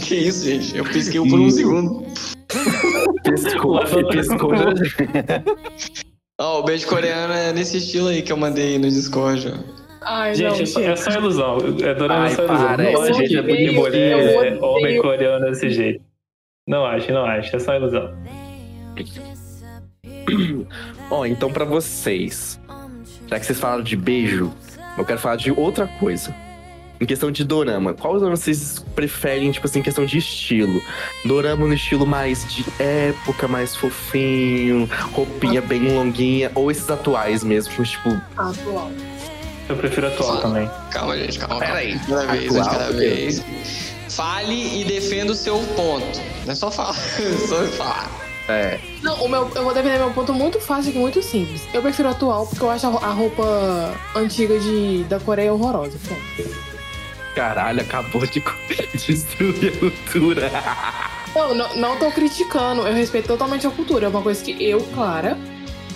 Que 0.00 0.14
isso, 0.16 0.44
gente? 0.44 0.76
Eu 0.76 0.84
pisquei 0.84 1.20
por 1.20 1.38
um 1.38 1.46
Hum. 1.46 1.50
segundo. 1.50 2.06
Piscou, 3.24 3.80
piscou. 4.10 4.50
Ó, 6.40 6.60
o 6.60 6.62
beijo 6.64 6.86
coreano 6.86 7.32
é 7.32 7.52
nesse 7.52 7.76
estilo 7.78 8.08
aí 8.08 8.22
que 8.22 8.32
eu 8.32 8.36
mandei 8.36 8.78
no 8.78 8.88
Discord. 8.88 9.48
ó. 9.48 9.82
Ai, 10.04 10.34
Gente, 10.34 10.56
não, 10.56 10.62
é 10.62 10.66
só, 10.66 10.80
é 10.80 10.96
só 10.96 11.10
ilusão. 11.12 11.58
É 11.82 11.94
dorama 11.94 12.24
Ai, 12.24 12.30
só 12.34 12.44
ilusão. 12.44 12.66
para, 12.66 12.82
não 12.82 12.90
esse 12.90 13.10
acho 13.12 13.14
jeito 13.26 13.38
é 13.38 13.42
que 13.42 13.48
muito 13.70 13.72
mulher, 13.74 14.52
é, 14.52 14.58
homem 14.60 15.00
coreano 15.00 15.46
desse 15.46 15.70
jeito. 15.70 16.04
Não 16.66 16.84
acho, 16.84 17.12
não 17.12 17.24
acho. 17.24 17.54
É 17.54 17.58
só 17.60 17.74
ilusão. 17.76 18.12
Ó, 21.10 21.24
então 21.26 21.52
pra 21.52 21.64
vocês, 21.64 22.60
já 23.28 23.38
que 23.38 23.46
vocês 23.46 23.60
falaram 23.60 23.82
de 23.82 23.96
beijo, 23.96 24.52
eu 24.98 25.04
quero 25.04 25.18
falar 25.20 25.36
de 25.36 25.50
outra 25.52 25.86
coisa. 25.86 26.34
Em 27.02 27.04
questão 27.04 27.32
de 27.32 27.42
dorama, 27.42 27.94
qual 27.94 28.14
dorama 28.14 28.36
vocês 28.36 28.78
preferem, 28.94 29.50
tipo 29.50 29.66
assim, 29.66 29.80
em 29.80 29.82
questão 29.82 30.04
de 30.04 30.18
estilo? 30.18 30.80
Dorama 31.24 31.66
no 31.66 31.74
estilo 31.74 32.06
mais 32.06 32.46
de 32.46 32.64
época, 32.78 33.48
mais 33.48 33.74
fofinho, 33.74 34.88
roupinha 35.12 35.60
bem 35.60 35.92
longuinha, 35.92 36.52
ou 36.54 36.70
esses 36.70 36.88
atuais 36.88 37.42
mesmo, 37.42 37.82
tipo, 37.82 38.08
atual. 38.36 38.92
Eu 39.68 39.74
prefiro 39.74 40.06
atual 40.06 40.40
também. 40.42 40.70
Calma, 40.92 41.18
gente, 41.18 41.40
calma. 41.40 41.58
Pera 41.58 41.78
aí. 41.78 41.98
Cada 41.98 42.26
vez, 42.26 42.56
Atual, 42.56 42.70
cada 42.70 42.92
vez. 42.92 43.44
Fale 44.08 44.80
e 44.80 44.84
defenda 44.84 45.32
o 45.32 45.34
seu 45.34 45.58
ponto. 45.74 46.20
Não 46.46 46.52
é 46.52 46.54
só 46.54 46.70
falar, 46.70 46.94
é 47.18 47.46
só 47.48 47.64
falar. 47.72 48.12
É. 48.48 48.78
Não, 49.02 49.24
o 49.24 49.28
meu, 49.28 49.50
eu 49.56 49.64
vou 49.64 49.74
defender 49.74 49.98
meu 49.98 50.12
ponto 50.12 50.32
muito 50.32 50.60
fácil 50.60 50.92
e 50.92 50.98
muito 50.98 51.20
simples. 51.20 51.62
Eu 51.74 51.82
prefiro 51.82 52.08
o 52.08 52.12
atual 52.12 52.46
porque 52.46 52.62
eu 52.62 52.70
acho 52.70 52.86
a 52.86 53.10
roupa 53.10 53.92
antiga 54.14 54.56
de, 54.60 55.02
da 55.08 55.18
Coreia 55.18 55.52
horrorosa. 55.52 55.98
Pronto. 56.06 56.71
Caralho, 57.34 57.80
acabou 57.80 58.26
de 58.26 58.42
destruir 58.94 59.72
a 59.74 59.78
cultura. 59.78 60.50
Não, 61.34 61.54
não, 61.54 61.76
não 61.76 61.98
tô 61.98 62.10
criticando. 62.10 62.86
Eu 62.86 62.92
respeito 62.94 63.26
totalmente 63.28 63.66
a 63.66 63.70
cultura. 63.70 64.06
É 64.06 64.08
uma 64.08 64.22
coisa 64.22 64.42
que 64.44 64.62
eu, 64.62 64.80
Clara, 64.94 65.38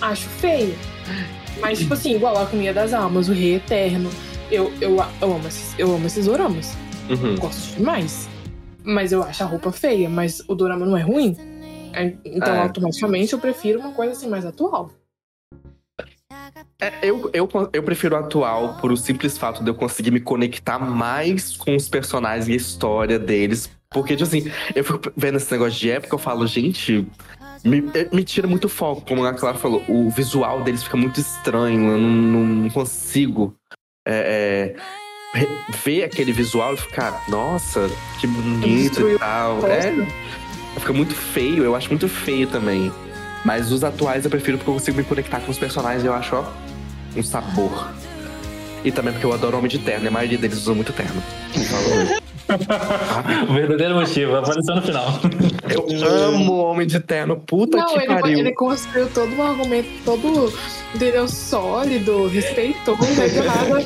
acho 0.01 0.27
feia. 0.27 0.73
Mas, 1.59 1.79
tipo 1.79 1.93
assim, 1.93 2.15
igual 2.15 2.37
a 2.41 2.45
Comida 2.45 2.73
das 2.73 2.93
Almas, 2.93 3.29
o 3.29 3.33
Rei 3.33 3.55
Eterno. 3.55 4.09
Eu, 4.51 4.71
eu, 4.81 4.95
eu, 5.21 5.33
amo, 5.33 5.47
esses, 5.47 5.77
eu 5.77 5.93
amo 5.93 6.07
esses 6.07 6.25
doramas. 6.25 6.75
Uhum. 7.09 7.35
Gosto 7.35 7.75
demais. 7.75 8.27
Mas 8.83 9.11
eu 9.11 9.21
acho 9.21 9.43
a 9.43 9.45
roupa 9.45 9.71
feia, 9.71 10.09
mas 10.09 10.41
o 10.47 10.55
dorama 10.55 10.85
não 10.85 10.95
é 10.97 11.01
ruim. 11.01 11.35
É, 11.93 12.13
Então, 12.25 12.53
É. 12.53 12.59
automaticamente, 12.59 13.33
eu 13.33 13.39
prefiro 13.39 13.79
uma 13.79 13.91
coisa 13.91 14.13
assim 14.13 14.27
mais 14.29 14.45
atual. 14.45 14.91
É, 16.79 16.93
eu, 17.01 17.29
eu, 17.33 17.49
eu 17.73 17.81
prefiro 17.81 18.15
o 18.15 18.19
atual 18.19 18.77
por 18.79 18.91
o 18.91 18.97
simples 18.97 19.35
fato 19.35 19.63
de 19.63 19.69
eu 19.69 19.73
conseguir 19.73 20.11
me 20.11 20.19
conectar 20.19 20.77
mais 20.77 21.57
com 21.57 21.75
os 21.75 21.89
personagens 21.89 22.47
e 22.47 22.53
a 22.53 22.55
história 22.55 23.17
deles. 23.17 23.69
Porque, 23.89 24.15
tipo 24.15 24.27
assim, 24.27 24.51
eu 24.75 24.83
fico 24.83 25.11
vendo 25.15 25.37
esse 25.37 25.51
negócio 25.51 25.79
de 25.79 25.89
época, 25.89 26.13
eu 26.13 26.19
falo, 26.19 26.45
gente, 26.45 27.07
me, 27.63 27.79
eh, 27.95 28.07
me 28.13 28.23
tira 28.23 28.47
muito 28.47 28.69
foco. 28.69 29.01
Como 29.01 29.25
a 29.25 29.33
Clara 29.33 29.57
falou, 29.57 29.83
o 29.87 30.09
visual 30.11 30.61
deles 30.63 30.83
fica 30.83 30.97
muito 30.97 31.19
estranho, 31.19 31.93
eu 31.93 31.97
não, 31.97 32.45
não 32.45 32.69
consigo 32.69 33.55
é, 34.07 34.75
é, 35.35 35.45
ver 35.83 36.03
aquele 36.03 36.31
visual 36.31 36.75
e 36.75 36.77
ficar, 36.77 37.23
nossa, 37.27 37.89
que 38.19 38.27
bonito 38.27 39.09
e 39.09 39.17
tal. 39.17 39.65
É, 39.65 39.93
fica 40.79 40.93
muito 40.93 41.15
feio, 41.15 41.63
eu 41.63 41.75
acho 41.75 41.89
muito 41.89 42.07
feio 42.07 42.45
também. 42.45 42.91
Mas 43.43 43.71
os 43.71 43.83
atuais 43.83 44.25
eu 44.25 44.29
prefiro 44.29 44.57
porque 44.57 44.69
eu 44.69 44.73
consigo 44.75 44.97
me 44.97 45.03
conectar 45.03 45.39
com 45.39 45.49
os 45.49 45.57
personagens 45.57 46.03
e 46.03 46.07
eu 46.07 46.13
acho, 46.13 46.35
ó, 46.35 46.66
um 47.17 47.23
sabor. 47.23 47.91
E 48.83 48.91
também 48.91 49.11
porque 49.11 49.25
eu 49.25 49.33
adoro 49.33 49.57
Homem 49.57 49.69
de 49.69 49.79
Terno, 49.79 50.05
e 50.05 50.07
a 50.07 50.11
maioria 50.11 50.37
deles 50.37 50.57
usa 50.59 50.73
muito 50.73 50.93
terno. 50.93 51.21
O 53.49 53.53
verdadeiro 53.53 53.95
motivo, 53.95 54.35
apareceu 54.35 54.75
no 54.75 54.81
final. 54.81 55.19
Eu 55.69 56.07
amo 56.07 56.57
Homem 56.57 56.87
de 56.87 56.99
Terno, 56.99 57.37
puta 57.37 57.77
Não, 57.77 57.87
que 57.87 57.99
ele, 57.99 58.07
pariu. 58.07 58.39
ele 58.39 58.53
construiu 58.53 59.09
todo 59.09 59.35
um 59.35 59.43
argumento 59.43 59.89
todo 60.05 60.53
entendeu, 60.95 61.27
sólido, 61.27 62.27
respeitoso, 62.27 63.01
né? 63.01 63.27
Do 63.27 63.43
nada 63.43 63.85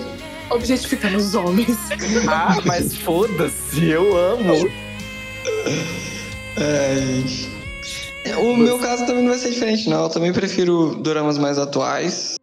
objetificando 0.51 1.17
os 1.17 1.33
homens. 1.33 1.77
Ah, 2.27 2.57
mas 2.65 2.95
foda-se, 2.97 3.89
eu 3.89 4.15
amo. 4.15 4.69
É, 6.57 6.95
gente. 6.95 7.49
O 8.37 8.55
meu 8.55 8.77
caso 8.77 9.05
também 9.05 9.23
não 9.23 9.31
vai 9.31 9.39
ser 9.39 9.49
diferente, 9.49 9.89
não. 9.89 10.03
Eu 10.03 10.09
também 10.09 10.31
prefiro 10.31 10.95
doramas 10.95 11.37
mais 11.37 11.57
atuais. 11.57 12.35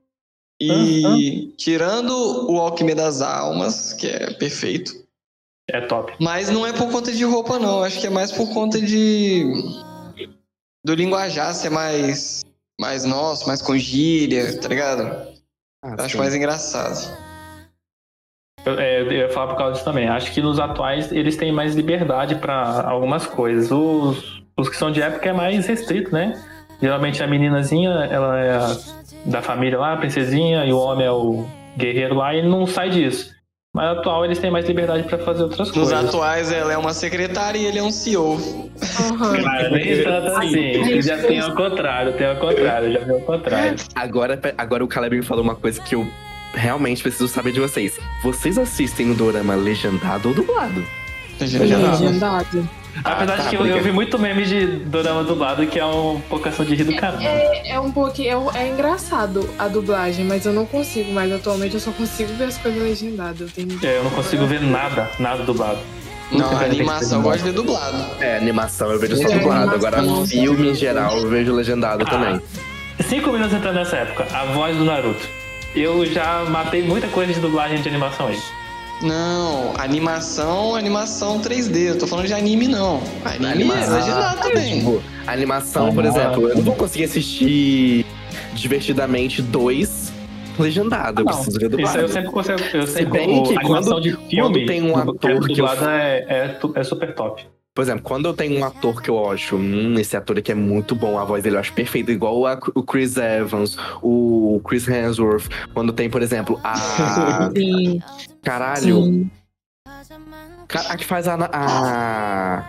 E 0.61 1.55
tirando 1.57 2.11
o 2.51 2.59
Alquimia 2.59 2.95
das 2.95 3.21
Almas, 3.23 3.93
que 3.93 4.07
é 4.09 4.33
perfeito. 4.35 4.93
É 5.71 5.81
top. 5.83 6.13
Mas 6.19 6.49
não 6.51 6.67
é 6.67 6.73
por 6.73 6.91
conta 6.91 7.13
de 7.13 7.25
roupa, 7.25 7.59
não. 7.59 7.83
Acho 7.85 8.01
que 8.01 8.07
é 8.07 8.11
mais 8.11 8.33
por 8.33 8.53
conta 8.53 8.81
de. 8.81 9.45
Do 10.85 10.95
linguajar 10.95 11.55
ser 11.55 11.71
mais. 11.71 12.43
Mais 12.81 13.05
nosso, 13.05 13.47
mais 13.49 13.61
com 13.61 13.77
gíria, 13.77 14.57
tá 14.61 14.69
ligado? 14.69 15.03
Ah, 15.85 15.97
acho 15.99 16.13
sim. 16.13 16.19
mais 16.19 16.33
engraçado. 16.35 16.97
Eu, 18.65 18.79
é, 18.79 19.01
eu 19.03 19.13
ia 19.13 19.29
falar 19.31 19.49
por 19.49 19.57
causa 19.59 19.73
disso 19.73 19.85
também. 19.85 20.09
Acho 20.09 20.33
que 20.33 20.41
nos 20.41 20.59
atuais 20.61 21.11
eles 21.11 21.37
têm 21.37 21.51
mais 21.51 21.75
liberdade 21.75 22.37
pra 22.37 22.83
algumas 22.89 23.27
coisas. 23.27 23.71
Os, 23.73 24.43
os 24.57 24.69
que 24.69 24.77
são 24.77 24.93
de 24.93 25.03
época 25.03 25.29
é 25.29 25.33
mais 25.33 25.67
restrito, 25.67 26.13
né? 26.13 26.41
Geralmente 26.81 27.21
a 27.21 27.27
meninazinha, 27.27 27.91
ela 27.91 28.39
é 28.39 28.57
a- 28.57 28.77
da 29.25 29.43
família 29.43 29.79
lá, 29.79 29.93
a 29.95 29.97
princesinha, 29.97 30.65
e 30.65 30.73
o 30.73 30.79
homem 30.79 31.07
é 31.07 31.11
o 31.11 31.47
guerreiro 31.77 32.15
lá, 32.15 32.35
e 32.35 32.39
ele 32.39 32.49
não 32.49 32.67
sai 32.67 32.91
disso. 32.91 33.37
Mas 33.75 33.99
atual 33.99 34.25
eles 34.25 34.39
têm 34.39 34.51
mais 34.51 34.67
liberdade 34.67 35.03
pra 35.05 35.19
fazer 35.19 35.43
outras 35.43 35.69
Nos 35.69 35.71
coisas. 35.91 36.05
atuais, 36.09 36.51
ela 36.51 36.73
é 36.73 36.79
uma 36.79 36.95
secretária 36.95 37.59
e 37.59 37.67
ele 37.67 37.79
é 37.79 37.83
um 37.83 37.91
CEO. 37.91 38.35
Aham. 39.13 39.43
Cara, 39.43 39.71
nem 39.71 40.03
tanto 40.03 40.27
assim. 40.29 41.03
Já 41.03 41.19
tem 41.19 41.39
ao 41.39 41.55
contrário, 41.55 42.13
tem 42.15 42.27
ao 42.27 42.37
contrário, 42.37 42.93
já 42.93 42.99
vi 43.01 43.11
ao 43.13 43.21
contrário. 43.21 43.77
Agora, 43.95 44.41
agora 44.57 44.83
o 44.85 44.89
Caleb 44.89 45.17
me 45.19 45.23
falou 45.23 45.45
uma 45.45 45.55
coisa 45.55 45.81
que 45.83 45.95
eu 45.95 46.07
realmente 46.55 47.03
preciso 47.03 47.29
saber 47.29 47.53
de 47.53 47.61
vocês. 47.61 48.01
Vocês 48.23 48.57
assistem 48.59 49.11
o 49.11 49.15
dorama 49.15 49.55
legendado 49.55 50.29
ou 50.31 50.35
dublado? 50.35 50.83
Legendado. 51.39 52.03
Legendado. 52.03 52.69
Apesar 53.05 53.37
tá, 53.37 53.43
de 53.45 53.49
que 53.51 53.57
eu, 53.57 53.67
eu 53.67 53.83
vi 53.83 53.93
muito 53.93 54.19
meme 54.19 54.45
de 54.45 54.67
dorama 54.67 55.23
dublado 55.23 55.67
que 55.67 55.79
é 55.79 55.85
um 55.85 56.21
pouco 56.29 56.49
de 56.65 56.75
rir 56.75 56.85
do 56.85 56.97
caramba. 56.97 57.23
É, 57.23 57.71
é 57.73 57.81
um 57.81 57.93
pouquinho. 57.93 58.51
É, 58.55 58.65
é 58.65 58.69
engraçado 58.69 59.49
a 59.59 59.69
dublagem, 59.69 60.25
mas 60.25 60.45
eu 60.45 60.53
não 60.53 60.67
consigo 60.67 61.13
mais. 61.13 61.33
Atualmente 61.33 61.75
eu 61.75 61.81
só 61.81 61.93
consigo 61.93 62.33
ver 62.35 62.45
as 62.45 62.59
coisas 62.59 62.83
legendadas. 62.83 63.41
Eu 63.41 63.49
tenho. 63.49 63.79
É, 63.85 63.99
eu 63.99 64.05
não 64.05 64.11
consigo 64.11 64.47
ver 64.47 64.61
nada, 64.61 65.09
nada 65.19 65.43
dublado. 65.45 65.79
Não, 66.31 66.57
animação 66.59 67.19
eu 67.19 67.23
gosto 67.23 67.39
de 67.39 67.45
ver 67.45 67.53
dublado. 67.53 67.97
É, 68.21 68.37
animação 68.37 68.91
eu 68.91 68.99
vejo 68.99 69.17
só 69.17 69.23
É, 69.29 69.39
dublado. 69.39 69.71
animação, 69.71 69.75
Agora, 69.89 70.03
não. 70.03 70.27
filme 70.27 70.71
em 70.71 70.75
geral 70.75 71.17
eu 71.17 71.29
vejo 71.29 71.55
legendado 71.55 72.05
Ah. 72.07 72.11
também. 72.11 72.41
Cinco 73.09 73.31
minutos 73.33 73.55
entrando 73.55 73.77
nessa 73.77 73.97
época, 73.97 74.27
a 74.37 74.45
voz 74.47 74.77
do 74.77 74.85
Naruto. 74.85 75.27
Eu 75.75 76.05
já 76.05 76.45
matei 76.49 76.83
muita 76.83 77.07
coisa 77.09 77.33
de 77.33 77.41
dublagem 77.41 77.81
de 77.81 77.89
animação 77.89 78.27
aí. 78.27 78.39
Não, 79.03 79.75
animação, 79.79 80.75
animação 80.75 81.41
3D. 81.41 81.77
Eu 81.91 81.99
tô 81.99 82.07
falando 82.07 82.27
de 82.27 82.35
anime, 82.35 82.67
não. 82.67 83.01
Anime 83.25 83.71
é 83.71 83.87
legendado 83.87 84.41
também. 84.41 84.79
Tipo, 84.81 85.03
animação, 85.27 85.95
por 85.95 86.05
Ah. 86.05 86.09
exemplo, 86.09 86.49
eu 86.49 86.57
não 86.57 86.63
vou 86.63 86.75
conseguir 86.75 87.05
assistir 87.05 88.05
divertidamente 88.55 89.41
dois 89.41 90.13
legendado. 90.59 91.21
Eu 91.21 91.25
Não, 91.27 91.33
preciso 91.33 91.59
ver 91.61 91.67
Isso 91.67 91.77
dublado. 91.77 91.99
eu 92.01 92.09
sempre 92.09 92.31
consigo. 92.33 92.59
Eu 92.75 92.87
Se 92.89 92.93
sempre, 92.95 93.19
bem 93.21 93.43
que 93.45 93.57
animação 93.57 93.93
quando- 93.93 94.03
de 94.03 94.11
filme, 94.11 94.35
quando 94.41 94.67
tem 94.67 94.83
um 94.83 94.97
ator 94.97 95.17
que 95.17 95.27
eu- 95.29 95.39
dublada 95.57 95.93
é, 95.93 96.27
é, 96.29 96.59
é 96.75 96.83
super 96.83 97.15
top. 97.15 97.47
Por 97.79 97.83
exemplo, 97.83 98.03
quando 98.03 98.27
eu 98.27 98.35
tenho 98.35 98.59
um 98.59 98.65
ator 98.65 99.01
que 99.01 99.09
eu 99.09 99.31
acho, 99.31 99.55
hum, 99.55 99.95
esse 100.01 100.17
ator 100.17 100.37
aqui 100.37 100.51
é 100.51 100.55
muito 100.57 100.97
bom, 100.97 101.17
a 101.17 101.25
voz 101.25 101.45
dele 101.45 101.55
eu 101.55 101.61
acho 101.61 101.73
perfeita, 101.73 102.11
igual 102.11 102.45
a- 102.45 102.59
o 102.75 102.83
Chris 102.83 103.17
Evans, 103.17 103.77
o 104.03 104.61
Chris 104.67 104.89
Hemsworth. 104.89 105.47
Quando 105.73 105.93
tem, 105.93 106.11
por 106.11 106.21
exemplo, 106.21 106.61
a. 106.65 106.75
Sim, 107.57 108.03
Caralho, 108.43 109.05
sim. 109.05 109.31
a 110.89 110.97
que 110.97 111.05
faz 111.05 111.29
a. 111.29 111.35
A, 111.37 112.65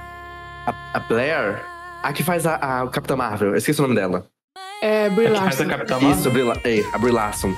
a, 0.68 0.76
a 0.94 1.00
Blair. 1.00 1.60
A 2.04 2.14
que 2.14 2.22
faz 2.22 2.46
a, 2.46 2.58
a 2.64 2.84
o 2.84 2.90
Capitã 2.92 3.16
Marvel, 3.16 3.50
eu 3.50 3.56
esqueci 3.56 3.80
o 3.80 3.82
nome 3.82 3.96
dela. 3.96 4.28
É, 4.84 5.10
Brie 5.10 5.26
A 5.26 5.32
que 5.32 5.38
faz 5.40 5.46
Larson. 5.58 5.64
a 5.64 5.66
Capitã 5.70 5.94
Marvel. 6.00 6.12
Isso, 6.20 6.28
a 6.28 6.32
Brie, 6.32 6.52
é, 6.66 6.86
a 6.94 6.98
Brie 7.00 7.12
Larson. 7.12 7.56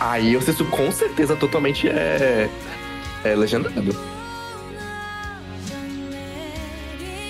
Aí 0.00 0.32
eu 0.32 0.40
assisto 0.40 0.64
com 0.64 0.90
certeza 0.90 1.36
totalmente 1.36 1.88
é, 1.88 2.50
é 3.22 3.36
legendado. 3.36 4.17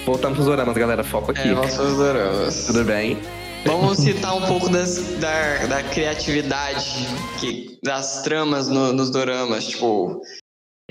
Voltamos 0.09 0.39
pros 0.39 0.49
oramas, 0.49 0.75
galera. 0.75 1.05
Foco 1.05 1.33
aqui. 1.33 1.49
É, 1.49 1.53
nossos 1.53 1.97
doramas. 1.99 2.65
Tudo 2.65 2.83
bem? 2.83 3.19
Vamos 3.67 3.99
citar 3.99 4.35
um 4.35 4.47
pouco 4.47 4.71
das, 4.71 4.97
da, 5.21 5.67
da 5.67 5.83
criatividade 5.83 7.07
que, 7.39 7.79
das 7.85 8.23
tramas 8.23 8.69
no- 8.69 8.95
nos 8.95 9.11
doramas. 9.11 9.67
Tipo, 9.67 10.19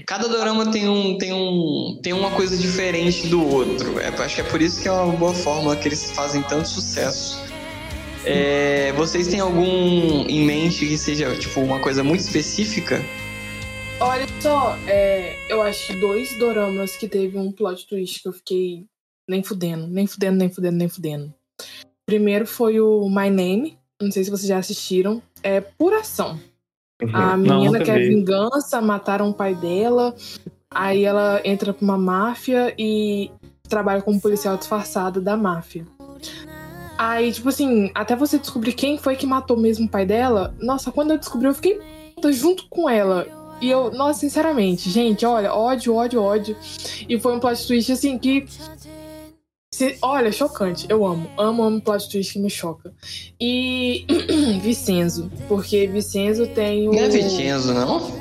cada 0.05 0.27
dorama 0.27 0.71
tem, 0.71 0.87
um, 0.87 1.17
tem, 1.17 1.33
um, 1.33 1.99
tem 2.03 2.13
uma 2.13 2.29
coisa 2.29 2.55
diferente 2.55 3.25
do 3.25 3.43
outro. 3.43 3.99
É, 3.99 4.09
acho 4.09 4.35
que 4.35 4.41
é 4.41 4.43
por 4.43 4.61
isso 4.61 4.79
que 4.83 4.87
é 4.87 4.91
uma 4.91 5.11
boa 5.13 5.33
fórmula 5.33 5.75
que 5.75 5.87
eles 5.87 6.11
fazem 6.11 6.43
tanto 6.43 6.67
sucesso. 6.67 7.41
É, 8.23 8.91
vocês 8.91 9.27
têm 9.27 9.39
algum 9.39 10.27
em 10.27 10.45
mente 10.45 10.85
que 10.85 10.95
seja 10.95 11.35
tipo 11.37 11.59
uma 11.61 11.79
coisa 11.79 12.03
muito 12.03 12.19
específica? 12.21 13.03
Olha 13.99 14.27
só, 14.39 14.77
é, 14.85 15.35
eu 15.49 15.59
acho 15.63 15.99
dois 15.99 16.37
doramas 16.37 16.95
que 16.95 17.07
teve 17.07 17.35
um 17.35 17.51
plot 17.51 17.87
twist 17.87 18.21
que 18.21 18.27
eu 18.27 18.33
fiquei 18.33 18.85
nem 19.27 19.43
fudendo, 19.43 19.87
nem 19.87 20.07
fudendo, 20.07 20.37
nem 20.37 20.49
fudendo, 20.49 20.77
nem 20.77 20.87
fudendo. 20.89 21.33
Primeiro 22.05 22.45
foi 22.47 22.79
o 22.79 23.07
My 23.09 23.29
Name, 23.29 23.77
não 24.01 24.11
sei 24.11 24.23
se 24.23 24.29
vocês 24.29 24.47
já 24.47 24.57
assistiram, 24.57 25.21
é 25.43 25.59
pura 25.59 25.99
ação. 25.99 26.39
A 27.13 27.31
Uhum. 27.33 27.37
menina 27.37 27.71
nunca 27.73 27.83
quer 27.83 27.99
vi. 27.99 28.09
vingança, 28.09 28.81
mataram 28.81 29.29
o 29.29 29.33
pai 29.33 29.53
dela, 29.53 30.15
aí 30.71 31.03
ela 31.03 31.41
entra 31.43 31.73
pra 31.73 31.83
uma 31.83 31.97
máfia 31.97 32.73
e 32.77 33.29
trabalha 33.69 34.01
como 34.01 34.19
policial 34.21 34.57
disfarçado 34.57 35.21
da 35.21 35.35
máfia. 35.37 35.85
Aí, 36.97 37.31
tipo 37.31 37.49
assim, 37.49 37.91
até 37.93 38.15
você 38.15 38.39
descobrir 38.39 38.73
quem 38.73 38.97
foi 38.97 39.15
que 39.15 39.27
matou 39.27 39.55
mesmo 39.57 39.85
o 39.85 39.89
pai 39.89 40.05
dela, 40.05 40.55
nossa, 40.59 40.91
quando 40.91 41.11
eu 41.11 41.17
descobri, 41.19 41.47
eu 41.47 41.53
fiquei 41.53 41.79
puta 42.15 42.31
junto 42.31 42.67
com 42.69 42.89
ela. 42.89 43.27
E 43.61 43.69
eu, 43.69 43.91
nossa, 43.91 44.19
sinceramente, 44.19 44.89
gente, 44.89 45.25
olha, 45.25 45.53
ódio, 45.53 45.93
ódio, 45.93 46.21
ódio. 46.21 46.55
E 47.07 47.19
foi 47.19 47.35
um 47.35 47.39
plot 47.39 47.67
twist 47.67 47.91
assim 47.91 48.17
que. 48.17 48.45
Se- 49.77 49.97
olha, 50.01 50.31
chocante. 50.31 50.85
Eu 50.89 51.05
amo. 51.05 51.29
Amo, 51.37 51.63
amo 51.63 51.81
plot 51.81 52.09
twist 52.09 52.33
que 52.33 52.39
me 52.39 52.49
choca. 52.49 52.91
E 53.39 54.05
Vicenzo. 54.61 55.31
Porque 55.47 55.85
Vicenzo 55.87 56.47
tem 56.47 56.87
o. 56.89 56.91
Não 56.93 56.99
é 57.03 57.07
Vincenzo, 57.09 57.73
não? 57.73 58.11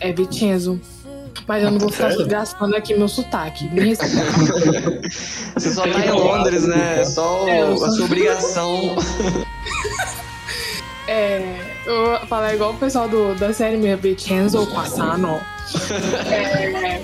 É 0.00 0.12
Vincenzo. 0.12 0.80
Mas 1.48 1.64
eu 1.64 1.70
não 1.72 1.78
vou 1.80 1.90
ficar 1.90 2.10
Sério? 2.10 2.26
gastando 2.28 2.76
aqui 2.76 2.94
meu 2.94 3.08
sotaque. 3.08 3.64
Me. 3.70 3.96
Você 5.54 5.72
só 5.72 5.82
tá 5.82 6.06
em. 6.06 6.10
Londres, 6.10 6.66
né? 6.68 7.00
É 7.00 7.04
só 7.04 7.48
É, 7.48 7.62
a 7.62 7.76
só- 7.76 7.90
sua 7.90 8.04
obrigação. 8.04 8.96
É, 11.08 11.42
eu 11.84 12.06
vou 12.06 12.18
falar 12.28 12.54
igual 12.54 12.70
o 12.72 12.76
pessoal 12.76 13.08
do, 13.08 13.34
da 13.34 13.52
série 13.52 13.76
mesmo, 13.76 14.00
Vincenzo 14.02 14.66
Passano. 14.68 15.40
É, 16.30 17.00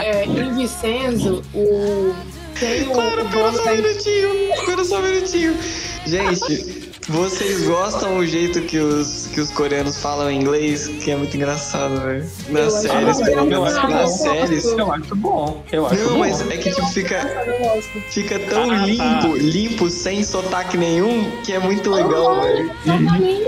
é, 0.00 0.24
em 0.26 0.54
Vincenzo, 0.56 1.40
o, 1.54 2.12
tem 2.58 2.88
o, 2.88 2.92
Para, 2.92 3.24
o 3.24 3.28
dono 3.28 3.56
só 3.56 3.72
um 3.72 3.76
minutinho. 3.76 4.28
Para 4.64 4.84
só 4.84 4.98
um 4.98 5.02
minutinho. 5.02 5.56
Gente, 6.06 6.88
vocês 7.08 7.66
gostam 7.66 8.18
o 8.18 8.26
jeito 8.26 8.60
que 8.62 8.78
os, 8.78 9.28
que 9.32 9.40
os 9.40 9.50
coreanos 9.50 9.98
falam 9.98 10.30
inglês? 10.30 10.88
Que 10.88 11.10
é 11.10 11.16
muito 11.16 11.36
engraçado, 11.36 12.00
velho. 12.00 12.24
Nas 12.48 12.64
Eu 12.84 12.90
séries, 12.90 13.16
pelo 13.18 13.30
eu 13.38 13.44
menos 13.46 13.74
acho 13.76 13.86
que 13.86 13.92
nas 13.92 14.10
eu 14.10 14.16
séries. 14.16 14.62
gosto. 14.64 14.78
Eu 14.80 14.92
acho 14.92 15.16
bom. 15.16 15.64
Eu 15.72 15.86
acho 15.86 15.94
Não, 16.02 16.12
bom. 16.12 16.18
mas 16.18 16.40
é 16.50 16.56
que 16.56 16.70
tipo, 16.70 16.86
fica, 16.88 17.20
fica 18.10 18.38
tão 18.38 18.70
Ah, 18.70 18.78
tá. 18.78 18.84
limpo, 18.86 19.36
limpo, 19.36 19.90
sem 19.90 20.22
sotaque 20.24 20.76
nenhum, 20.76 21.30
que 21.44 21.52
é 21.52 21.58
muito 21.58 21.90
legal, 21.90 22.40
velho. 22.42 22.70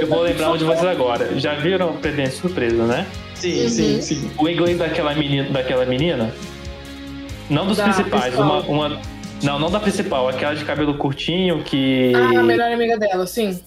Eu 0.01 0.07
vou 0.07 0.21
lembrar 0.23 0.53
um 0.53 0.57
de 0.57 0.65
vocês 0.65 0.85
agora. 0.85 1.39
Já 1.39 1.55
viram 1.55 1.97
Presente 1.97 2.35
Surpresa, 2.37 2.85
né? 2.85 3.07
Sim, 3.35 3.63
Uhum. 3.63 3.69
sim, 3.71 4.03
sim. 4.03 4.31
O 4.37 4.47
inglês 4.49 4.77
daquela 4.79 5.15
menina, 5.15 5.49
daquela 5.51 5.87
menina 5.87 6.35
não 7.51 7.67
dos 7.67 7.77
Da 7.77 7.85
principais, 7.85 8.35
uma, 8.39 8.61
uma. 8.61 9.01
Não, 9.43 9.59
não 9.59 9.71
da 9.71 9.81
principal, 9.81 10.29
aquela 10.29 10.55
de 10.55 10.65
cabelo 10.65 10.95
curtinho 10.99 11.63
que 11.63 12.13
Ah, 12.15 12.41
a 12.41 12.43
melhor 12.43 12.71
amiga 12.73 12.99
dela, 12.99 13.27
sim. 13.27 13.59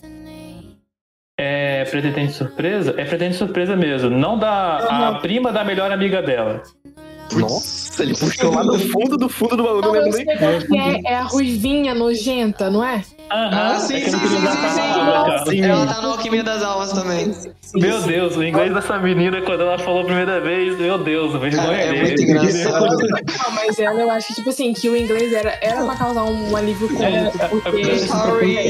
é 1.40 1.84
pretendente 1.86 2.34
surpresa. 2.34 2.92
É 2.92 3.04
pretendente 3.06 3.38
surpresa 3.38 3.76
mesmo, 3.76 4.10
não 4.10 4.38
da 4.38 4.78
a 4.78 5.12
Uhum. 5.12 5.20
prima 5.20 5.52
da 5.52 5.64
melhor 5.64 5.92
amiga 5.92 6.22
dela. 6.22 6.62
Nossa, 7.40 8.04
ele 8.04 8.16
puxou 8.16 8.54
lá 8.54 8.64
do 8.64 8.80
fundo 8.80 9.18
do 9.18 9.30
fundo 9.30 9.56
do 9.58 9.64
baú, 9.64 9.82
não 9.82 9.90
Não, 9.90 9.96
eu 9.96 10.02
lembro 10.04 10.18
sei 10.18 10.26
nem. 10.26 10.38
qual 10.38 10.60
que 10.60 10.78
é, 11.08 11.12
é 11.12 11.16
a 11.16 11.24
ruivinha 11.24 11.94
nojenta, 11.94 12.70
não 12.70 12.84
é? 12.84 13.04
Aham, 13.32 13.50
Ah, 13.76 13.80
sim, 13.80 13.96
é 13.96 14.00
sim, 14.02 14.12
sim, 14.12 14.18
sim, 14.20 15.50
sim. 15.50 15.62
Ela 15.64 15.86
tá 15.88 16.02
no 16.02 16.10
Alquimia 16.12 16.44
das 16.44 16.62
Almas 16.62 16.92
também. 16.94 17.36
Meu 17.74 18.02
Deus, 18.02 18.36
o 18.38 18.44
inglês 18.44 18.72
dessa 18.74 19.00
menina, 19.00 19.42
quando 19.42 19.62
ela 19.62 19.80
falou 19.80 20.02
a 20.02 20.06
primeira 20.06 20.40
vez, 20.40 20.78
meu 20.78 20.98
Deus, 21.00 21.32
vergonha 21.40 21.72
é 21.78 21.92
dele. 21.92 22.02
muito 22.02 22.22
engraçado. 22.22 22.86
Não, 22.86 23.52
mas 23.56 23.80
ela, 23.80 24.00
eu 24.02 24.12
acho 24.12 24.28
que, 24.28 24.34
tipo 24.36 24.50
assim, 24.50 24.74
que 24.74 24.90
o 24.90 24.96
inglês 24.96 25.34
era, 25.34 25.58
era 25.62 25.84
pra 25.84 25.96
causar 25.96 26.24
um 26.26 26.56
alívio 26.56 26.88
cômico, 26.90 27.38
É, 27.42 27.48
porque... 27.48 27.82
é, 27.82 27.98
Sorry. 27.98 28.68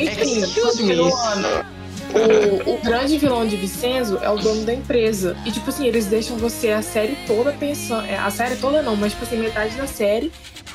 Enfim, 0.00 0.38
Excuse 0.42 0.82
me. 0.82 0.94
O, 2.66 2.74
o 2.74 2.78
grande 2.82 3.18
vilão 3.18 3.46
de 3.46 3.56
Vincenzo 3.56 4.18
é 4.22 4.30
o 4.30 4.36
dono 4.36 4.64
da 4.64 4.72
empresa. 4.72 5.36
E, 5.44 5.50
tipo 5.50 5.68
assim, 5.70 5.86
eles 5.86 6.06
deixam 6.06 6.36
você 6.36 6.70
a 6.70 6.82
série 6.82 7.16
toda 7.26 7.52
pensando. 7.52 8.06
é, 8.06 8.16
A 8.16 8.30
série 8.30 8.56
toda 8.56 8.82
não, 8.82 8.94
mas, 8.96 9.12
tipo 9.12 9.24
assim, 9.24 9.36
metade 9.36 9.74
da 9.76 9.86
série 9.86 10.32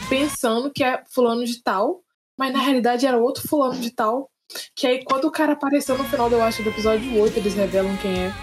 pensando 0.09 0.71
que 0.71 0.83
é 0.83 1.01
fulano 1.13 1.45
de 1.45 1.61
tal. 1.61 2.01
Mas 2.37 2.53
na 2.53 2.59
realidade 2.59 3.05
era 3.05 3.17
outro 3.17 3.47
fulano 3.47 3.79
de 3.79 3.91
tal. 3.91 4.29
Que 4.75 4.87
aí, 4.87 5.03
quando 5.03 5.25
o 5.25 5.31
cara 5.31 5.53
apareceu 5.53 5.97
no 5.97 6.03
final, 6.05 6.29
eu 6.31 6.41
acho, 6.41 6.63
do 6.63 6.69
episódio 6.69 7.19
8, 7.21 7.37
eles 7.37 7.53
revelam 7.53 7.95
quem 7.97 8.11
é. 8.11 8.33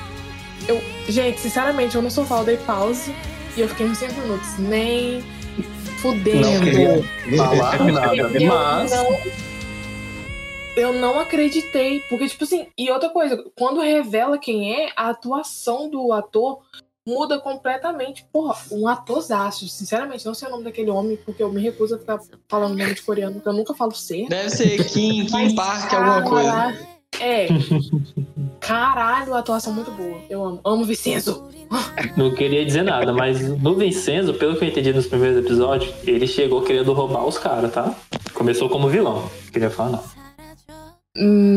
Eu, 0.68 0.80
gente, 1.08 1.40
sinceramente, 1.40 1.96
eu 1.96 2.02
não 2.02 2.10
sou 2.10 2.24
fã, 2.24 2.38
eu 2.38 2.44
dei 2.44 2.56
pause. 2.58 3.14
E 3.56 3.60
eu 3.60 3.68
fiquei 3.68 3.86
uns 3.86 3.98
5 3.98 4.12
minutos. 4.20 4.58
Nem 4.58 5.22
fudendo. 6.00 6.40
Não 6.46 6.60
queria 6.60 7.02
falar 7.36 7.84
nada, 7.84 8.16
Eu 8.16 8.48
mas. 8.48 8.90
não, 8.90 9.18
eu 10.76 10.92
não 10.92 11.18
acreditei. 11.18 12.00
Porque, 12.08 12.28
tipo 12.28 12.44
assim, 12.44 12.68
e 12.76 12.90
outra 12.90 13.08
coisa, 13.08 13.42
quando 13.56 13.80
revela 13.80 14.38
quem 14.38 14.72
é, 14.72 14.92
a 14.94 15.08
atuação 15.08 15.88
do 15.88 16.12
ator 16.12 16.60
muda 17.06 17.38
completamente. 17.38 18.26
Porra, 18.32 18.56
um 18.72 18.88
atorzaço. 18.88 19.68
Sinceramente, 19.68 20.26
não 20.26 20.34
sei 20.34 20.48
o 20.48 20.50
nome 20.50 20.64
daquele 20.64 20.90
homem, 20.90 21.16
porque 21.24 21.42
eu 21.42 21.52
me 21.52 21.62
recuso 21.62 21.94
a 21.94 21.98
ficar 21.98 22.18
falando 22.48 22.76
nome 22.76 22.94
de 22.94 23.02
coreano, 23.02 23.34
porque 23.34 23.48
eu 23.48 23.52
nunca 23.52 23.74
falo 23.74 23.94
ser. 23.94 24.28
Deve 24.28 24.50
ser 24.50 24.84
Kim, 24.88 25.26
Kim 25.26 25.30
Mas, 25.30 25.52
Park, 25.54 25.92
alguma 25.94 26.22
coisa. 26.22 26.96
É. 27.20 27.46
Caralho, 28.60 29.34
a 29.34 29.38
atuação 29.38 29.72
muito 29.72 29.90
boa. 29.92 30.18
Eu 30.28 30.44
amo. 30.44 30.60
Amo 30.64 30.84
Vicenzo. 30.84 31.48
Não 32.16 32.34
queria 32.34 32.64
dizer 32.64 32.82
nada, 32.82 33.12
mas 33.12 33.40
no 33.40 33.74
Vincenzo, 33.74 34.34
pelo 34.34 34.56
que 34.56 34.64
eu 34.64 34.68
entendi 34.68 34.92
nos 34.92 35.06
primeiros 35.06 35.44
episódios, 35.44 35.94
ele 36.06 36.26
chegou 36.26 36.62
querendo 36.62 36.92
roubar 36.92 37.24
os 37.24 37.38
caras, 37.38 37.72
tá? 37.72 37.94
Começou 38.34 38.68
como 38.68 38.88
vilão. 38.88 39.22
Não 39.22 39.52
queria 39.52 39.70
falar, 39.70 39.90
não. 39.90 40.25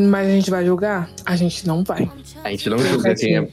Mas 0.09 0.27
a 0.27 0.31
gente 0.31 0.49
vai 0.49 0.65
julgar? 0.65 1.09
A 1.25 1.35
gente 1.35 1.67
não 1.67 1.83
vai. 1.83 2.09
A 2.43 2.49
gente 2.51 2.69
não 2.69 2.77
julga 2.79 3.13
quem 3.15 3.37
é. 3.37 3.47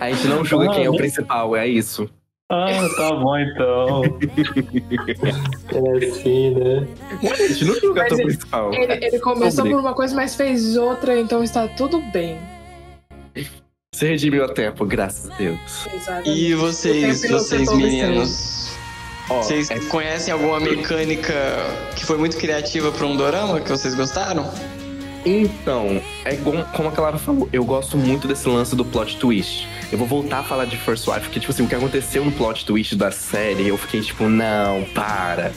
A 0.00 0.10
gente 0.10 0.26
não 0.28 0.44
julga 0.44 0.70
quem 0.70 0.84
é 0.84 0.90
o 0.90 0.96
principal, 0.96 1.54
é 1.56 1.66
isso. 1.66 2.08
Ah, 2.50 2.66
tá 2.96 3.14
bom 3.14 3.38
então. 3.38 4.02
É 5.72 6.06
assim, 6.06 6.50
né? 6.54 6.86
A 7.30 7.34
gente 7.48 7.64
não 7.64 7.74
julga 7.80 8.02
Mas 8.02 8.12
o 8.12 8.14
ele- 8.16 8.24
principal. 8.24 8.74
Ele, 8.74 8.92
ele 9.06 9.18
começou 9.20 9.64
por 9.64 9.80
uma 9.80 9.94
coisa, 9.94 10.14
mas 10.14 10.34
fez 10.34 10.76
outra, 10.76 11.18
então 11.18 11.42
está 11.42 11.66
tudo 11.68 12.00
bem. 12.12 12.38
Se 13.94 14.06
redimiu 14.06 14.44
a 14.44 14.48
tempo, 14.48 14.84
graças 14.84 15.30
a 15.30 15.34
Deus. 15.36 15.86
Exatamente. 15.92 16.30
E 16.30 16.54
vocês, 16.54 17.28
vocês 17.30 17.72
meninos? 17.72 18.72
Ó, 19.30 19.40
Vocês 19.42 19.70
é- 19.70 19.78
conhecem 19.80 20.32
alguma 20.32 20.58
mecânica 20.60 21.32
que 21.94 22.04
foi 22.04 22.18
muito 22.18 22.36
criativa 22.36 22.90
pra 22.90 23.06
um 23.06 23.16
dorama 23.16 23.60
que 23.60 23.70
vocês 23.70 23.94
gostaram? 23.94 24.50
Então, 25.24 26.00
é 26.24 26.34
como 26.36 26.88
a 26.88 26.92
Clara 26.92 27.16
falou, 27.18 27.48
eu 27.52 27.64
gosto 27.64 27.96
muito 27.96 28.26
desse 28.26 28.48
lance 28.48 28.74
do 28.74 28.84
plot 28.84 29.16
twist. 29.18 29.68
Eu 29.90 29.98
vou 29.98 30.06
voltar 30.06 30.38
a 30.40 30.42
falar 30.42 30.64
de 30.64 30.76
First 30.76 31.06
Wife, 31.06 31.20
porque, 31.20 31.38
tipo 31.38 31.52
assim, 31.52 31.64
o 31.64 31.68
que 31.68 31.74
aconteceu 31.74 32.24
no 32.24 32.32
plot 32.32 32.64
twist 32.64 32.96
da 32.96 33.10
série, 33.10 33.68
eu 33.68 33.76
fiquei 33.78 34.00
tipo, 34.00 34.28
não, 34.28 34.84
para. 34.94 35.52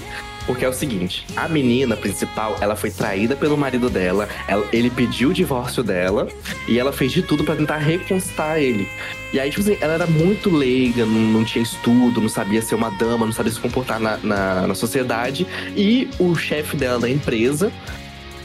Porque 0.45 0.63
é 0.63 0.69
o 0.69 0.73
seguinte, 0.73 1.25
a 1.35 1.47
menina 1.47 1.97
principal, 1.97 2.55
ela 2.61 2.75
foi 2.75 2.91
traída 2.91 3.35
pelo 3.35 3.57
marido 3.57 3.89
dela, 3.89 4.29
ela- 4.47 4.67
ele 4.71 4.91
pediu 4.91 5.29
o 5.29 5.33
divórcio 5.33 5.81
dela, 5.81 6.27
e 6.67 6.77
ela 6.77 6.93
fez 6.93 7.11
de 7.11 7.23
tudo 7.23 7.43
pra 7.43 7.55
tentar 7.55 7.77
reconquistar 7.77 8.59
ele. 8.59 8.87
E 9.33 9.39
aí, 9.39 9.49
tipo 9.49 9.61
assim, 9.63 9.75
ela 9.81 9.93
era 9.93 10.05
muito 10.05 10.55
leiga, 10.55 11.03
não, 11.03 11.19
não 11.19 11.43
tinha 11.43 11.63
estudo, 11.63 12.21
não 12.21 12.29
sabia 12.29 12.61
ser 12.61 12.75
uma 12.75 12.91
dama, 12.91 13.25
não 13.25 13.33
sabia 13.33 13.51
se 13.51 13.59
comportar 13.59 13.99
na, 13.99 14.17
na, 14.17 14.67
na 14.67 14.75
sociedade. 14.75 15.47
E 15.75 16.07
o 16.19 16.35
chefe 16.35 16.77
dela 16.77 16.99
da 16.99 17.09
empresa 17.09 17.71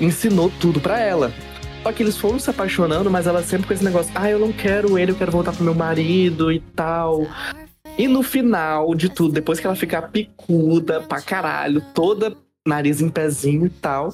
ensinou 0.00 0.50
tudo 0.60 0.80
pra 0.80 0.98
ela. 0.98 1.32
Só 1.82 1.92
que 1.92 2.02
eles 2.02 2.16
foram 2.16 2.38
se 2.38 2.50
apaixonando, 2.50 3.10
mas 3.10 3.26
ela 3.26 3.42
sempre 3.42 3.66
com 3.66 3.74
esse 3.74 3.84
negócio: 3.84 4.12
ah, 4.14 4.28
eu 4.28 4.38
não 4.38 4.52
quero 4.52 4.98
ele, 4.98 5.12
eu 5.12 5.16
quero 5.16 5.32
voltar 5.32 5.52
pro 5.52 5.64
meu 5.64 5.74
marido 5.74 6.52
e 6.52 6.60
tal. 6.60 7.26
E 7.98 8.06
no 8.06 8.22
final 8.22 8.94
de 8.94 9.08
tudo, 9.08 9.32
depois 9.32 9.58
que 9.58 9.66
ela 9.66 9.76
ficar 9.76 10.02
picuda 10.02 11.00
pra 11.00 11.20
caralho, 11.20 11.82
toda 11.94 12.36
nariz 12.66 13.00
em 13.00 13.08
pezinho 13.08 13.66
e 13.66 13.70
tal, 13.70 14.12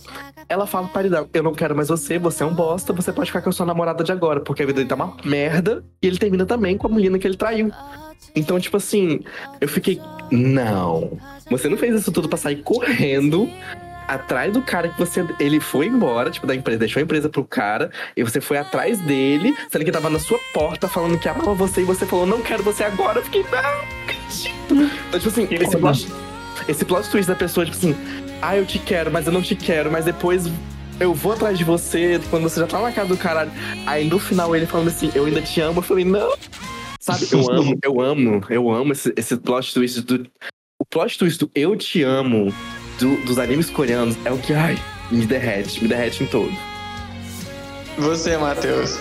ela 0.48 0.66
fala 0.66 0.86
pro 0.86 0.94
marido: 0.94 1.28
eu 1.32 1.42
não 1.42 1.54
quero 1.54 1.74
mais 1.74 1.88
você, 1.88 2.18
você 2.18 2.42
é 2.42 2.46
um 2.46 2.54
bosta, 2.54 2.92
você 2.92 3.12
pode 3.12 3.30
ficar 3.30 3.42
com 3.42 3.48
a 3.48 3.52
sua 3.52 3.66
namorada 3.66 4.04
de 4.04 4.12
agora, 4.12 4.40
porque 4.40 4.62
a 4.62 4.66
vida 4.66 4.76
dele 4.76 4.88
tá 4.88 4.94
uma 4.94 5.16
merda 5.24 5.84
e 6.00 6.06
ele 6.06 6.18
termina 6.18 6.46
também 6.46 6.78
com 6.78 6.86
a 6.86 6.90
menina 6.90 7.18
que 7.18 7.26
ele 7.26 7.36
traiu. 7.36 7.70
Então, 8.34 8.60
tipo 8.60 8.76
assim, 8.76 9.20
eu 9.60 9.68
fiquei: 9.68 10.00
não, 10.30 11.18
você 11.50 11.68
não 11.68 11.76
fez 11.76 12.00
isso 12.00 12.12
tudo 12.12 12.28
pra 12.28 12.38
sair 12.38 12.62
correndo 12.62 13.48
atrás 14.06 14.52
do 14.52 14.62
cara 14.62 14.88
que 14.88 14.98
você. 14.98 15.24
Ele 15.38 15.60
foi 15.60 15.86
embora, 15.86 16.30
tipo, 16.30 16.46
da 16.46 16.54
empresa, 16.54 16.78
deixou 16.78 17.00
a 17.00 17.02
empresa 17.02 17.28
pro 17.28 17.44
cara, 17.44 17.90
e 18.16 18.22
você 18.22 18.40
foi 18.40 18.58
atrás 18.58 18.98
dele, 19.00 19.54
sendo 19.70 19.84
que 19.84 19.90
tava 19.92 20.10
na 20.10 20.18
sua 20.18 20.38
porta 20.52 20.88
falando 20.88 21.18
que 21.18 21.28
amava 21.28 21.54
você, 21.54 21.82
e 21.82 21.84
você 21.84 22.06
falou, 22.06 22.26
não 22.26 22.40
quero 22.40 22.62
você 22.62 22.84
agora. 22.84 23.18
Eu 23.18 23.24
fiquei, 23.24 23.44
não, 23.44 24.04
acredito. 24.04 24.92
Então, 25.08 25.20
tipo 25.20 25.28
assim, 25.28 25.48
esse 25.50 25.76
plot, 25.76 26.08
esse 26.68 26.84
plot 26.84 27.10
twist 27.10 27.28
da 27.28 27.36
pessoa, 27.36 27.64
tipo 27.64 27.76
assim, 27.76 27.96
ah, 28.42 28.56
eu 28.56 28.66
te 28.66 28.78
quero, 28.78 29.10
mas 29.10 29.26
eu 29.26 29.32
não 29.32 29.42
te 29.42 29.54
quero, 29.54 29.90
mas 29.90 30.04
depois. 30.04 30.50
Eu 30.98 31.12
vou 31.12 31.32
atrás 31.32 31.58
de 31.58 31.64
você 31.64 32.18
quando 32.30 32.44
você 32.44 32.58
já 32.58 32.66
tá 32.66 32.80
na 32.80 32.90
casa 32.90 33.10
do 33.10 33.18
caralho. 33.18 33.52
Aí 33.86 34.08
no 34.08 34.18
final 34.18 34.56
ele 34.56 34.64
falando 34.64 34.88
assim, 34.88 35.12
eu 35.14 35.26
ainda 35.26 35.42
te 35.42 35.60
amo. 35.60 35.80
Eu 35.80 35.82
falei, 35.82 36.06
não. 36.06 36.34
Sabe, 36.98 37.28
eu 37.30 37.40
amo, 37.52 37.78
eu 37.84 38.00
amo, 38.00 38.42
eu 38.48 38.70
amo 38.70 38.92
esse, 38.92 39.12
esse 39.14 39.36
plot 39.36 39.74
twist 39.74 40.00
do. 40.00 40.26
O 40.78 40.86
plot 40.86 41.18
twist 41.18 41.38
do 41.38 41.50
eu 41.54 41.76
te 41.76 42.02
amo 42.02 42.50
do- 42.98 43.16
dos 43.24 43.38
animes 43.38 43.70
coreanos 43.70 44.16
é 44.24 44.32
o 44.32 44.38
que, 44.38 44.52
ai, 44.52 44.78
me 45.10 45.26
derrete, 45.26 45.82
me 45.82 45.88
derrete 45.88 46.22
em 46.22 46.26
todo. 46.26 46.52
Você, 47.98 48.36
Matheus. 48.36 48.98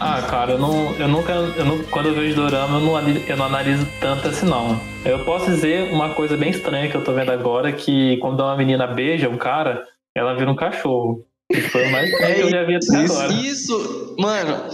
Ah, 0.00 0.22
cara, 0.22 0.52
eu 0.52 0.58
não, 0.58 0.94
eu 0.94 1.08
nunca, 1.08 1.32
eu 1.32 1.64
não, 1.64 1.78
quando 1.84 2.06
eu 2.10 2.14
vejo 2.14 2.36
dorama, 2.36 2.78
eu 2.78 2.80
não, 2.80 3.08
eu 3.10 3.36
não 3.36 3.46
analiso 3.46 3.86
tanto 4.00 4.28
assim 4.28 4.46
não. 4.46 4.80
Eu 5.04 5.24
posso 5.24 5.46
dizer 5.46 5.92
uma 5.92 6.10
coisa 6.10 6.36
bem 6.36 6.50
estranha 6.50 6.88
que 6.88 6.96
eu 6.96 7.02
tô 7.02 7.12
vendo 7.12 7.32
agora, 7.32 7.72
que 7.72 8.16
quando 8.18 8.40
uma 8.40 8.56
menina 8.56 8.86
beija 8.86 9.28
um 9.28 9.36
cara, 9.36 9.84
ela 10.16 10.34
vira 10.34 10.50
um 10.50 10.54
cachorro. 10.56 11.24
Isso 11.50 11.68
foi 11.70 11.86
o 11.86 11.90
mais 11.90 12.10
estranho 12.10 12.34
que 12.36 12.40
eu 12.42 12.50
já 12.50 12.62
vi 12.64 12.76
até 12.76 13.02
Isso, 13.04 13.12
agora. 13.14 13.32
isso, 13.32 14.16
mano. 14.18 14.64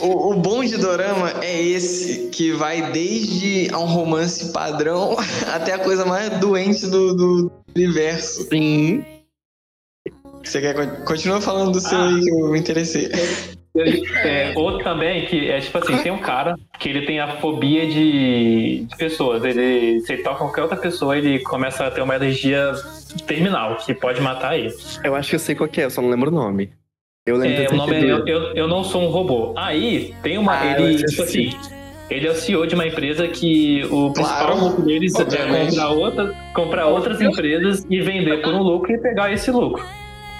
O, 0.00 0.32
o 0.32 0.34
bom 0.40 0.64
de 0.64 0.76
dorama 0.76 1.32
é 1.42 1.62
esse, 1.62 2.28
que 2.30 2.52
vai 2.52 2.90
desde 2.92 3.68
a 3.72 3.78
um 3.78 3.86
romance 3.86 4.52
padrão 4.52 5.16
até 5.52 5.72
a 5.74 5.78
coisa 5.78 6.04
mais 6.04 6.38
doente 6.40 6.86
do, 6.86 7.14
do 7.14 7.52
universo. 7.74 8.48
Sim. 8.48 9.04
Você 10.42 10.60
quer 10.60 10.74
con- 10.74 11.04
continua 11.04 11.40
falando 11.40 11.72
do 11.72 11.80
seu 11.80 11.96
Ah. 11.98 12.08
aí 12.08 12.20
que 12.20 12.30
eu 12.30 12.48
me 12.50 12.58
interessei. 12.58 13.10
É, 14.22 14.52
outro 14.56 14.84
também, 14.84 15.26
que 15.26 15.50
é 15.50 15.60
tipo 15.60 15.76
assim, 15.78 15.96
tem 15.98 16.12
um 16.12 16.18
cara 16.18 16.54
que 16.78 16.88
ele 16.88 17.06
tem 17.06 17.18
a 17.18 17.40
fobia 17.40 17.86
de, 17.86 18.84
de 18.88 18.96
pessoas. 18.96 19.42
Ele, 19.42 20.00
se 20.02 20.12
ele 20.12 20.22
toca 20.22 20.38
qualquer 20.38 20.62
outra 20.62 20.76
pessoa, 20.76 21.16
ele 21.18 21.40
começa 21.40 21.84
a 21.84 21.90
ter 21.90 22.00
uma 22.02 22.14
alergia 22.14 22.72
terminal, 23.26 23.76
que 23.78 23.92
pode 23.92 24.20
matar 24.20 24.56
ele. 24.56 24.72
Eu 25.02 25.14
acho 25.16 25.30
que 25.30 25.34
eu 25.34 25.40
sei 25.40 25.54
qual 25.56 25.68
que 25.68 25.80
é, 25.80 25.86
eu 25.86 25.90
só 25.90 26.00
não 26.00 26.10
lembro 26.10 26.30
o 26.30 26.34
nome. 26.34 26.70
Eu 27.26 27.38
lembro 27.38 27.62
É, 27.62 27.68
o 27.70 27.76
nome 27.76 27.96
é 27.96 28.04
eu, 28.04 28.26
eu, 28.26 28.40
eu 28.54 28.68
Não 28.68 28.84
Sou 28.84 29.02
um 29.02 29.08
Robô. 29.08 29.54
Aí 29.56 30.14
tem 30.22 30.36
uma. 30.36 30.60
Ah, 30.60 30.78
ele, 30.78 31.02
tipo 31.02 31.22
assim. 31.22 31.56
ele 32.10 32.26
é 32.26 32.30
o 32.30 32.34
CEO 32.34 32.66
de 32.66 32.74
uma 32.74 32.86
empresa 32.86 33.26
que 33.28 33.82
o 33.86 34.10
principal 34.10 34.46
Claro, 34.48 34.64
lucro 34.64 34.82
deles 34.82 35.14
é 35.14 35.24
comprar, 35.24 35.88
outra, 35.88 36.34
comprar 36.52 36.86
outras 36.86 37.22
empresas 37.22 37.86
e 37.88 37.98
vender 38.02 38.42
por 38.42 38.52
um 38.52 38.62
lucro 38.62 38.92
e 38.92 38.98
pegar 38.98 39.32
esse 39.32 39.50
lucro. 39.50 39.82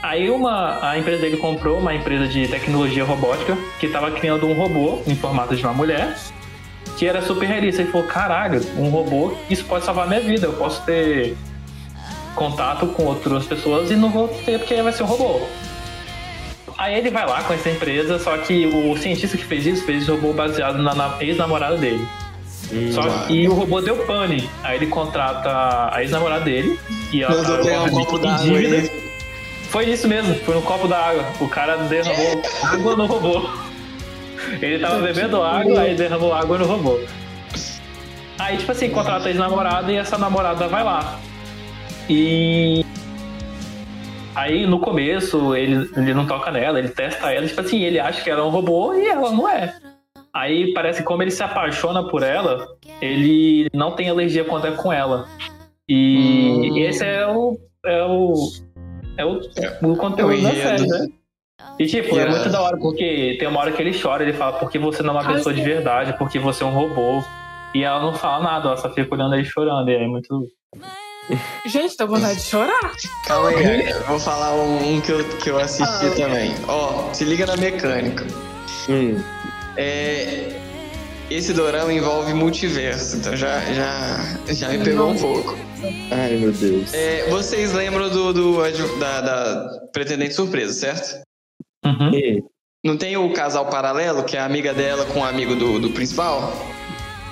Aí 0.02 0.28
uma, 0.28 0.86
a 0.86 0.98
empresa 0.98 1.22
dele 1.22 1.38
comprou 1.38 1.78
uma 1.78 1.94
empresa 1.94 2.28
de 2.28 2.46
tecnologia 2.48 3.02
robótica 3.02 3.56
que 3.80 3.86
estava 3.86 4.10
criando 4.10 4.46
um 4.46 4.52
robô 4.52 5.00
em 5.06 5.16
formato 5.16 5.56
de 5.56 5.62
uma 5.62 5.72
mulher 5.72 6.14
que 6.98 7.06
era 7.06 7.22
super 7.22 7.46
realista. 7.46 7.80
Ele 7.80 7.90
falou, 7.90 8.06
caralho, 8.06 8.60
um 8.76 8.90
robô, 8.90 9.32
isso 9.48 9.64
pode 9.64 9.86
salvar 9.86 10.06
minha 10.06 10.20
vida. 10.20 10.48
Eu 10.48 10.52
posso 10.52 10.84
ter 10.84 11.34
contato 12.34 12.86
com 12.88 13.04
outras 13.06 13.46
pessoas 13.46 13.90
e 13.90 13.96
não 13.96 14.10
vou 14.10 14.28
ter 14.28 14.58
porque 14.58 14.82
vai 14.82 14.92
ser 14.92 15.04
um 15.04 15.06
robô. 15.06 15.40
Aí 16.76 16.98
ele 16.98 17.10
vai 17.10 17.26
lá 17.26 17.42
com 17.44 17.52
essa 17.52 17.70
empresa, 17.70 18.18
só 18.18 18.36
que 18.36 18.66
o 18.66 18.96
cientista 18.96 19.36
que 19.36 19.44
fez 19.44 19.66
isso 19.66 19.84
fez 19.84 20.02
esse 20.02 20.10
robô 20.10 20.32
baseado 20.32 20.82
na, 20.82 20.94
na 20.94 21.16
ex-namorada 21.20 21.76
dele. 21.76 22.06
Só 22.92 23.02
claro. 23.02 23.26
que 23.26 23.48
o 23.48 23.54
robô 23.54 23.80
deu 23.80 23.96
pane. 24.04 24.48
Aí 24.62 24.76
ele 24.76 24.86
contrata 24.86 25.94
a 25.94 26.02
ex-namorada 26.02 26.44
dele 26.44 26.78
e 27.12 27.22
ela 27.22 27.36
Mandou 27.36 27.58
pegar 27.58 27.82
um 27.82 27.90
copo 27.90 28.18
dívida. 28.18 28.76
aí. 28.76 29.04
Foi 29.68 29.84
isso 29.88 30.08
mesmo, 30.08 30.34
foi 30.36 30.54
no 30.54 30.62
copo 30.62 30.88
da 30.88 30.98
água. 30.98 31.24
O 31.40 31.48
cara 31.48 31.76
derramou 31.76 32.42
água 32.62 32.96
no 32.96 33.06
robô. 33.06 33.48
Ele 34.60 34.78
tava 34.78 35.00
bebendo 35.00 35.42
água, 35.42 35.80
aí 35.80 35.94
derramou 35.94 36.32
água 36.32 36.58
no 36.58 36.66
robô. 36.66 37.00
Aí, 38.38 38.56
tipo 38.56 38.72
assim, 38.72 38.90
contrata 38.90 39.26
a 39.26 39.30
ex-namorada 39.30 39.90
e 39.92 39.96
essa 39.96 40.18
namorada 40.18 40.68
vai 40.68 40.84
lá. 40.84 41.18
E. 42.08 42.83
Aí 44.34 44.66
no 44.66 44.80
começo 44.80 45.54
ele, 45.54 45.88
ele 45.96 46.14
não 46.14 46.26
toca 46.26 46.50
nela, 46.50 46.78
ele 46.78 46.88
testa 46.88 47.32
ela, 47.32 47.46
tipo 47.46 47.60
assim, 47.60 47.82
ele 47.82 48.00
acha 48.00 48.22
que 48.22 48.28
ela 48.30 48.40
é 48.40 48.44
um 48.44 48.50
robô 48.50 48.92
e 48.94 49.06
ela 49.06 49.30
não 49.30 49.48
é. 49.48 49.74
Aí 50.32 50.72
parece 50.74 51.00
que 51.00 51.04
como 51.06 51.22
ele 51.22 51.30
se 51.30 51.42
apaixona 51.42 52.08
por 52.08 52.22
ela, 52.22 52.66
ele 53.00 53.68
não 53.72 53.92
tem 53.92 54.08
alergia 54.10 54.44
quando 54.44 54.66
é 54.66 54.72
com 54.72 54.92
ela. 54.92 55.28
E 55.88 56.70
Hum. 56.72 56.78
esse 56.78 57.04
é 57.04 57.26
o. 57.26 57.56
É 57.84 58.02
o. 58.04 58.34
É 59.16 59.24
o, 59.24 59.38
o 59.82 59.96
conteúdo 59.96 60.34
É 60.34 60.38
o 60.38 60.42
da 60.42 60.50
série, 60.50 60.86
né? 60.88 61.06
E 61.78 61.86
tipo, 61.86 62.16
é 62.18 62.22
Irado. 62.22 62.36
muito 62.36 62.50
da 62.50 62.60
hora, 62.60 62.76
porque 62.78 63.36
tem 63.38 63.46
uma 63.46 63.60
hora 63.60 63.70
que 63.70 63.80
ele 63.80 63.96
chora, 63.96 64.22
ele 64.24 64.32
fala, 64.32 64.58
porque 64.58 64.78
você 64.78 65.02
não 65.02 65.16
é 65.16 65.22
uma 65.22 65.32
pessoa 65.32 65.54
de 65.54 65.62
verdade, 65.62 66.16
porque 66.18 66.38
você 66.38 66.64
é 66.64 66.66
um 66.66 66.74
robô. 66.74 67.22
E 67.74 67.82
ela 67.84 68.00
não 68.00 68.12
fala 68.14 68.42
nada, 68.42 68.68
ela 68.68 68.76
só 68.76 68.88
fica 68.90 69.14
olhando 69.14 69.34
ele 69.34 69.44
chorando, 69.44 69.88
e 69.88 69.94
é 69.94 70.06
muito. 70.06 70.46
Gente, 71.66 71.96
dá 71.96 72.04
vontade 72.06 72.36
de 72.36 72.42
chorar. 72.44 72.92
Calma 73.26 73.48
aí. 73.48 73.88
Eu 73.90 74.00
vou 74.04 74.18
falar 74.20 74.54
um, 74.54 74.94
um 74.96 75.00
que, 75.00 75.10
eu, 75.12 75.24
que 75.38 75.50
eu 75.50 75.58
assisti 75.58 75.82
Ah. 76.06 76.14
também. 76.16 76.54
Ó, 76.68 77.12
se 77.12 77.24
liga 77.24 77.46
na 77.46 77.56
mecânica. 77.56 78.26
Hum, 78.88 79.16
É, 79.76 80.52
esse 81.30 81.52
dorama 81.54 81.92
envolve 81.92 82.32
multiverso, 82.34 83.16
então 83.16 83.34
já, 83.36 83.60
já, 83.72 84.18
já 84.48 84.68
me 84.68 84.78
pegou 84.84 85.08
um 85.10 85.18
pouco. 85.18 85.56
ai, 86.12 86.36
meu 86.36 86.52
Deus. 86.52 86.92
É, 86.92 87.28
vocês 87.30 87.72
lembram 87.72 88.08
do, 88.10 88.32
do 88.32 88.58
da, 89.00 89.20
da 89.22 89.68
Pretendente 89.92 90.34
Surpresa, 90.34 90.72
certo? 90.72 91.22
Uhum. 91.84 92.10
Hum, 92.10 92.48
Não 92.84 92.96
tem 92.98 93.16
o 93.16 93.32
casal 93.32 93.66
paralelo, 93.66 94.22
que 94.24 94.36
é 94.36 94.40
a 94.40 94.44
amiga 94.44 94.74
dela 94.74 95.06
com 95.06 95.20
o 95.20 95.24
amigo 95.24 95.54
do, 95.56 95.80
do 95.80 95.90
principal? 95.90 96.52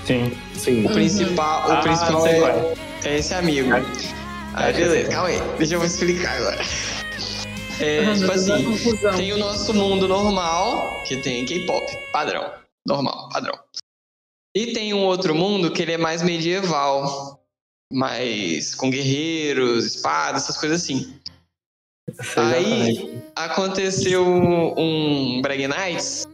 Sim. 0.07 0.33
sim. 0.55 0.85
O 0.87 0.91
principal, 0.91 1.69
o 1.69 1.73
Ah, 1.73 1.81
principal 1.83 2.27
é, 2.27 2.75
é 3.05 3.19
esse 3.19 3.35
amigo. 3.35 3.71
Acho 3.75 4.75
que 4.75 4.81
beleza, 4.85 5.11
calma 5.11 5.29
aí, 5.29 5.41
deixa 5.59 5.75
eu 5.75 5.85
explicar 5.85 6.37
agora. 6.37 6.61
É, 7.81 8.05
Ah, 8.11 8.15
tipo 8.15 8.33
assim, 8.33 9.17
tem 9.17 9.33
o 9.33 9.39
nosso 9.39 9.73
mundo 9.75 10.07
normal, 10.07 11.03
que 11.07 11.17
tem 11.17 11.45
K-pop, 11.47 11.85
padrão. 12.13 12.53
Normal, 12.87 13.29
padrão. 13.31 13.59
E 14.55 14.73
tem 14.73 14.93
um 14.93 15.05
outro 15.07 15.35
mundo 15.35 15.71
que 15.73 15.81
ele 15.83 15.93
é 15.93 15.99
mais 15.99 16.23
medieval. 16.23 17.39
Mais 17.95 18.75
com 18.75 18.89
guerreiros, 18.91 19.85
espadas, 19.85 20.45
essas 20.45 20.57
coisas 20.59 20.83
assim. 20.83 21.15
Aí 22.37 22.91
exatamente. 22.91 23.23
aconteceu 23.37 24.25
um 24.79 25.41
Brag 25.43 25.67
Nights 25.69 26.27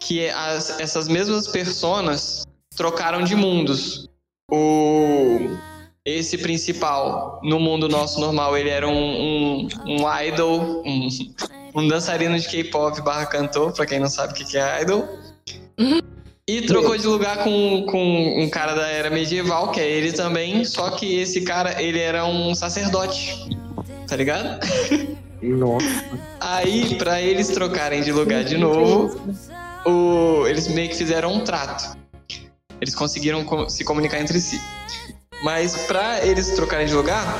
que 0.00 0.28
as- 0.28 0.78
essas 0.80 1.06
mesmas 1.08 1.46
personas 1.48 2.44
trocaram 2.76 3.22
de 3.22 3.34
mundos. 3.36 4.08
O 4.50 5.56
esse 6.04 6.36
principal 6.36 7.40
no 7.42 7.58
mundo 7.58 7.88
nosso 7.88 8.20
normal 8.20 8.56
ele 8.58 8.68
era 8.68 8.86
um, 8.86 8.92
um, 8.92 9.68
um 9.86 10.20
idol, 10.22 10.82
um, 10.84 11.08
um 11.74 11.88
dançarino 11.88 12.38
de 12.38 12.46
K-pop 12.46 13.00
barra 13.00 13.24
cantor, 13.26 13.72
pra 13.72 13.86
quem 13.86 13.98
não 13.98 14.08
sabe 14.08 14.34
o 14.34 14.36
que 14.36 14.44
que 14.44 14.58
é 14.58 14.82
idol. 14.82 15.08
E 16.46 16.60
trocou 16.62 16.96
de 16.98 17.06
lugar 17.06 17.42
com, 17.42 17.86
com 17.90 18.42
um 18.42 18.50
cara 18.50 18.74
da 18.74 18.86
era 18.86 19.08
medieval, 19.08 19.70
que 19.72 19.80
é 19.80 19.88
ele 19.90 20.12
também, 20.12 20.62
só 20.66 20.90
que 20.90 21.16
esse 21.18 21.40
cara, 21.40 21.80
ele 21.82 21.98
era 21.98 22.26
um 22.26 22.54
sacerdote, 22.54 23.34
tá 24.06 24.14
ligado? 24.14 24.60
Nossa. 25.42 25.86
Aí, 26.38 26.96
pra 26.96 27.20
eles 27.22 27.48
trocarem 27.48 28.02
de 28.02 28.12
lugar 28.12 28.44
de 28.44 28.58
novo, 28.58 29.18
o- 29.86 30.46
eles 30.46 30.68
meio 30.68 30.90
que 30.90 30.96
fizeram 30.96 31.32
um 31.32 31.40
trato. 31.40 31.96
Eles 32.78 32.94
conseguiram 32.94 33.42
co- 33.44 33.68
se 33.70 33.82
comunicar 33.84 34.20
entre 34.20 34.38
si. 34.38 34.60
Mas 35.44 35.76
pra 35.86 36.24
eles 36.24 36.48
trocarem 36.52 36.86
de 36.86 36.94
lugar, 36.94 37.38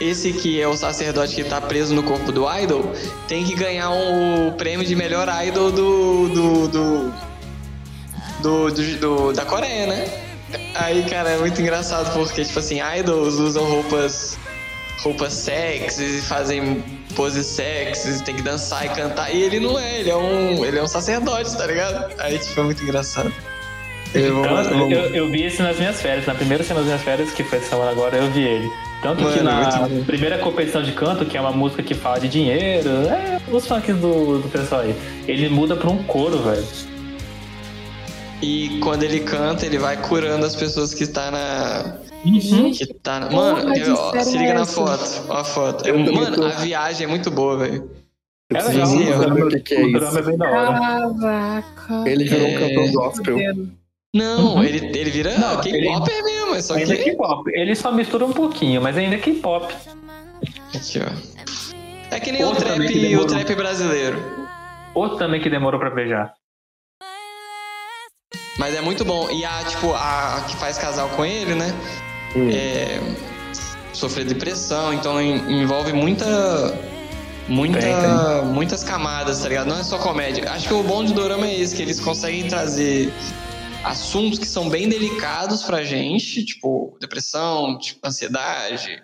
esse 0.00 0.32
que 0.32 0.60
é 0.60 0.66
o 0.66 0.76
sacerdote 0.76 1.32
que 1.36 1.44
tá 1.44 1.60
preso 1.60 1.94
no 1.94 2.02
corpo 2.02 2.32
do 2.32 2.44
idol 2.58 2.92
tem 3.28 3.44
que 3.44 3.54
ganhar 3.54 3.90
um- 3.90 4.48
o 4.48 4.52
prêmio 4.52 4.84
de 4.84 4.96
melhor 4.96 5.28
idol 5.46 5.70
do. 5.70 6.28
do. 6.28 6.68
do. 6.68 7.12
do- 8.42 8.70
do- 8.72 8.96
do- 8.98 9.32
da 9.32 9.44
Coreia, 9.44 9.86
né? 9.86 10.06
Aí, 10.74 11.04
cara, 11.08 11.30
é 11.30 11.38
muito 11.38 11.60
engraçado 11.60 12.12
porque, 12.14 12.44
tipo 12.44 12.58
assim, 12.58 12.80
idols 12.98 13.34
usam 13.34 13.64
roupas 13.64 14.36
roupas 15.02 15.32
sexys 15.34 16.24
e 16.24 16.26
fazem 16.26 16.82
poses 17.14 17.46
sexys, 17.46 18.20
tem 18.22 18.34
que 18.34 18.42
dançar 18.42 18.84
e 18.86 18.88
cantar. 18.88 19.32
E 19.32 19.40
ele 19.40 19.60
não 19.60 19.78
é, 19.78 20.00
ele 20.00 20.10
é 20.10 20.16
um, 20.16 20.64
ele 20.64 20.76
é 20.78 20.82
um 20.82 20.88
sacerdote, 20.88 21.56
tá 21.56 21.64
ligado? 21.66 22.12
Aí, 22.18 22.36
tipo, 22.40 22.58
é 22.58 22.64
muito 22.64 22.82
engraçado. 22.82 23.32
Eu 24.14 24.42
Tanto- 24.42 24.74
vou- 24.74 24.90
eu, 24.90 25.14
eu 25.14 25.30
vi 25.30 25.44
esse 25.44 25.62
nas 25.62 25.78
minhas 25.78 26.00
férias. 26.00 26.26
Na 26.26 26.34
primeira 26.34 26.64
semana 26.64 26.86
das 26.86 26.94
minhas 26.94 27.02
férias, 27.02 27.30
que 27.32 27.44
foi 27.44 27.58
essa 27.58 27.68
semana 27.70 27.90
agora, 27.90 28.16
eu 28.16 28.30
vi 28.30 28.42
ele. 28.42 28.70
Tanto 29.02 29.18
que 29.18 29.24
Mano, 29.24 29.42
na 29.44 29.78
muito 29.78 29.94
bom. 29.98 30.04
primeira 30.04 30.38
competição 30.38 30.82
de 30.82 30.92
canto, 30.92 31.24
que 31.24 31.36
é 31.36 31.40
uma 31.40 31.52
música 31.52 31.82
que 31.82 31.94
fala 31.94 32.18
de 32.18 32.26
dinheiro, 32.28 32.88
é 32.88 33.38
os 33.52 33.66
funks 33.66 33.94
do, 33.96 34.38
do 34.40 34.48
pessoal 34.48 34.80
aí. 34.80 34.94
Ele 35.26 35.48
muda 35.48 35.76
pra 35.76 35.88
um 35.90 36.02
coro, 36.04 36.38
velho. 36.42 36.64
E 38.40 38.78
quando 38.80 39.02
ele 39.02 39.20
canta, 39.20 39.66
ele 39.66 39.78
vai 39.78 39.96
curando 39.96 40.46
as 40.46 40.54
pessoas 40.54 40.94
que 40.94 41.06
tá 41.06 41.30
na. 41.30 41.96
Gente, 42.24 42.84
Que 42.86 42.94
tá 42.94 43.20
na... 43.20 43.30
Mano, 43.30 43.72
que 43.72 43.80
eu- 43.80 43.94
ó, 43.94 44.10
se 44.20 44.36
é 44.36 44.40
liga 44.40 44.54
na 44.54 44.62
essa? 44.62 44.72
foto. 44.72 45.24
Ó 45.28 45.36
a 45.36 45.44
foto. 45.44 45.86
É- 45.86 45.90
Eu 45.90 45.98
mano, 46.12 46.44
a 46.46 46.48
viagem 46.50 47.04
é 47.04 47.08
muito 47.08 47.30
boa, 47.30 47.56
velho. 47.58 47.88
Eu 48.50 48.56
É 48.56 48.62
legal, 48.62 48.88
o 48.88 49.18
drama, 49.18 49.48
que, 49.50 49.60
que 49.60 49.74
é 49.74 49.84
o 49.84 49.92
drama 49.92 50.18
é 50.18 50.22
bem 50.22 50.36
da 50.36 50.50
hora. 50.50 50.80
caraca. 51.20 52.10
Ele 52.10 52.24
virou 52.24 52.48
um 52.48 52.50
É. 52.50 52.58
cantor 52.58 52.92
gospel. 52.92 53.36
Não, 54.14 54.54
Uhum. 54.56 54.64
ele, 54.64 54.78
ele 54.98 55.10
vira 55.10 55.36
Não, 55.38 55.60
K-pop 55.60 56.22
mesmo, 56.22 56.54
é 56.54 56.62
só 56.62 56.74
Ainda 56.74 56.94
é 56.94 56.96
que. 56.96 57.10
K-pop. 57.10 57.50
Ele 57.52 57.74
só 57.74 57.92
mistura 57.92 58.24
um 58.24 58.32
pouquinho, 58.32 58.80
mas 58.80 58.96
ainda 58.96 59.16
é 59.16 59.18
K-pop. 59.18 59.72
Aqui, 60.74 60.98
ó. 61.00 62.14
É 62.14 62.18
que 62.18 62.32
nem 62.32 62.42
o 62.42 62.46
Outro 62.48 62.64
que 62.64 62.72
trap, 62.74 62.88
o 62.88 63.00
demorou. 63.00 63.26
trap 63.26 63.54
brasileiro. 63.54 64.48
Outro 64.94 65.18
também 65.18 65.40
que 65.42 65.50
demorou 65.50 65.78
pra 65.78 65.90
beijar. 65.90 66.32
Mas 68.58 68.74
é 68.74 68.80
muito 68.80 69.04
bom. 69.04 69.30
E 69.30 69.44
a, 69.44 69.62
tipo, 69.64 69.92
a 69.94 70.42
que 70.48 70.56
faz 70.56 70.78
casal 70.78 71.08
com 71.10 71.24
ele, 71.24 71.54
né? 71.54 71.72
Hum. 72.34 72.48
É, 72.50 73.00
sofrer 73.92 74.24
depressão, 74.24 74.92
então 74.92 75.20
en- 75.20 75.62
envolve 75.62 75.92
muita. 75.92 76.26
Muita, 77.46 77.78
Tem, 77.80 77.94
tem. 77.94 78.44
muitas 78.52 78.84
camadas, 78.84 79.40
tá 79.40 79.48
ligado? 79.48 79.68
Não 79.68 79.78
é 79.78 79.82
só 79.82 79.96
comédia. 79.98 80.50
Acho 80.50 80.68
que 80.68 80.74
o 80.74 80.82
bom 80.82 81.02
de 81.02 81.14
Dorama 81.14 81.46
é 81.46 81.54
esse, 81.58 81.74
que 81.74 81.80
eles 81.82 81.98
conseguem 81.98 82.46
trazer 82.46 83.10
assuntos 83.84 84.38
que 84.38 84.46
são 84.46 84.68
bem 84.68 84.88
delicados 84.88 85.62
pra 85.62 85.84
gente, 85.84 86.44
tipo 86.44 86.96
depressão, 87.00 87.78
tipo 87.78 88.06
ansiedade. 88.06 89.02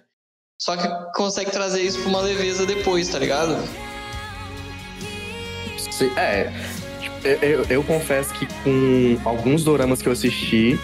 Só 0.60 0.76
que 0.76 0.88
consegue 1.14 1.50
trazer 1.50 1.82
isso 1.82 1.98
pra 2.00 2.08
uma 2.08 2.20
leveza 2.20 2.64
depois, 2.66 3.08
tá 3.08 3.18
ligado? 3.18 3.56
Se- 5.90 6.10
É, 6.18 6.52
eu, 7.22 7.32
eu- 7.40 7.64
eu 7.70 7.84
confesso 7.84 8.32
que 8.34 8.46
com 8.62 9.18
alguns 9.28 9.62
doramas 9.64 10.00
que 10.02 10.08
eu 10.08 10.12
assisti, 10.12 10.78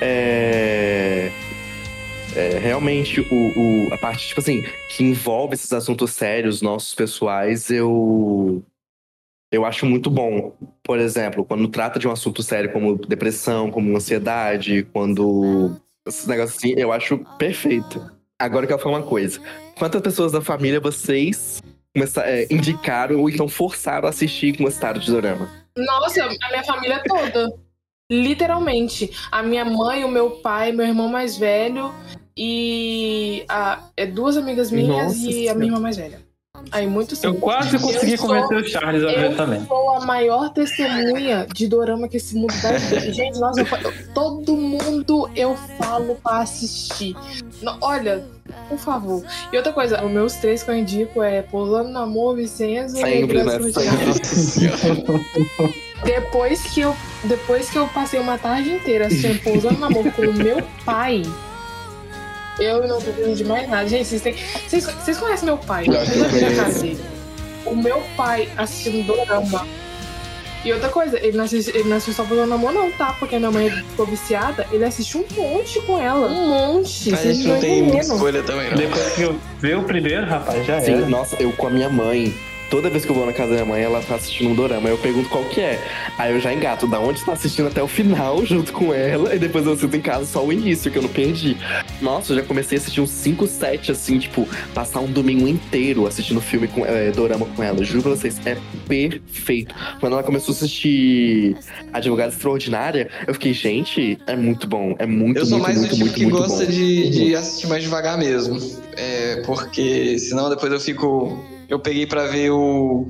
é, 0.00 1.30
é, 2.34 2.58
realmente 2.58 3.20
o, 3.20 3.26
o- 3.88 3.94
a 3.94 3.98
parte, 3.98 4.28
tipo 4.28 4.40
assim, 4.40 4.62
que 4.90 5.02
envolve 5.04 5.54
esses 5.54 5.72
assuntos 5.72 6.10
sérios, 6.12 6.60
nossos 6.60 6.94
pessoais, 6.94 7.70
eu, 7.70 8.62
eu 9.54 9.64
acho 9.64 9.86
muito 9.86 10.10
bom. 10.10 10.52
Por 10.82 10.98
exemplo, 10.98 11.44
quando 11.44 11.68
trata 11.68 11.98
de 11.98 12.08
um 12.08 12.12
assunto 12.12 12.42
sério 12.42 12.72
como 12.72 12.96
depressão, 12.96 13.70
como 13.70 13.96
ansiedade, 13.96 14.86
quando. 14.92 15.76
Esses 16.06 16.26
negócios 16.26 16.58
assim, 16.58 16.74
eu 16.76 16.92
acho 16.92 17.18
perfeito. 17.38 18.04
Agora 18.38 18.64
eu 18.64 18.68
quero 18.68 18.82
falar 18.82 18.98
uma 18.98 19.06
coisa. 19.06 19.40
Quantas 19.78 20.02
pessoas 20.02 20.32
da 20.32 20.40
família 20.40 20.78
vocês 20.78 21.62
começar, 21.94 22.28
é, 22.28 22.46
indicaram 22.50 23.20
ou 23.20 23.30
então 23.30 23.48
forçaram 23.48 24.06
a 24.06 24.10
assistir 24.10 24.56
com 24.56 24.68
estado 24.68 25.00
de 25.00 25.10
dorama? 25.10 25.48
Nossa, 25.76 26.24
a 26.24 26.48
minha 26.50 26.64
família 26.64 27.02
toda. 27.06 27.50
Literalmente. 28.10 29.10
A 29.32 29.42
minha 29.42 29.64
mãe, 29.64 30.04
o 30.04 30.08
meu 30.08 30.30
pai, 30.30 30.72
meu 30.72 30.86
irmão 30.86 31.08
mais 31.08 31.38
velho 31.38 31.94
e 32.36 33.44
a, 33.48 33.88
é, 33.96 34.06
duas 34.06 34.36
amigas 34.36 34.70
minhas 34.70 34.88
Nossa 34.88 35.16
e 35.18 35.28
a 35.28 35.32
Senhora. 35.32 35.58
minha 35.58 35.68
irmã 35.68 35.80
mais 35.80 35.96
velha. 35.96 36.20
Aí, 36.72 36.86
muito 36.86 37.14
Eu 37.22 37.34
quase 37.36 37.78
consegui 37.78 38.12
Eu 38.12 38.18
sou- 38.18 38.28
convencer 38.28 38.56
o 38.58 38.68
Charles 38.68 39.04
a 39.04 39.06
ver 39.08 39.36
também. 39.36 39.60
Eu 39.60 39.66
sou 39.66 39.94
a 39.96 40.00
maior 40.06 40.50
testemunha 40.52 41.46
de 41.52 41.66
dorama 41.68 42.08
que 42.08 42.16
esse 42.16 42.34
mundo 42.34 42.52
ter. 42.60 43.12
Gente, 43.12 43.38
nossa, 43.38 43.60
eu 43.60 43.66
todo 44.14 44.56
mundo 44.56 45.28
eu 45.36 45.56
falo 45.78 46.16
pra 46.22 46.38
assistir. 46.38 47.14
No- 47.62 47.76
olha, 47.80 48.24
por 48.68 48.78
favor. 48.78 49.22
E 49.52 49.56
outra 49.56 49.72
coisa, 49.72 50.04
os 50.04 50.10
meus 50.10 50.34
três 50.34 50.62
que 50.62 50.70
eu 50.70 50.76
indico 50.76 51.22
é 51.22 51.42
Pousando 51.42 51.88
no 51.90 51.98
Amor, 52.00 52.36
Vicenzo 52.36 52.96
Sempre, 52.96 53.38
e 53.38 53.42
né? 53.44 53.58
Depois 56.04 56.60
que 56.62 56.80
eu 56.80 56.94
depois 57.24 57.70
que 57.70 57.78
eu 57.78 57.86
passei 57.88 58.20
uma 58.20 58.36
tarde 58.36 58.70
inteira 58.74 59.06
assistindo 59.06 59.40
Pousando 59.42 59.78
no 59.78 59.86
Amor 59.86 60.10
com 60.12 60.22
o 60.22 60.34
meu 60.34 60.62
pai, 60.84 61.22
eu 62.58 62.86
não 62.86 63.00
preciso 63.00 63.34
de 63.34 63.44
mais 63.44 63.68
nada. 63.68 63.88
Gente, 63.88 64.06
vocês, 64.06 64.22
têm, 64.22 64.34
vocês, 64.68 64.84
vocês 64.84 65.18
conhecem 65.18 65.46
meu 65.46 65.58
pai? 65.58 65.84
Que 65.84 65.90
eu 65.90 66.40
já 66.40 66.64
casei. 66.64 66.98
O 67.66 67.74
meu 67.74 68.02
pai 68.16 68.48
assistindo 68.56 69.06
Dorama. 69.06 69.66
E 70.64 70.72
outra 70.72 70.88
coisa, 70.88 71.18
ele 71.18 71.36
não 71.36 71.44
assiste, 71.44 71.70
ele 71.76 71.88
não 71.88 71.98
assiste 71.98 72.16
só 72.16 72.24
no 72.24 72.54
Amor, 72.54 72.72
não, 72.72 72.90
tá? 72.92 73.14
Porque 73.18 73.36
a 73.36 73.38
minha 73.38 73.50
mãe 73.50 73.70
ficou 73.70 74.06
viciada, 74.06 74.66
ele 74.72 74.82
assiste 74.82 75.18
um 75.18 75.24
monte 75.36 75.78
com 75.82 75.98
ela. 75.98 76.26
Um 76.26 76.48
monte. 76.48 77.12
A 77.12 77.16
vocês 77.16 77.36
gente 77.36 77.48
não 77.48 77.60
tem 77.60 77.98
escolha 77.98 78.42
também, 78.42 78.70
não. 78.70 78.78
Depois 78.78 79.12
que 79.12 79.22
eu 79.22 79.38
ver 79.60 79.76
o 79.76 79.82
primeiro, 79.82 80.24
rapaz, 80.24 80.66
já 80.66 80.80
Sim, 80.80 80.94
era. 80.94 81.06
nossa, 81.06 81.36
eu 81.38 81.52
com 81.52 81.66
a 81.66 81.70
minha 81.70 81.90
mãe. 81.90 82.34
Toda 82.70 82.90
vez 82.90 83.04
que 83.04 83.10
eu 83.10 83.14
vou 83.14 83.26
na 83.26 83.32
casa 83.32 83.50
da 83.50 83.54
minha 83.56 83.66
mãe, 83.66 83.82
ela 83.82 84.00
tá 84.02 84.16
assistindo 84.16 84.50
um 84.50 84.54
dorama. 84.54 84.88
Eu 84.88 84.98
pergunto 84.98 85.28
qual 85.28 85.44
que 85.44 85.60
é. 85.60 85.78
Aí 86.18 86.32
eu 86.32 86.40
já 86.40 86.52
engato 86.52 86.86
da 86.86 86.98
onde 86.98 87.24
tá 87.24 87.32
assistindo 87.32 87.68
até 87.68 87.82
o 87.82 87.86
final, 87.88 88.44
junto 88.46 88.72
com 88.72 88.92
ela. 88.92 89.34
E 89.34 89.38
depois 89.38 89.66
eu 89.66 89.76
sinto 89.76 89.96
em 89.96 90.00
casa 90.00 90.26
só 90.26 90.44
o 90.44 90.52
início, 90.52 90.90
que 90.90 90.98
eu 90.98 91.02
não 91.02 91.08
perdi. 91.08 91.56
Nossa, 92.00 92.32
eu 92.32 92.36
já 92.36 92.42
comecei 92.42 92.78
a 92.78 92.80
assistir 92.80 93.00
uns 93.00 93.10
5, 93.10 93.46
7, 93.46 93.92
assim, 93.92 94.18
tipo, 94.18 94.48
passar 94.74 95.00
um 95.00 95.10
domingo 95.10 95.46
inteiro 95.46 96.06
assistindo 96.06 96.40
filme 96.40 96.66
com 96.68 96.84
é, 96.84 97.10
dorama 97.10 97.46
com 97.46 97.62
ela. 97.62 97.82
Juro 97.84 98.02
pra 98.02 98.10
vocês, 98.12 98.40
é 98.44 98.56
perfeito. 98.88 99.74
Quando 100.00 100.14
ela 100.14 100.22
começou 100.22 100.52
a 100.52 100.56
assistir 100.56 101.56
Advogada 101.92 102.32
Extraordinária, 102.32 103.08
eu 103.26 103.34
fiquei, 103.34 103.52
gente, 103.52 104.18
é 104.26 104.36
muito 104.36 104.66
bom. 104.66 104.94
É 104.98 105.06
muito, 105.06 105.38
Eu 105.38 105.46
sou 105.46 105.58
muito, 105.58 105.62
mais 105.66 105.78
muito, 105.78 105.90
do 105.90 105.96
tipo 105.96 106.04
muito, 106.04 106.16
que 106.16 106.22
muito 106.24 106.38
gosta 106.38 106.64
bom. 106.64 106.70
de, 106.70 107.10
de 107.10 107.36
assistir 107.36 107.66
mais 107.66 107.82
devagar 107.82 108.18
mesmo. 108.18 108.58
É, 108.96 109.42
porque 109.44 110.18
senão 110.18 110.48
depois 110.48 110.72
eu 110.72 110.80
fico. 110.80 111.44
Eu 111.68 111.78
peguei 111.78 112.06
pra 112.06 112.26
ver 112.26 112.50
o. 112.50 113.06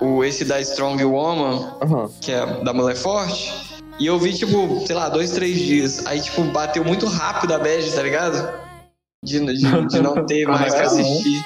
O 0.00 0.22
esse 0.24 0.44
da 0.44 0.60
Strong 0.60 1.04
Woman, 1.04 1.72
Aham. 1.82 2.08
que 2.20 2.30
é 2.30 2.46
da 2.62 2.72
Mulher 2.72 2.96
Forte. 2.96 3.52
E 3.98 4.06
eu 4.06 4.16
vi, 4.18 4.32
tipo, 4.32 4.84
sei 4.86 4.94
lá, 4.94 5.08
dois, 5.08 5.32
três 5.32 5.58
dias. 5.58 6.06
Aí, 6.06 6.20
tipo, 6.20 6.42
bateu 6.44 6.84
muito 6.84 7.06
rápido 7.06 7.52
a 7.52 7.58
bad, 7.58 7.90
tá 7.92 8.02
ligado? 8.02 8.48
De, 9.24 9.40
de, 9.40 9.86
de 9.88 9.98
não 10.00 10.24
ter 10.24 10.46
mais 10.46 10.72
que 10.72 10.80
assistir. 10.80 11.42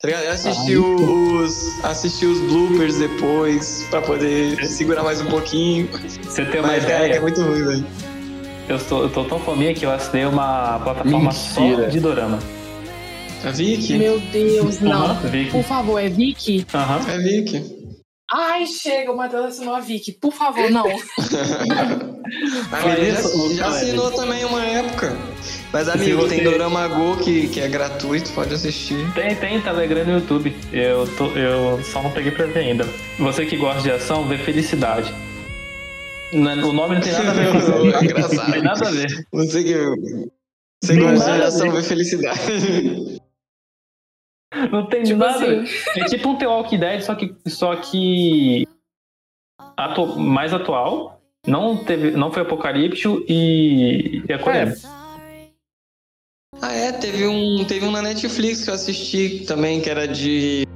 Tá 0.00 0.06
ligado? 0.06 0.22
Eu 0.24 0.30
assisti 0.32 0.76
os. 0.78 1.84
Assisti 1.84 2.26
os 2.26 2.38
bloopers 2.42 2.96
depois, 2.98 3.84
pra 3.90 4.00
poder 4.00 4.64
segurar 4.66 5.02
mais 5.02 5.20
um 5.20 5.26
pouquinho. 5.26 5.88
Você 6.22 6.44
tem 6.44 6.60
uma 6.60 6.68
Mas 6.68 6.84
cara, 6.84 7.06
ideia? 7.06 7.16
é 7.16 7.20
muito 7.20 7.42
ruim, 7.42 7.64
velho. 7.64 7.86
Eu, 8.68 8.78
tô, 8.78 9.02
eu 9.02 9.10
tô 9.10 9.24
tão 9.24 9.40
fominha 9.40 9.74
que 9.74 9.84
eu 9.84 9.90
assinei 9.90 10.24
uma 10.26 10.78
plataforma 10.78 11.32
só 11.32 11.60
Mentira. 11.60 11.88
de 11.88 11.98
dorama. 11.98 12.38
A 13.44 13.50
Vicky? 13.50 13.96
Meu 13.98 14.18
Deus, 14.20 14.80
não. 14.80 14.92
Aham, 15.06 15.28
Vicky. 15.28 15.50
Por 15.50 15.64
favor, 15.64 15.98
é 15.98 16.08
Vicky? 16.08 16.66
Aham. 16.74 17.10
É 17.10 17.18
Vicky. 17.18 17.80
Ai, 18.32 18.64
chega, 18.66 19.10
o 19.10 19.16
Matheus 19.16 19.46
assinou 19.46 19.74
a 19.74 19.80
Vicky. 19.80 20.12
Por 20.12 20.32
favor, 20.32 20.70
não. 20.70 20.84
A 22.72 22.98
isso, 22.98 23.54
já, 23.54 23.66
assinou 23.68 24.10
também 24.12 24.44
uma 24.44 24.64
época. 24.64 25.16
Mas, 25.72 25.88
amigo, 25.88 26.20
você- 26.22 26.36
tem 26.36 26.44
Dorama 26.44 26.86
Go 26.86 27.16
que, 27.16 27.48
que 27.48 27.58
é 27.60 27.66
gratuito, 27.68 28.30
pode 28.32 28.54
assistir. 28.54 28.96
Tem, 29.14 29.34
tem 29.34 29.60
Telegram 29.60 30.04
no 30.04 30.12
YouTube. 30.14 30.54
Eu, 30.72 31.08
tô, 31.16 31.26
eu 31.32 31.82
só 31.82 32.00
não 32.02 32.10
peguei 32.12 32.30
pra 32.30 32.46
ver 32.46 32.60
ainda. 32.60 32.86
Você 33.18 33.44
que 33.46 33.56
gosta 33.56 33.82
de 33.82 33.90
ação, 33.90 34.28
vê 34.28 34.38
Felicidade. 34.38 35.12
Não- 36.32 36.68
O 36.68 36.72
nome 36.72 36.94
não 36.96 37.02
tem 37.02 37.12
nada 37.12 37.30
a 37.30 37.34
ver 37.34 37.50
com 37.50 37.58
isso. 37.58 37.70
É 37.72 37.82
Não 37.82 37.98
tem 37.98 38.04
engraçado. 38.10 38.62
nada 38.62 38.88
a 38.88 38.90
ver. 38.92 39.26
Você 39.32 39.64
que. 39.64 39.74
Você 40.82 40.96
gosta 40.96 41.32
de 41.36 41.42
ação, 41.42 41.70
ver. 41.72 41.82
vê 41.82 41.88
felicidade. 41.88 42.40
Não 44.70 44.86
tem 44.86 45.02
Tipo 45.04 45.18
nada. 45.20 45.36
assim. 45.62 45.64
É 46.00 46.04
tipo 46.06 46.28
um 46.30 46.36
The 46.36 46.46
Walking 46.46 46.78
Dead, 46.78 47.02
só 47.02 47.14
que, 47.14 47.34
só 47.46 47.76
que 47.76 48.66
atu- 49.76 50.18
mais 50.18 50.52
atual. 50.52 51.20
Não, 51.46 51.76
teve, 51.84 52.10
não 52.10 52.30
foi 52.32 52.42
apocalíptico 52.42 53.24
e, 53.28 54.22
e 54.28 54.32
é 54.32 54.36
coreano. 54.38 54.74
Ah, 56.60 56.72
é, 56.74 56.92
teve 56.92 57.26
um, 57.26 57.64
teve 57.64 57.86
um 57.86 57.90
na 57.90 58.02
Netflix 58.02 58.64
que 58.64 58.70
eu 58.70 58.74
assisti 58.74 59.44
também, 59.46 59.80
que 59.80 59.88
era 59.88 60.06
de. 60.06 60.66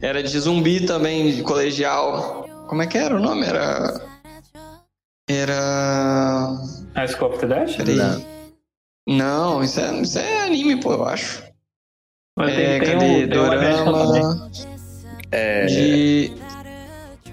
Era 0.00 0.22
de 0.22 0.38
zumbi 0.38 0.84
também, 0.86 1.34
de 1.34 1.42
colegial. 1.42 2.44
Como 2.68 2.82
é 2.82 2.86
que 2.86 2.98
era 2.98 3.16
o 3.16 3.18
nome? 3.20 3.46
Era. 3.46 4.00
Era. 5.28 6.56
School 7.08 7.30
of 7.32 7.38
the 7.40 7.46
Dead? 7.46 7.76
Peraí. 7.76 8.24
Não, 9.08 9.62
isso 9.62 9.80
é, 9.80 10.00
isso 10.02 10.18
é 10.18 10.44
anime, 10.44 10.80
pô, 10.80 10.92
eu 10.92 11.04
acho. 11.04 11.42
Mas 12.36 12.50
É, 12.52 12.78
tem, 12.78 12.80
tem 12.80 12.92
cadê? 12.92 13.24
um. 13.24 13.28
Dorama 13.28 14.50
É, 15.32 15.66
de. 15.66 16.32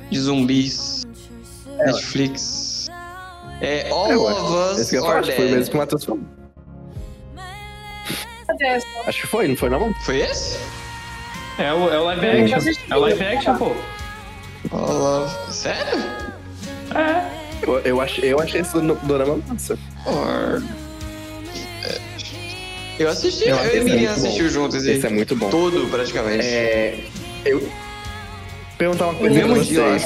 de 0.09 0.19
zumbis. 0.19 1.03
Netflix. 1.77 2.87
É 3.59 3.89
All 3.91 4.11
É, 4.11 4.15
ué. 4.17 4.33
of 4.33 4.53
Us 4.73 4.79
esse 4.79 4.89
que 4.91 4.97
eu 4.97 5.21
que 5.21 5.31
foi 5.33 5.49
mesmo 5.51 5.69
que 5.71 5.75
o 5.75 5.79
Matheus 5.79 6.05
falou. 6.05 6.21
Cadê 8.47 8.65
Acho 9.07 9.21
que 9.21 9.27
foi, 9.27 9.47
não 9.47 9.55
foi 9.55 9.69
não? 9.69 9.93
Foi 10.05 10.19
esse? 10.21 10.57
É 11.57 11.73
o, 11.73 11.89
é 11.93 11.99
o 11.99 12.03
live 12.05 12.53
action. 12.53 12.73
É 12.89 12.95
o 12.95 12.99
live 12.99 13.23
action, 13.25 13.57
pô. 13.57 13.71
All 14.71 15.23
of... 15.25 15.53
Sério? 15.53 15.99
É. 16.95 17.43
Eu, 17.65 17.79
eu, 17.79 18.01
achei, 18.01 18.31
eu 18.33 18.39
achei 18.39 18.61
esse 18.61 18.73
do- 18.79 18.95
dorama 19.03 19.37
massa. 19.47 19.77
Or... 20.05 20.61
É. 22.99 23.03
Eu 23.03 23.09
assisti, 23.09 23.47
Eu 23.47 23.55
eu, 23.57 23.81
e 23.81 23.83
Miriam 23.83 24.13
bom. 24.13 24.19
assistiu 24.19 24.49
juntos 24.49 24.75
esse 24.77 24.91
Esse 24.97 25.07
é 25.07 25.09
muito 25.09 25.35
bom. 25.35 25.49
todo, 25.49 25.87
praticamente. 25.89 26.45
É, 26.45 26.99
eu 27.45 27.67
perguntar 28.77 29.05
uma 29.07 29.15
coisa 29.15 29.39
pra 29.39 29.47
vocês. 29.55 30.03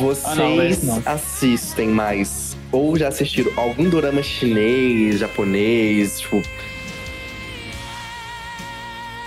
Vocês 0.00 0.24
Ah, 0.24 0.34
não, 0.34 0.62
esse 0.62 0.86
não. 0.86 1.02
assistem 1.04 1.88
mais 1.88 2.56
ou 2.72 2.96
já 2.98 3.08
assistiram 3.08 3.52
algum 3.56 3.88
dorama 3.88 4.22
chinês, 4.22 5.18
japonês, 5.20 6.20
tipo, 6.20 6.42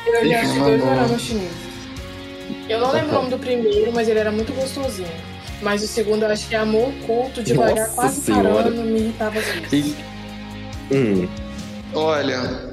Eu 0.05 0.27
já 0.29 0.39
assisti 0.41 0.59
dois 0.59 0.79
doramas 0.81 1.21
chineses. 1.21 1.69
Eu 2.67 2.79
não 2.79 2.91
lembro 2.91 3.09
o 3.09 3.13
nome 3.13 3.29
do 3.29 3.39
primeiro, 3.39 3.91
mas 3.93 4.07
ele 4.07 4.19
era 4.19 4.31
muito 4.31 4.53
gostosinho. 4.53 5.07
Mas 5.61 5.83
o 5.83 5.87
segundo 5.87 6.23
eu 6.23 6.29
acho 6.29 6.47
que 6.47 6.55
é 6.55 6.59
Amor 6.59 6.89
Oculto, 6.89 7.43
devagar, 7.43 7.75
Nossa 7.87 7.93
quase 7.93 8.21
Senhora. 8.21 8.49
parando, 8.53 8.81
me 8.83 8.99
irritava 8.99 9.39
assim. 9.39 9.95
E, 10.91 10.95
hum, 10.95 11.27
olha, 11.93 12.68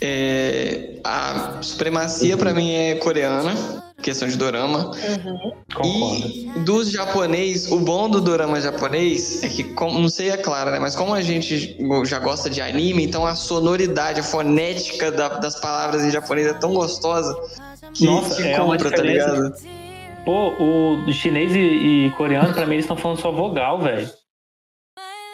é, 0.00 0.98
a 1.04 1.58
supremacia 1.62 2.36
pra 2.36 2.52
mim 2.52 2.72
é 2.72 2.94
coreana, 2.96 3.54
questão 4.02 4.28
de 4.28 4.36
dorama. 4.36 4.90
Uhum. 4.90 5.52
E 5.84 6.60
dos 6.60 6.90
japonês, 6.90 7.70
o 7.70 7.78
bom 7.80 8.08
do 8.08 8.20
dorama 8.20 8.60
japonês 8.60 9.42
é 9.42 9.48
que, 9.48 9.64
como, 9.64 9.98
não 9.98 10.08
sei, 10.08 10.30
é 10.30 10.36
claro, 10.36 10.70
né? 10.70 10.78
Mas 10.78 10.94
como 10.94 11.14
a 11.14 11.22
gente 11.22 11.76
já 12.04 12.18
gosta 12.18 12.48
de 12.50 12.60
anime, 12.60 13.04
então 13.04 13.26
a 13.26 13.34
sonoridade, 13.34 14.20
a 14.20 14.22
fonética 14.22 15.10
da- 15.10 15.28
das 15.38 15.58
palavras 15.60 16.04
em 16.04 16.10
japonês 16.10 16.46
é 16.46 16.54
tão 16.54 16.72
gostosa 16.74 17.34
que, 17.94 18.04
Nossa, 18.04 18.36
que 18.42 18.48
é 18.48 18.56
compra, 18.58 18.90
tá 18.90 19.02
ligado? 19.02 19.52
Pô, 20.24 20.52
o 21.06 21.12
chinês 21.12 21.54
e, 21.54 21.58
e 22.06 22.10
coreano, 22.16 22.52
pra 22.52 22.66
mim, 22.66 22.74
eles 22.74 22.84
estão 22.84 22.96
falando 22.96 23.20
só 23.20 23.30
vogal, 23.30 23.80
velho. 23.80 24.10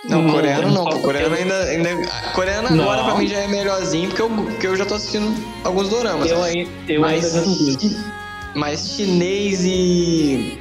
Não, 0.05 0.21
Não, 0.23 0.33
coreano 0.33 0.71
não. 0.73 0.85
pô, 0.85 0.99
Coreano 0.99 1.35
ainda, 1.35 1.63
ainda. 1.65 1.91
Coreano 2.35 2.71
Não. 2.75 2.91
agora 2.91 3.05
pra 3.05 3.15
mim 3.15 3.29
já 3.29 3.39
é 3.39 3.47
melhorzinho, 3.47 4.09
porque 4.09 4.23
eu, 4.23 4.29
porque 4.31 4.67
eu 4.67 4.77
já 4.77 4.85
tô 4.85 4.95
assistindo 4.95 5.33
alguns 5.65 5.89
doramas. 5.89 6.29
Eu, 6.29 6.39
eu 6.89 7.01
mas, 7.01 7.37
ainda 7.37 7.97
mas 8.55 8.95
chinês 8.97 9.65
e. 9.65 10.59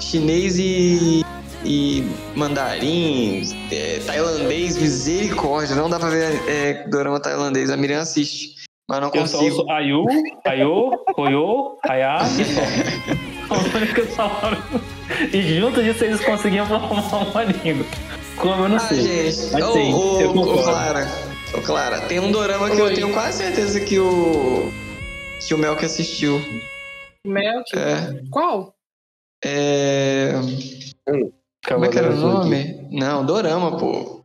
Chinês 0.00 0.58
e. 0.58 1.24
E 1.64 2.08
mandarim, 2.36 3.42
é, 3.72 4.00
tailandês, 4.06 4.76
misericórdia. 4.78 5.74
Não 5.74 5.90
dá 5.90 5.98
pra 5.98 6.08
ver 6.08 6.40
é, 6.48 6.86
dorama 6.88 7.18
tailandês. 7.18 7.68
A 7.70 7.76
Miriam 7.76 8.00
assiste. 8.00 8.54
Mas 8.88 9.00
não 9.00 9.10
Eu 9.12 9.26
só 9.26 9.38
consigo. 9.38 9.56
ouço 9.62 9.70
Ayu, 9.70 10.04
Ayo, 10.46 10.90
Koyo, 11.14 11.78
Aya 11.88 12.20
e 12.38 12.44
só. 14.14 14.40
E 15.32 15.58
junto 15.58 15.82
disso 15.82 16.04
eles 16.04 16.20
conseguiam 16.24 16.64
formar 16.66 17.16
uma 17.28 17.42
língua. 17.44 17.84
Como 18.40 18.64
eu 18.64 18.68
não 18.68 18.76
Ah, 18.76 18.80
sei. 18.80 19.00
gente. 19.32 19.52
Mas 19.52 19.64
Ô, 19.64 19.72
sim, 19.72 19.92
ô, 19.94 20.20
eu 20.20 20.30
ô, 20.30 20.34
concordo. 20.34 20.62
Clara. 20.62 21.06
Ô, 21.56 21.60
Clara, 21.62 22.00
tem 22.02 22.20
um 22.20 22.30
dorama 22.30 22.70
que 22.70 22.78
eu 22.80 22.94
tenho 22.94 23.12
quase 23.12 23.38
certeza 23.38 23.80
que 23.80 23.98
o. 23.98 24.70
Que 25.46 25.54
o 25.54 25.58
Melk 25.58 25.84
assistiu. 25.84 26.40
Melk. 27.26 27.76
É. 27.76 28.22
Qual? 28.30 28.74
É. 29.44 30.32
Como 31.66 31.84
é 31.84 31.88
que 31.88 31.98
era 31.98 32.10
o 32.12 32.16
nome? 32.16 32.88
Não, 32.90 33.24
Dorama, 33.24 33.76
pô. 33.76 34.24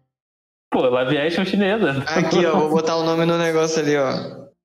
Pô, 0.71 0.81
live 0.89 1.17
action 1.17 1.45
chinesa. 1.45 2.03
Aqui, 2.07 2.45
ó, 2.45 2.57
vou 2.57 2.69
botar 2.69 2.95
o 2.97 3.03
nome 3.03 3.25
no 3.25 3.37
negócio 3.37 3.79
ali, 3.79 3.95
ó. 3.95 4.11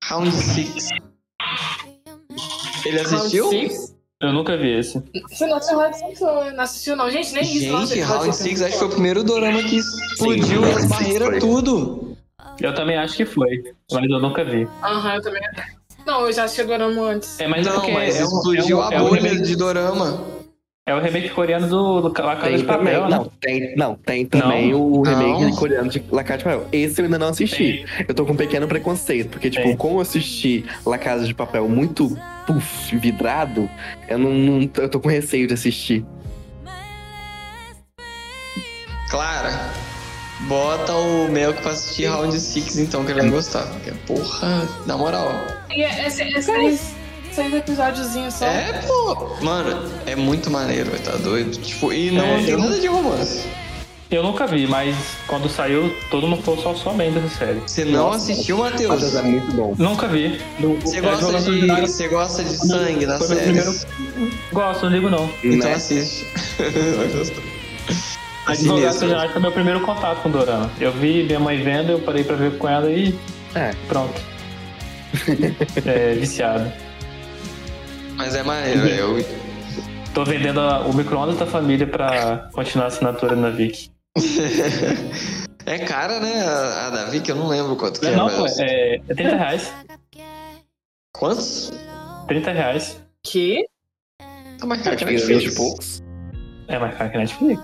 Round 0.04 0.30
6. 0.32 0.88
Ele 2.86 3.00
assistiu? 3.00 3.50
Round 3.50 3.68
Six? 3.68 3.97
Eu 4.20 4.32
nunca 4.32 4.56
vi 4.56 4.72
esse. 4.78 5.00
Você 5.30 5.46
não 5.46 5.56
assistiu 5.58 5.78
Round 5.78 5.96
Six, 5.96 6.20
não, 6.20 6.50
não 6.52 6.60
assistiu, 6.64 6.96
não. 6.96 7.08
Gente, 7.10 7.32
nem 7.34 7.42
isso. 7.44 7.72
não 7.72 7.86
Gente, 7.86 8.00
Round 8.00 8.34
6 8.34 8.62
acho 8.62 8.72
que 8.72 8.78
foi 8.78 8.88
o 8.88 8.90
primeiro 8.90 9.22
dorama 9.22 9.62
que 9.62 9.76
explodiu 9.76 10.64
as 10.64 10.86
barreiras 10.86 11.38
tudo. 11.38 12.16
Eu 12.60 12.74
também 12.74 12.96
acho 12.96 13.16
que 13.16 13.24
foi, 13.24 13.62
mas 13.92 14.10
eu 14.10 14.18
nunca 14.18 14.44
vi. 14.44 14.66
Aham, 14.82 15.14
eu 15.14 15.22
também. 15.22 15.40
Não, 16.04 16.26
eu 16.26 16.32
já 16.32 16.44
assisti 16.44 16.64
Dorama 16.64 17.02
antes. 17.02 17.38
É, 17.38 17.46
mas 17.46 17.64
é 17.66 17.70
não, 17.70 17.76
porque 17.76 17.92
mas 17.92 18.16
é 18.16 18.20
um- 18.22 18.24
explodiu 18.24 18.80
é 18.82 18.84
um- 18.84 18.88
a 18.88 18.94
é 18.94 19.00
um 19.02 19.08
bolha 19.08 19.20
remake- 19.22 19.42
de 19.42 19.56
dorama. 19.56 20.24
É 20.86 20.94
o 20.94 21.00
remake 21.00 21.28
coreano 21.28 21.68
do, 21.68 22.00
do 22.00 22.22
La 22.22 22.34
Casa 22.34 22.48
Tem 22.48 22.56
de 22.56 22.64
Papel, 22.64 23.02
também, 23.02 23.10
né? 23.10 23.16
não, 23.16 23.24
tem, 23.40 23.76
não, 23.76 23.94
tem 23.94 24.26
também 24.26 24.74
o 24.74 25.02
remake 25.02 25.42
Não. 25.44 25.54
coreano 25.56 25.90
de 25.90 26.02
La 26.10 26.24
Casa 26.24 26.38
de 26.38 26.44
Papel. 26.44 26.66
Esse 26.72 27.00
eu 27.00 27.04
ainda 27.04 27.18
não 27.18 27.28
assisti. 27.28 27.84
Eu 28.08 28.14
tô 28.14 28.24
com 28.24 28.32
um 28.32 28.36
pequeno 28.36 28.66
preconceito, 28.66 29.28
porque, 29.28 29.50
tipo, 29.50 29.64
Tem. 29.64 29.76
como 29.76 29.98
eu 29.98 30.00
assisti 30.00 30.64
La 30.86 30.96
Casa 30.96 31.26
de 31.26 31.34
Papel 31.34 31.68
muito, 31.68 32.16
puf, 32.48 32.96
vidrado, 32.96 33.68
eu 34.08 34.18
não, 34.18 34.30
não- 34.32 34.70
eu 34.78 34.88
tô 34.88 34.98
com 34.98 35.08
receio 35.08 35.46
de 35.46 35.52
assistir. 35.54 36.04
Clara, 39.10 39.50
bota 40.48 40.92
o 40.94 41.28
Melk 41.28 41.62
pra 41.62 41.72
assistir 41.72 42.06
Round 42.06 42.38
6 42.38 42.78
então, 42.78 43.04
que 43.04 43.12
ele 43.12 43.20
vai 43.22 43.30
gostar. 43.30 43.62
Porque, 43.66 43.90
porra, 44.06 44.68
na 44.86 44.96
moral. 44.96 45.32
E 45.70 45.82
é, 45.82 46.10
seis, 46.10 46.92
seis 47.32 47.54
episódiozinhos 47.54 48.34
só. 48.34 48.46
É, 48.46 48.82
pô. 48.86 49.36
Mano, 49.42 49.90
é 50.06 50.14
muito 50.14 50.50
maneiro, 50.50 50.90
tá 51.00 51.12
doido? 51.16 51.52
Tipo, 51.58 51.92
e 51.92 52.10
não 52.10 52.24
É, 52.24 52.36
tem 52.38 52.50
eu- 52.50 52.58
nada 52.58 52.78
de 52.78 52.86
romance. 52.86 53.46
Eu 54.10 54.22
nunca 54.22 54.46
vi, 54.46 54.66
mas 54.66 54.96
quando 55.26 55.50
saiu, 55.50 55.94
todo 56.10 56.26
mundo 56.26 56.42
falou 56.42 56.58
só 56.62 56.74
somente 56.74 57.18
dessa 57.18 57.28
série. 57.36 57.60
Você 57.60 57.84
não 57.84 58.04
Nossa. 58.10 58.32
assistiu, 58.32 58.56
Mas 58.58 58.72
Matheus? 58.72 59.14
é 59.14 59.22
muito 59.22 59.52
bom. 59.54 59.74
Nunca 59.76 60.08
vi. 60.08 60.40
No- 60.58 60.76
Você 60.76 60.96
é 60.96 61.00
gosta, 61.02 61.26
de, 61.40 61.50
Ordinário, 61.50 61.86
você 61.86 62.08
gosta 62.08 62.42
de 62.42 62.56
sangue 62.56 63.06
meu 63.06 63.18
séries? 63.18 63.42
primeiro- 63.84 64.34
Gosto, 64.50 64.84
não 64.86 64.92
ligo 64.92 65.10
não. 65.10 65.30
Então 65.44 65.68
Né? 65.68 65.74
assiste. 65.74 66.26
Vai 66.96 67.08
gostar. 67.08 67.42
Assim 68.46 68.70
Advogado 68.70 69.32
foi 69.32 69.40
meu 69.42 69.52
primeiro 69.52 69.80
contato 69.80 70.22
com 70.22 70.30
Dorama. 70.30 70.70
Eu 70.80 70.90
vi 70.92 71.24
minha 71.24 71.38
mãe 71.38 71.62
vendo, 71.62 71.92
eu 71.92 71.98
parei 71.98 72.24
pra 72.24 72.34
ver 72.34 72.56
com 72.56 72.66
ela 72.66 72.90
e 72.90 73.14
É. 73.54 73.74
pronto. 73.88 74.18
é, 75.84 76.14
viciado. 76.14 76.72
Mas 78.16 78.34
é 78.34 78.42
maneiro, 78.42 78.80
velho. 78.80 79.18
Eu- 79.18 79.48
Tô 80.14 80.24
vendendo 80.24 80.58
a- 80.60 80.80
o 80.80 80.94
micro-ondas 80.94 81.36
da 81.38 81.44
família 81.46 81.86
pra 81.86 82.48
continuar 82.52 82.86
a 82.86 82.88
assinatura 82.88 83.36
na 83.36 83.50
Vic. 83.50 83.90
É 85.66 85.78
cara, 85.80 86.18
né? 86.20 86.42
A, 86.42 86.86
a 86.86 86.90
Davi, 86.90 87.20
que 87.20 87.30
eu 87.30 87.36
não 87.36 87.48
lembro 87.48 87.76
quanto 87.76 88.00
que 88.00 88.06
é, 88.06 88.16
não, 88.16 88.24
mas... 88.26 88.56
pô, 88.56 88.62
é, 88.62 88.94
é 89.08 89.14
30 89.14 89.36
reais. 89.36 89.72
Quantos? 91.12 91.72
30 92.28 92.52
reais. 92.52 93.02
Que? 93.22 93.66
Tá 94.58 94.66
mais 94.66 94.80
caro 94.82 94.96
que 94.96 95.04
Netflix. 95.04 95.44
20 95.44 95.54
poucos. 95.56 96.02
É 96.68 96.78
mais 96.78 96.96
caro 96.96 97.10
que 97.10 97.18
Netflix. 97.18 97.62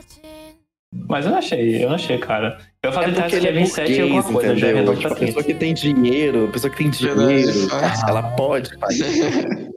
Mas 1.08 1.24
eu 1.24 1.32
não 1.32 1.38
achei, 1.38 1.82
eu 1.82 1.88
não 1.88 1.96
achei, 1.96 2.18
cara. 2.18 2.58
Eu 2.82 2.90
É 2.90 2.92
falei 2.92 3.12
porque 3.14 3.28
que 3.30 3.36
ele 3.36 3.46
é 3.48 3.50
é 3.50 3.52
27 3.54 3.92
e 3.92 4.00
alguma 4.00 4.22
coisa, 4.22 4.48
já 4.48 4.52
entendeu? 4.54 4.68
arredondou 4.76 4.94
Tipo, 4.96 5.08
pra 5.08 5.16
a 5.16 5.20
pessoa 5.26 5.42
30. 5.42 5.52
que 5.52 5.54
tem 5.54 5.74
dinheiro, 5.74 6.44
a 6.48 6.52
pessoa 6.52 6.70
que 6.70 6.76
tem 6.78 6.90
dinheiro, 6.90 7.68
fácil. 7.68 8.08
ela 8.08 8.22
pode 8.36 8.78
fazer. 8.78 9.70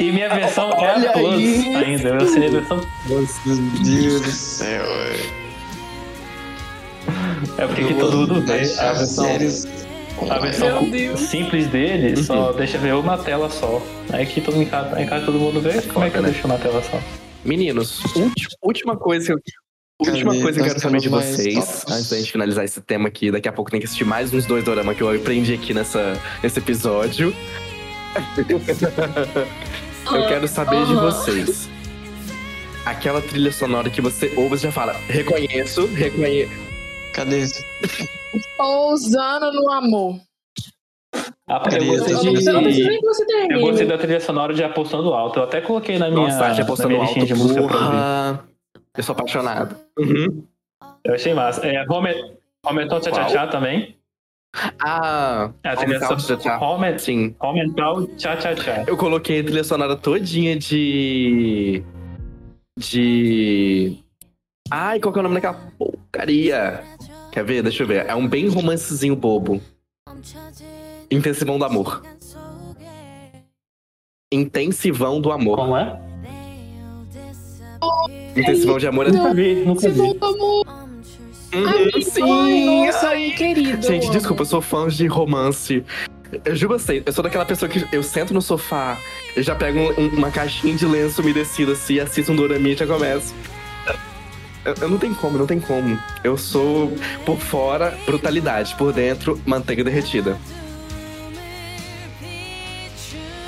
E 0.00 0.12
minha 0.12 0.28
versão 0.28 0.70
é 0.76 1.06
a 1.08 1.12
Plus 1.12 1.40
isso! 1.40 1.76
ainda. 1.76 2.08
Eu 2.08 2.16
assinei 2.16 2.48
a 2.48 2.52
versão 2.52 2.80
Meu 3.06 3.24
Deus 3.84 4.20
do 4.22 4.30
céu, 4.32 4.82
velho. 4.84 5.43
É 7.58 7.66
porque 7.66 7.82
aqui 7.82 7.94
todo 7.94 8.16
mundo 8.16 8.40
vê. 8.42 8.60
A 8.78 8.92
versão, 8.92 9.26
a 10.30 10.38
versão 10.38 11.16
simples 11.16 11.66
dele 11.68 12.16
só 12.16 12.50
Uhum. 12.50 12.56
deixa 12.56 12.78
ver 12.78 12.94
uma 12.94 13.18
tela 13.18 13.50
só. 13.50 13.82
Aí 14.12 14.26
que 14.26 14.40
todo, 14.40 14.60
em, 14.60 14.66
casa, 14.66 15.00
em 15.00 15.06
casa 15.06 15.26
todo 15.26 15.38
mundo 15.38 15.60
vê, 15.60 15.80
como 15.82 16.04
é 16.04 16.10
que 16.10 16.16
eu 16.16 16.22
né? 16.22 16.30
deixo 16.30 16.46
uma 16.46 16.58
tela 16.58 16.82
só? 16.82 17.00
Meninos, 17.44 18.02
última 18.62 18.96
coisa 18.96 19.26
que 19.26 19.32
eu. 19.32 19.38
Última 20.00 20.32
Cadê? 20.32 20.42
coisa 20.42 20.58
que 20.58 20.64
eu 20.64 20.68
quero 20.68 20.80
saber 20.80 21.00
de 21.00 21.08
mais 21.08 21.26
vocês, 21.26 21.84
antes 21.88 22.10
da 22.10 22.16
gente 22.16 22.32
finalizar 22.32 22.64
esse 22.64 22.80
tema 22.80 23.06
aqui, 23.06 23.30
daqui 23.30 23.48
a 23.48 23.52
pouco 23.52 23.70
tem 23.70 23.78
que 23.78 23.86
assistir 23.86 24.04
mais 24.04 24.34
uns 24.34 24.44
dois 24.44 24.64
doramas 24.64 24.96
que 24.96 25.02
eu 25.02 25.08
aprendi 25.08 25.54
aqui 25.54 25.72
nessa, 25.72 26.20
nesse 26.42 26.58
episódio. 26.58 27.32
eu 30.12 30.26
quero 30.26 30.48
saber 30.48 30.84
de 30.86 30.94
vocês. 30.94 31.68
Aquela 32.84 33.20
trilha 33.22 33.52
sonora 33.52 33.88
que 33.88 34.00
você 34.00 34.32
ouve 34.36 34.56
e 34.56 34.58
já 34.58 34.72
fala, 34.72 34.94
reconheço, 35.08 35.86
reconheço. 35.86 36.63
Cadê 37.14 37.40
isso? 37.40 37.62
Ousando 38.58 39.52
no 39.52 39.70
amor. 39.70 40.20
Ah, 41.48 41.62
eu 41.72 41.86
gostei 41.86 42.14
Eu, 42.14 42.34
eu 42.34 42.62
de. 43.78 43.82
Eu 43.82 43.86
da 43.88 43.98
trilha 43.98 44.20
sonora 44.20 44.52
de 44.52 44.64
Apostando 44.64 45.12
Alto. 45.14 45.38
Eu 45.38 45.44
até 45.44 45.60
coloquei 45.60 45.98
na 45.98 46.10
minha, 46.10 46.26
Nossa, 46.26 46.54
já 46.54 46.62
na 46.62 46.66
postando 46.68 46.90
minha 46.94 47.02
alto, 47.06 47.24
de 47.24 47.34
música 47.34 47.62
pra 47.62 47.76
ouvir. 47.76 47.90
porra. 47.90 48.44
Eu 48.96 49.02
sou 49.02 49.12
apaixonado. 49.12 49.76
Uhum. 49.98 50.44
Eu 51.04 51.14
achei 51.14 51.34
massa. 51.34 51.64
É, 51.66 51.84
Home, 51.88 52.10
Hometon 52.66 53.00
Tchá 53.00 53.10
Tchá 53.12 53.24
Tchá 53.26 53.46
também. 53.46 53.96
Ah, 54.80 55.50
É 55.62 55.68
a 55.68 55.76
trilha 55.76 55.98
Hometal 55.98 56.16
Tchá 56.16 56.36
Tchá. 56.36 56.58
Home, 56.60 56.98
sim. 56.98 57.34
Hometal 57.40 58.06
Tchá 58.16 58.36
Tchá 58.36 58.54
Tchá. 58.54 58.84
Eu 58.86 58.96
coloquei 58.96 59.40
a 59.40 59.44
trilha 59.44 59.64
sonora 59.64 59.96
todinha 59.96 60.56
de. 60.56 61.82
De. 62.78 63.98
Ai, 64.70 64.98
qual 64.98 65.12
que 65.12 65.18
é 65.18 65.20
o 65.20 65.22
nome 65.22 65.34
daquela 65.40 65.60
porcaria? 66.14 66.80
Quer 67.32 67.44
ver? 67.44 67.62
Deixa 67.62 67.82
eu 67.82 67.86
ver. 67.86 68.06
É 68.06 68.14
um 68.14 68.28
bem 68.28 68.48
romancezinho 68.48 69.16
bobo. 69.16 69.60
Intensivão 71.10 71.58
do 71.58 71.64
amor. 71.64 72.02
Intensivão 74.32 75.20
do 75.20 75.32
amor. 75.32 75.56
Como 75.58 75.76
é? 75.76 76.00
Intensivão 78.36 78.78
de 78.78 78.86
amor 78.86 79.06
é. 79.06 79.10
Nunca 79.10 79.34
vi, 79.34 79.54
nunca 79.64 79.88
vi. 79.90 80.00
Uhum, 80.00 80.62
sim, 82.02 82.22
Ai, 82.22 82.52
isso 82.88 82.94
nossa, 82.94 83.08
aí. 83.10 83.32
querido. 83.36 83.86
Gente, 83.86 84.10
desculpa, 84.10 84.42
eu 84.42 84.46
sou 84.46 84.60
fã 84.60 84.88
de 84.88 85.06
romance. 85.06 85.84
Eu 86.44 86.56
juro 86.56 86.76
você, 86.76 87.00
eu 87.06 87.12
sou 87.12 87.22
daquela 87.22 87.44
pessoa 87.44 87.68
que 87.68 87.86
eu 87.94 88.02
sento 88.02 88.34
no 88.34 88.42
sofá, 88.42 88.98
eu 89.36 89.42
já 89.42 89.54
pego 89.54 89.78
um- 89.78 90.08
uma 90.16 90.32
caixinha 90.32 90.74
de 90.74 90.84
lenço 90.84 91.22
umedecido 91.22 91.70
assim, 91.70 92.00
assisto 92.00 92.32
um 92.32 92.36
doraminha 92.36 92.74
e 92.74 92.76
já 92.76 92.86
começo. 92.88 93.32
Eu, 94.64 94.74
eu 94.80 94.88
não 94.88 94.98
tenho 94.98 95.14
como, 95.14 95.38
não 95.38 95.46
tem 95.46 95.60
como. 95.60 95.98
Eu 96.22 96.36
sou, 96.38 96.92
por 97.24 97.38
fora, 97.38 97.96
brutalidade, 98.06 98.74
por 98.76 98.92
dentro, 98.92 99.40
manteiga 99.46 99.84
derretida. 99.84 100.38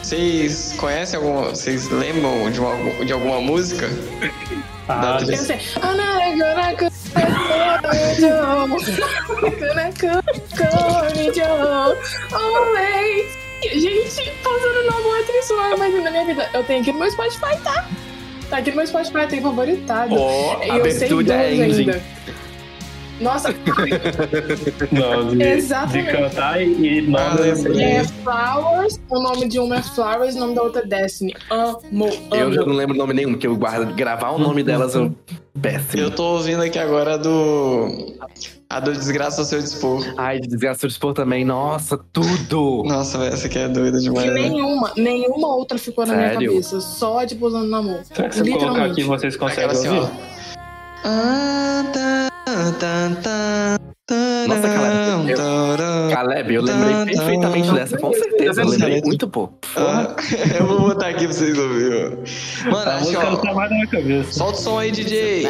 Vocês 0.03 0.75
conhecem 0.79 1.19
alguma... 1.19 1.49
Vocês 1.51 1.91
lembram 1.91 2.49
de, 2.51 2.61
uma, 2.61 3.05
de 3.05 3.13
alguma 3.13 3.41
música? 3.41 3.89
Ah, 4.89 5.19
Da 5.19 5.21
Eu 5.33 5.37
sei. 5.37 5.59
Gente, 13.63 14.31
passando 14.45 14.85
no 14.85 14.97
amor 14.97 15.19
atriçoar, 15.21 15.77
mas 15.77 16.05
na 16.05 16.11
minha 16.11 16.25
vida. 16.25 16.49
Eu 16.55 16.63
tenho 16.63 16.83
aqui 16.83 16.93
no 16.93 17.01
meu 17.01 17.11
Spotify, 17.11 17.59
tá? 17.65 17.89
Tá 18.49 18.59
aqui 18.59 18.71
no 18.71 18.77
meu 18.77 18.87
Spotify, 18.87 19.27
tem 19.29 19.41
favoritado. 19.41 20.15
Ó, 20.15 20.63
e 20.63 20.69
eu 20.69 20.91
sei 20.91 21.09
duas 21.09 21.29
ainda. 21.31 22.01
Nossa, 23.21 23.55
Não, 24.93 25.29
de, 25.29 25.43
Exatamente. 25.43 26.07
de 26.07 26.13
cantar 26.13 26.61
e, 26.63 26.67
e 26.67 27.15
Ah, 27.17 27.35
nome. 27.35 27.41
lembrei. 27.53 27.83
é 27.85 28.05
Flowers, 28.05 29.01
o 29.11 29.21
nome 29.21 29.49
de 29.49 29.59
uma 29.59 29.77
é 29.77 29.83
Flowers, 29.83 30.35
o 30.37 30.39
nome 30.41 30.55
da 30.55 30.63
outra 30.63 30.83
é 30.83 30.87
Destiny. 30.87 31.35
Amo, 31.51 32.09
Eu 32.33 32.53
já 32.53 32.61
amo. 32.61 32.71
não 32.71 32.77
lembro 32.77 32.95
o 32.95 32.99
nome 32.99 33.15
nenhum, 33.15 33.31
porque 33.33 33.47
eu 33.47 33.57
guardo, 33.57 33.95
gravar 33.95 34.31
o 34.31 34.39
nome 34.39 34.63
delas 34.63 34.95
eu. 34.95 35.15
Péssimo. 35.63 36.03
Eu 36.03 36.11
tô 36.11 36.23
ouvindo 36.35 36.63
aqui 36.63 36.79
agora 36.79 37.15
a 37.15 37.17
do... 37.17 38.15
A 38.69 38.81
do 38.81 38.93
Desgraça 38.93 39.41
ao 39.41 39.45
Seu 39.47 39.61
Dispor. 39.63 40.05
Ai, 40.19 40.39
de 40.41 40.49
desgraça 40.49 40.87
de 40.87 40.93
expor 40.93 41.15
também. 41.15 41.45
Nossa, 41.45 41.97
tudo! 42.13 42.83
Nossa, 42.85 43.25
essa 43.25 43.47
aqui 43.47 43.59
é 43.59 43.69
doida 43.69 43.99
demais, 43.99 44.27
né? 44.27 44.35
nenhuma, 44.35 44.93
nenhuma 44.97 45.55
outra 45.55 45.79
ficou 45.79 46.05
na 46.05 46.15
minha 46.15 46.29
Sério? 46.33 46.51
cabeça. 46.51 46.81
Só 46.81 47.25
de 47.25 47.37
Pousando 47.37 47.67
no 47.69 47.77
Amor. 47.77 48.01
Será 48.13 48.29
que 48.29 48.35
se 48.35 48.51
eu 48.51 48.59
colocar 48.59 48.85
aqui 48.87 49.03
vocês 49.05 49.37
conseguem 49.37 49.65
Aquela 49.67 49.79
assim, 49.81 49.89
ouvir? 49.89 50.11
ó. 50.13 50.37
Ah, 51.05 51.85
tá, 51.93 52.26
Nossa, 54.49 54.67
aquela- 54.67 55.31
eu- 55.31 56.11
Caleb, 56.15 56.55
eu 56.55 56.63
lembrei 56.63 57.05
perfeitamente 57.17 57.71
dessa, 57.73 57.99
com 57.99 58.13
certeza. 58.13 58.63
Eu 58.63 58.69
lembrei 58.69 59.03
muito 59.03 59.29
pouco. 59.29 59.59
Ah, 59.77 60.15
eu 60.59 60.67
vou 60.67 60.81
botar 60.81 61.09
aqui 61.09 61.25
pra 61.25 61.33
vocês 61.35 61.59
ouvirem. 61.59 62.19
Mano, 62.71 62.91
A 62.91 62.95
acho 62.95 63.05
música 63.05 63.25
não 63.31 63.37
que, 63.37 63.47
tá 63.47 63.55
mais 63.55 63.71
na 63.71 63.77
minha 63.77 63.89
cabeça. 63.89 64.31
ó, 64.31 64.33
solta 64.47 64.59
o 64.59 64.63
som 64.63 64.79
aí, 64.79 64.91
DJ. 64.93 65.47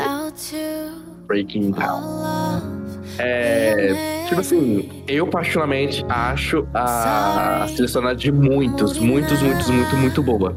Breaking 1.27 1.73
Down. 1.73 2.76
É, 3.19 4.25
tipo 4.29 4.41
assim, 4.41 4.89
eu 5.09 5.27
particularmente 5.27 6.05
acho 6.09 6.67
a 6.75 7.67
sonora 7.89 8.15
de 8.15 8.31
muitos, 8.31 8.99
muitos, 8.99 9.41
muitos, 9.43 9.69
muito, 9.71 9.97
muito 9.97 10.23
boa. 10.23 10.57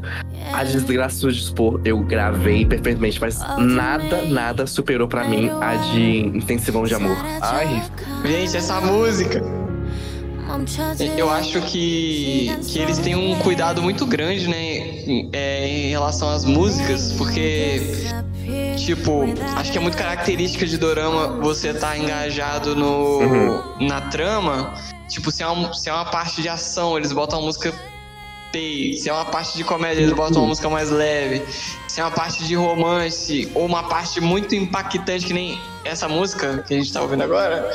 A 0.52 0.64
Desgraça 0.64 1.20
do 1.26 1.32
Dispor 1.32 1.80
eu 1.84 1.98
gravei 2.00 2.66
perfeitamente, 2.66 3.20
mas 3.20 3.38
nada, 3.58 4.22
nada 4.22 4.66
superou 4.66 5.06
pra 5.06 5.24
mim 5.24 5.50
a 5.60 5.76
de 5.76 6.18
Intensivão 6.20 6.84
de 6.84 6.94
Amor. 6.94 7.16
Ai, 7.40 7.82
Gente, 8.24 8.56
essa 8.56 8.80
música. 8.80 9.59
Eu 11.16 11.30
acho 11.30 11.60
que, 11.62 12.56
que 12.66 12.78
eles 12.78 12.98
têm 12.98 13.14
um 13.16 13.38
cuidado 13.38 13.80
muito 13.82 14.04
grande, 14.06 14.48
né, 14.48 14.56
em, 15.06 15.28
é, 15.32 15.68
em 15.68 15.90
relação 15.90 16.28
às 16.30 16.44
músicas, 16.44 17.12
porque, 17.12 17.80
tipo, 18.76 19.24
acho 19.56 19.70
que 19.72 19.78
é 19.78 19.80
muito 19.80 19.96
característica 19.96 20.66
de 20.66 20.76
Dorama 20.78 21.38
você 21.40 21.72
tá 21.74 21.96
engajado 21.96 22.74
no, 22.74 23.18
Uhum. 23.20 23.86
na 23.86 24.00
trama. 24.02 24.74
Tipo, 25.08 25.30
se 25.30 25.42
é, 25.42 25.48
um, 25.48 25.72
se 25.72 25.88
é 25.88 25.92
uma 25.92 26.04
parte 26.04 26.40
de 26.42 26.48
ação, 26.48 26.96
eles 26.96 27.12
botam 27.12 27.38
uma 27.40 27.46
música 27.46 27.72
pay. 28.52 28.94
Se 28.96 29.08
é 29.08 29.12
uma 29.12 29.24
parte 29.24 29.56
de 29.56 29.64
comédia, 29.64 30.02
eles 30.02 30.12
botam 30.12 30.42
uma 30.42 30.48
música 30.48 30.68
mais 30.68 30.90
leve. 30.90 31.42
Se 31.88 32.00
é 32.00 32.04
uma 32.04 32.10
parte 32.10 32.44
de 32.44 32.54
romance, 32.54 33.48
ou 33.54 33.66
uma 33.66 33.82
parte 33.84 34.20
muito 34.20 34.54
impactante, 34.54 35.26
que 35.26 35.32
nem 35.32 35.60
essa 35.84 36.08
música 36.08 36.64
que 36.66 36.74
a 36.74 36.76
gente 36.78 36.92
tá 36.92 37.00
ouvindo 37.02 37.22
agora, 37.22 37.72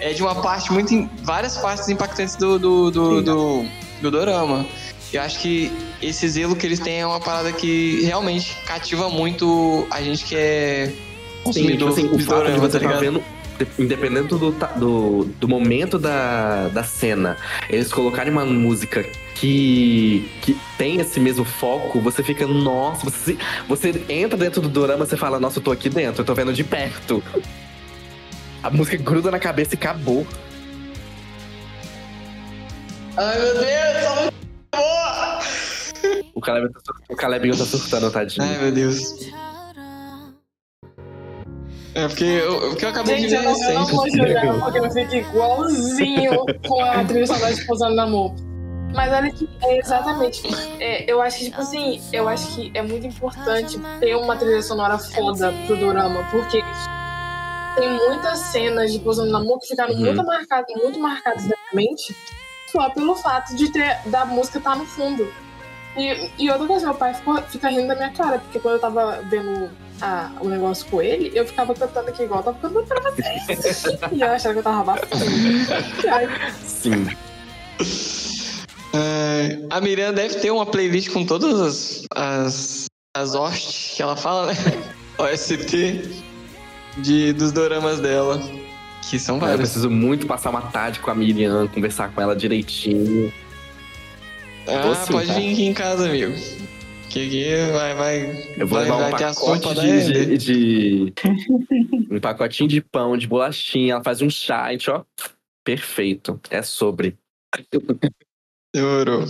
é 0.00 0.12
de 0.12 0.22
uma 0.22 0.34
parte 0.34 0.72
muito. 0.72 1.08
várias 1.22 1.56
partes 1.58 1.88
impactantes 1.88 2.36
do, 2.36 2.58
do, 2.58 2.90
do, 2.90 3.22
do, 3.22 3.64
do 4.02 4.10
dorama. 4.10 4.66
Eu 5.12 5.22
acho 5.22 5.40
que 5.40 5.70
esse 6.00 6.28
zelo 6.28 6.54
que 6.54 6.66
eles 6.66 6.78
têm 6.78 7.00
é 7.00 7.06
uma 7.06 7.20
parada 7.20 7.52
que 7.52 8.00
realmente 8.04 8.56
cativa 8.64 9.08
muito 9.08 9.86
a 9.90 10.00
gente 10.02 10.24
que 10.24 10.36
é 10.36 10.86
Sim, 10.86 10.92
tipo 10.92 11.44
consumidor 11.44 11.88
assim, 11.90 12.06
o 12.06 12.16
de 12.16 12.24
fato 12.24 12.38
de 12.38 12.52
dorama, 12.52 12.58
você 12.68 12.78
tá 12.80 12.88
tá 12.88 12.98
vendo, 12.98 13.22
de- 13.58 13.82
independente 13.82 14.28
do, 14.28 14.52
do, 14.76 15.24
do 15.38 15.48
momento 15.48 15.98
da, 15.98 16.68
da 16.68 16.84
cena, 16.84 17.36
eles 17.68 17.92
colocarem 17.92 18.32
uma 18.32 18.44
música 18.46 19.04
que, 19.34 20.28
que 20.42 20.56
tem 20.78 21.00
esse 21.00 21.18
mesmo 21.18 21.44
foco, 21.44 21.98
você 22.00 22.22
fica, 22.22 22.46
nossa, 22.46 23.04
você, 23.10 23.36
você 23.66 24.02
entra 24.08 24.36
dentro 24.38 24.60
do 24.60 24.68
dorama 24.68 25.04
e 25.04 25.08
você 25.08 25.16
fala, 25.16 25.40
nossa, 25.40 25.58
eu 25.58 25.62
tô 25.62 25.72
aqui 25.72 25.88
dentro, 25.88 26.20
eu 26.20 26.24
tô 26.26 26.34
vendo 26.34 26.52
de 26.52 26.62
perto. 26.62 27.22
A 28.62 28.70
música 28.70 28.96
gruda 29.02 29.30
na 29.30 29.38
cabeça 29.38 29.74
e 29.74 29.78
acabou. 29.78 30.26
Ai 33.16 33.38
meu 33.38 33.54
Deus, 33.54 33.64
essa 33.64 34.10
música 34.14 34.34
é 34.72 34.76
boa! 34.76 35.38
O 36.34 36.40
Caleb, 36.40 36.72
tá 36.72 36.80
sur- 36.84 37.02
o 37.08 37.16
Calebinho 37.16 37.56
tá 37.56 37.64
surtando, 37.64 38.10
tadinho. 38.10 38.46
Ai 38.46 38.58
meu 38.58 38.72
Deus. 38.72 39.00
É 41.94 42.06
porque 42.06 42.24
eu, 42.24 42.60
porque 42.70 42.84
eu 42.84 42.88
acabei 42.90 43.16
Gente, 43.18 43.30
de 43.30 43.36
ver 43.36 43.42
não, 43.42 43.50
eu 43.52 43.74
não 43.74 43.84
recente. 43.84 43.96
vou 43.96 44.10
julgar 44.10 44.60
porque 44.60 44.78
eu 44.78 44.90
fico 44.92 45.14
igualzinho 45.16 46.46
com 46.68 46.84
a 46.84 47.04
trilha 47.04 47.26
sonora 47.26 47.52
de 47.54 47.66
Pousando 47.66 47.96
no 47.96 48.02
Amor. 48.02 48.34
Mas 48.94 49.12
olha 49.12 49.30
que 49.32 49.48
é 49.62 49.78
exatamente. 49.78 50.42
é, 50.80 51.10
eu 51.10 51.20
acho 51.20 51.38
que, 51.38 51.44
tipo 51.46 51.60
assim, 51.60 52.00
eu 52.12 52.28
acho 52.28 52.54
que 52.54 52.70
é 52.74 52.82
muito 52.82 53.06
importante 53.06 53.78
ter 54.00 54.14
uma 54.16 54.36
trilha 54.36 54.62
sonora 54.62 54.98
foda 54.98 55.52
pro 55.66 55.76
dorama, 55.76 56.24
porque 56.30 56.62
tem 57.76 57.88
muitas 58.08 58.38
cenas 58.38 58.92
de 58.92 58.98
Pousando 58.98 59.30
no 59.30 59.38
Amor 59.38 59.58
que 59.60 59.68
ficaram 59.68 59.92
Uhum. 59.94 60.00
muito 60.00 60.24
marcadas, 60.24 60.74
muito 60.82 60.98
marcadas 60.98 61.42
na 61.44 61.54
minha 61.72 61.88
mente 61.90 62.14
só 62.70 62.88
pelo 62.90 63.14
fato 63.16 63.54
de 63.56 63.70
ter 63.72 63.98
da 64.06 64.24
música 64.24 64.58
estar 64.58 64.76
no 64.76 64.84
fundo. 64.86 65.32
E, 65.96 66.30
e 66.38 66.50
outra 66.50 66.66
coisa, 66.68 66.86
meu 66.86 66.94
pai 66.94 67.12
ficou, 67.14 67.36
fica 67.42 67.68
rindo 67.68 67.88
da 67.88 67.96
minha 67.96 68.10
cara, 68.12 68.38
porque 68.38 68.60
quando 68.60 68.74
eu 68.74 68.80
tava 68.80 69.20
vendo 69.28 69.68
a- 70.00 70.30
o 70.40 70.48
negócio 70.48 70.86
com 70.86 71.02
ele, 71.02 71.32
eu 71.34 71.44
ficava 71.44 71.74
cantando 71.74 72.08
aqui 72.10 72.22
igual 72.22 72.40
eu 72.40 72.44
tava 72.44 72.58
cantando 72.60 72.86
pra 72.86 73.10
vocês. 73.10 73.84
e 74.12 74.20
eu 74.20 74.28
achava 74.30 74.52
que 74.54 74.58
eu 74.60 74.62
tava 74.62 74.80
abafando. 74.82 75.24
Sim. 76.64 77.08
É, 78.92 79.58
a 79.70 79.80
Miriam 79.80 80.12
deve 80.12 80.34
ter 80.36 80.50
uma 80.50 80.66
playlist 80.66 81.10
com 81.12 81.24
todas 81.24 81.60
as, 81.60 82.04
as, 82.14 82.86
as 83.16 83.34
hosts 83.34 83.94
que 83.96 84.02
ela 84.02 84.16
fala, 84.16 84.46
né? 84.46 84.54
OST 85.18 86.24
de, 86.98 87.32
dos 87.32 87.52
doramas 87.52 88.00
dela. 88.00 88.40
Que 89.08 89.18
são 89.18 89.36
Eu 89.36 89.40
vários. 89.40 89.60
preciso 89.60 89.90
muito 89.90 90.26
passar 90.26 90.50
uma 90.50 90.62
tarde 90.62 91.00
com 91.00 91.10
a 91.10 91.14
Miriam, 91.14 91.66
conversar 91.68 92.12
com 92.12 92.20
ela 92.20 92.36
direitinho. 92.36 93.32
Ah, 94.68 94.94
sim, 94.94 95.12
pode 95.12 95.28
tá? 95.28 95.34
vir 95.34 95.52
aqui 95.52 95.64
em 95.64 95.74
casa, 95.74 96.06
amigo. 96.06 96.32
Que 97.08 97.26
aqui 97.26 97.72
vai, 97.72 97.94
vai, 97.94 98.54
Eu 98.56 98.68
vou 98.68 98.78
vai, 98.78 98.84
levar 98.84 98.96
um 98.96 99.10
vai 99.10 99.20
pacote 99.20 99.74
de, 99.74 100.36
de, 100.36 100.38
de- 100.38 101.12
Um 102.10 102.20
pacotinho 102.20 102.68
de 102.68 102.80
pão, 102.80 103.16
de 103.16 103.26
bolachinha. 103.26 103.94
Ela 103.94 104.04
faz 104.04 104.22
um 104.22 104.30
chá, 104.30 104.64
a 104.66 104.72
gente, 104.72 104.88
ó. 104.90 105.02
Perfeito. 105.64 106.38
É 106.50 106.62
sobre. 106.62 107.16
Demorou. 108.72 109.24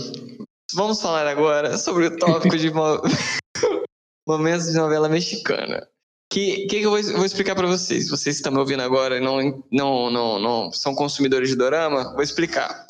Vamos 0.75 1.01
falar 1.01 1.25
agora 1.27 1.77
sobre 1.77 2.05
o 2.07 2.17
tópico 2.17 2.55
de 2.57 2.71
mo- 2.71 3.01
momentos 4.27 4.67
de 4.67 4.77
novela 4.77 5.09
mexicana. 5.09 5.87
Que, 6.31 6.65
que, 6.67 6.79
que 6.79 6.85
eu 6.85 6.91
vou, 6.91 7.03
vou 7.03 7.25
explicar 7.25 7.55
pra 7.55 7.67
vocês? 7.67 8.09
Vocês 8.09 8.37
que 8.37 8.39
estão 8.39 8.53
me 8.53 8.59
ouvindo 8.59 8.81
agora 8.81 9.17
e 9.17 9.19
não, 9.19 9.61
não, 9.69 10.09
não, 10.09 10.39
não 10.39 10.71
são 10.71 10.95
consumidores 10.95 11.49
de 11.49 11.57
dorama, 11.57 12.13
vou 12.13 12.23
explicar. 12.23 12.87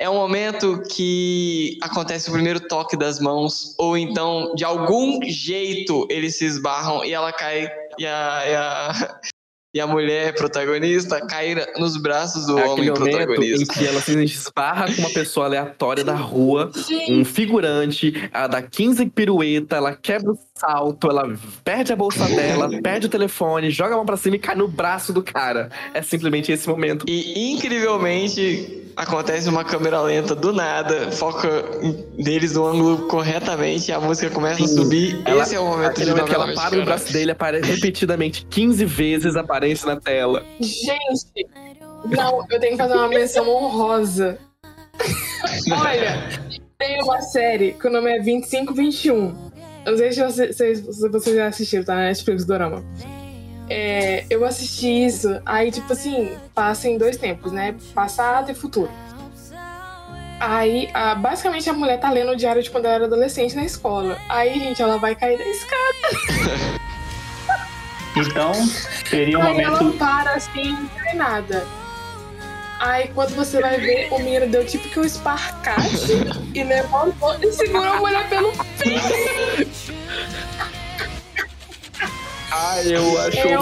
É 0.00 0.10
um 0.10 0.14
momento 0.14 0.82
que 0.90 1.78
acontece 1.80 2.28
o 2.28 2.32
primeiro 2.32 2.58
toque 2.58 2.96
das 2.96 3.20
mãos, 3.20 3.76
ou 3.78 3.96
então, 3.96 4.52
de 4.56 4.64
algum 4.64 5.20
jeito, 5.22 6.08
eles 6.10 6.36
se 6.38 6.44
esbarram 6.44 7.04
e 7.04 7.12
ela 7.12 7.32
cai, 7.32 7.70
e 7.96 8.04
a, 8.04 8.42
e 8.48 8.54
a, 8.56 9.20
e 9.74 9.80
a 9.80 9.86
mulher 9.86 10.34
protagonista 10.34 11.24
cai 11.24 11.54
nos 11.78 11.96
braços 11.96 12.46
do 12.46 12.58
É 12.58 12.64
homem 12.64 12.88
aquele 12.88 12.90
momento 12.90 13.16
em 13.16 13.26
protagonista. 13.26 13.74
que 13.74 13.86
ela 13.86 14.00
se 14.00 14.24
esbarra 14.24 14.92
com 14.92 15.02
uma 15.02 15.10
pessoa 15.10 15.46
aleatória 15.46 16.02
da 16.02 16.16
rua, 16.16 16.72
um 17.08 17.24
figurante, 17.24 18.12
ela 18.32 18.48
dá 18.48 18.60
15 18.60 19.06
pirueta, 19.06 19.76
ela 19.76 19.94
quebra 19.94 20.32
o 20.32 20.38
salto, 20.62 21.08
ela 21.10 21.34
perde 21.64 21.92
a 21.92 21.96
bolsa 21.96 22.24
dela, 22.26 22.68
perde 22.82 23.06
o 23.06 23.10
telefone, 23.10 23.70
joga 23.70 23.94
a 23.94 23.96
mão 23.96 24.06
pra 24.06 24.16
cima 24.16 24.36
e 24.36 24.38
cai 24.38 24.54
no 24.54 24.68
braço 24.68 25.12
do 25.12 25.22
cara. 25.22 25.70
É 25.94 26.02
simplesmente 26.02 26.52
esse 26.52 26.68
momento. 26.68 27.04
E 27.08 27.52
incrivelmente 27.52 28.80
acontece 28.94 29.48
uma 29.48 29.64
câmera 29.64 30.00
lenta 30.02 30.34
do 30.34 30.52
nada, 30.52 31.10
foca 31.12 31.48
neles 32.18 32.52
no 32.54 32.66
ângulo 32.66 33.08
corretamente 33.08 33.90
a 33.90 33.98
música 33.98 34.28
começa 34.30 34.62
a 34.62 34.68
Sim. 34.68 34.76
subir. 34.76 35.22
Ela- 35.24 35.42
Esse 35.42 35.54
é 35.54 35.60
o 35.60 35.64
momento 35.64 35.98
de 36.00 36.10
momento 36.10 36.24
que 36.26 36.32
novela 36.32 36.52
ela 36.52 36.54
para 36.54 36.76
no 36.76 36.84
braço 36.84 37.12
dele, 37.12 37.30
aparece 37.32 37.70
repetidamente 37.72 38.46
15 38.46 38.84
vezes 38.84 39.34
aparece 39.34 39.86
na 39.86 39.96
tela. 39.98 40.44
gente, 40.60 41.46
não, 42.04 42.44
eu 42.50 42.60
tenho 42.60 42.72
que 42.72 42.76
fazer 42.82 42.94
uma 42.94 43.08
menção 43.08 43.48
honrosa. 43.48 44.38
Olha, 45.72 46.28
tem 46.78 47.02
uma 47.02 47.20
série 47.22 47.72
que 47.72 47.86
o 47.86 47.90
nome 47.90 48.10
é 48.10 48.20
2521. 48.20 49.51
Não 49.84 49.96
sei 49.96 50.12
se 50.12 50.22
vocês, 50.82 51.34
já 51.34 51.46
assistiram, 51.48 51.84
tá? 51.84 51.94
Na 51.94 52.02
Netflix 52.02 52.44
Dorama. 52.44 52.84
É, 53.68 54.24
eu 54.28 54.44
assisti 54.44 55.06
isso, 55.06 55.40
aí, 55.46 55.70
tipo 55.70 55.92
assim, 55.92 56.36
passa 56.54 56.88
em 56.88 56.98
dois 56.98 57.16
tempos, 57.16 57.52
né? 57.52 57.74
Passado 57.94 58.50
e 58.50 58.54
futuro. 58.54 58.90
Aí, 60.40 60.90
a- 60.92 61.14
basicamente, 61.14 61.70
a 61.70 61.72
mulher 61.72 61.98
tá 62.00 62.10
lendo 62.10 62.32
o 62.32 62.36
diário 62.36 62.62
de 62.62 62.68
quando 62.70 62.84
ela 62.86 62.94
era 62.96 63.04
adolescente 63.04 63.54
na 63.54 63.64
escola. 63.64 64.18
Aí, 64.28 64.58
gente, 64.58 64.82
ela 64.82 64.98
vai 64.98 65.14
cair 65.14 65.38
da 65.38 65.44
escada. 65.44 66.78
Então, 68.16 68.52
seria 69.08 69.38
um 69.38 69.42
Aí 69.42 69.60
ela 69.60 69.78
momento. 69.80 69.98
para 69.98 70.34
assim, 70.34 70.72
não 70.72 70.88
tem 71.04 71.14
nada. 71.16 71.64
Aí 72.82 73.06
quando 73.14 73.36
você 73.36 73.60
vai 73.60 73.78
ver, 73.78 74.12
o 74.12 74.18
menino 74.18 74.48
deu 74.48 74.66
tipo 74.66 74.88
que 74.88 74.98
um 74.98 75.04
esparcate 75.04 76.18
e 76.52 76.64
levantou 76.64 77.38
e 77.40 77.52
segurou 77.52 77.92
a 77.92 78.00
mulher 78.00 78.28
pelo 78.28 78.50
Ai, 82.54 82.94
eu 82.94 83.18
acho 83.18 83.38
É 83.38 83.56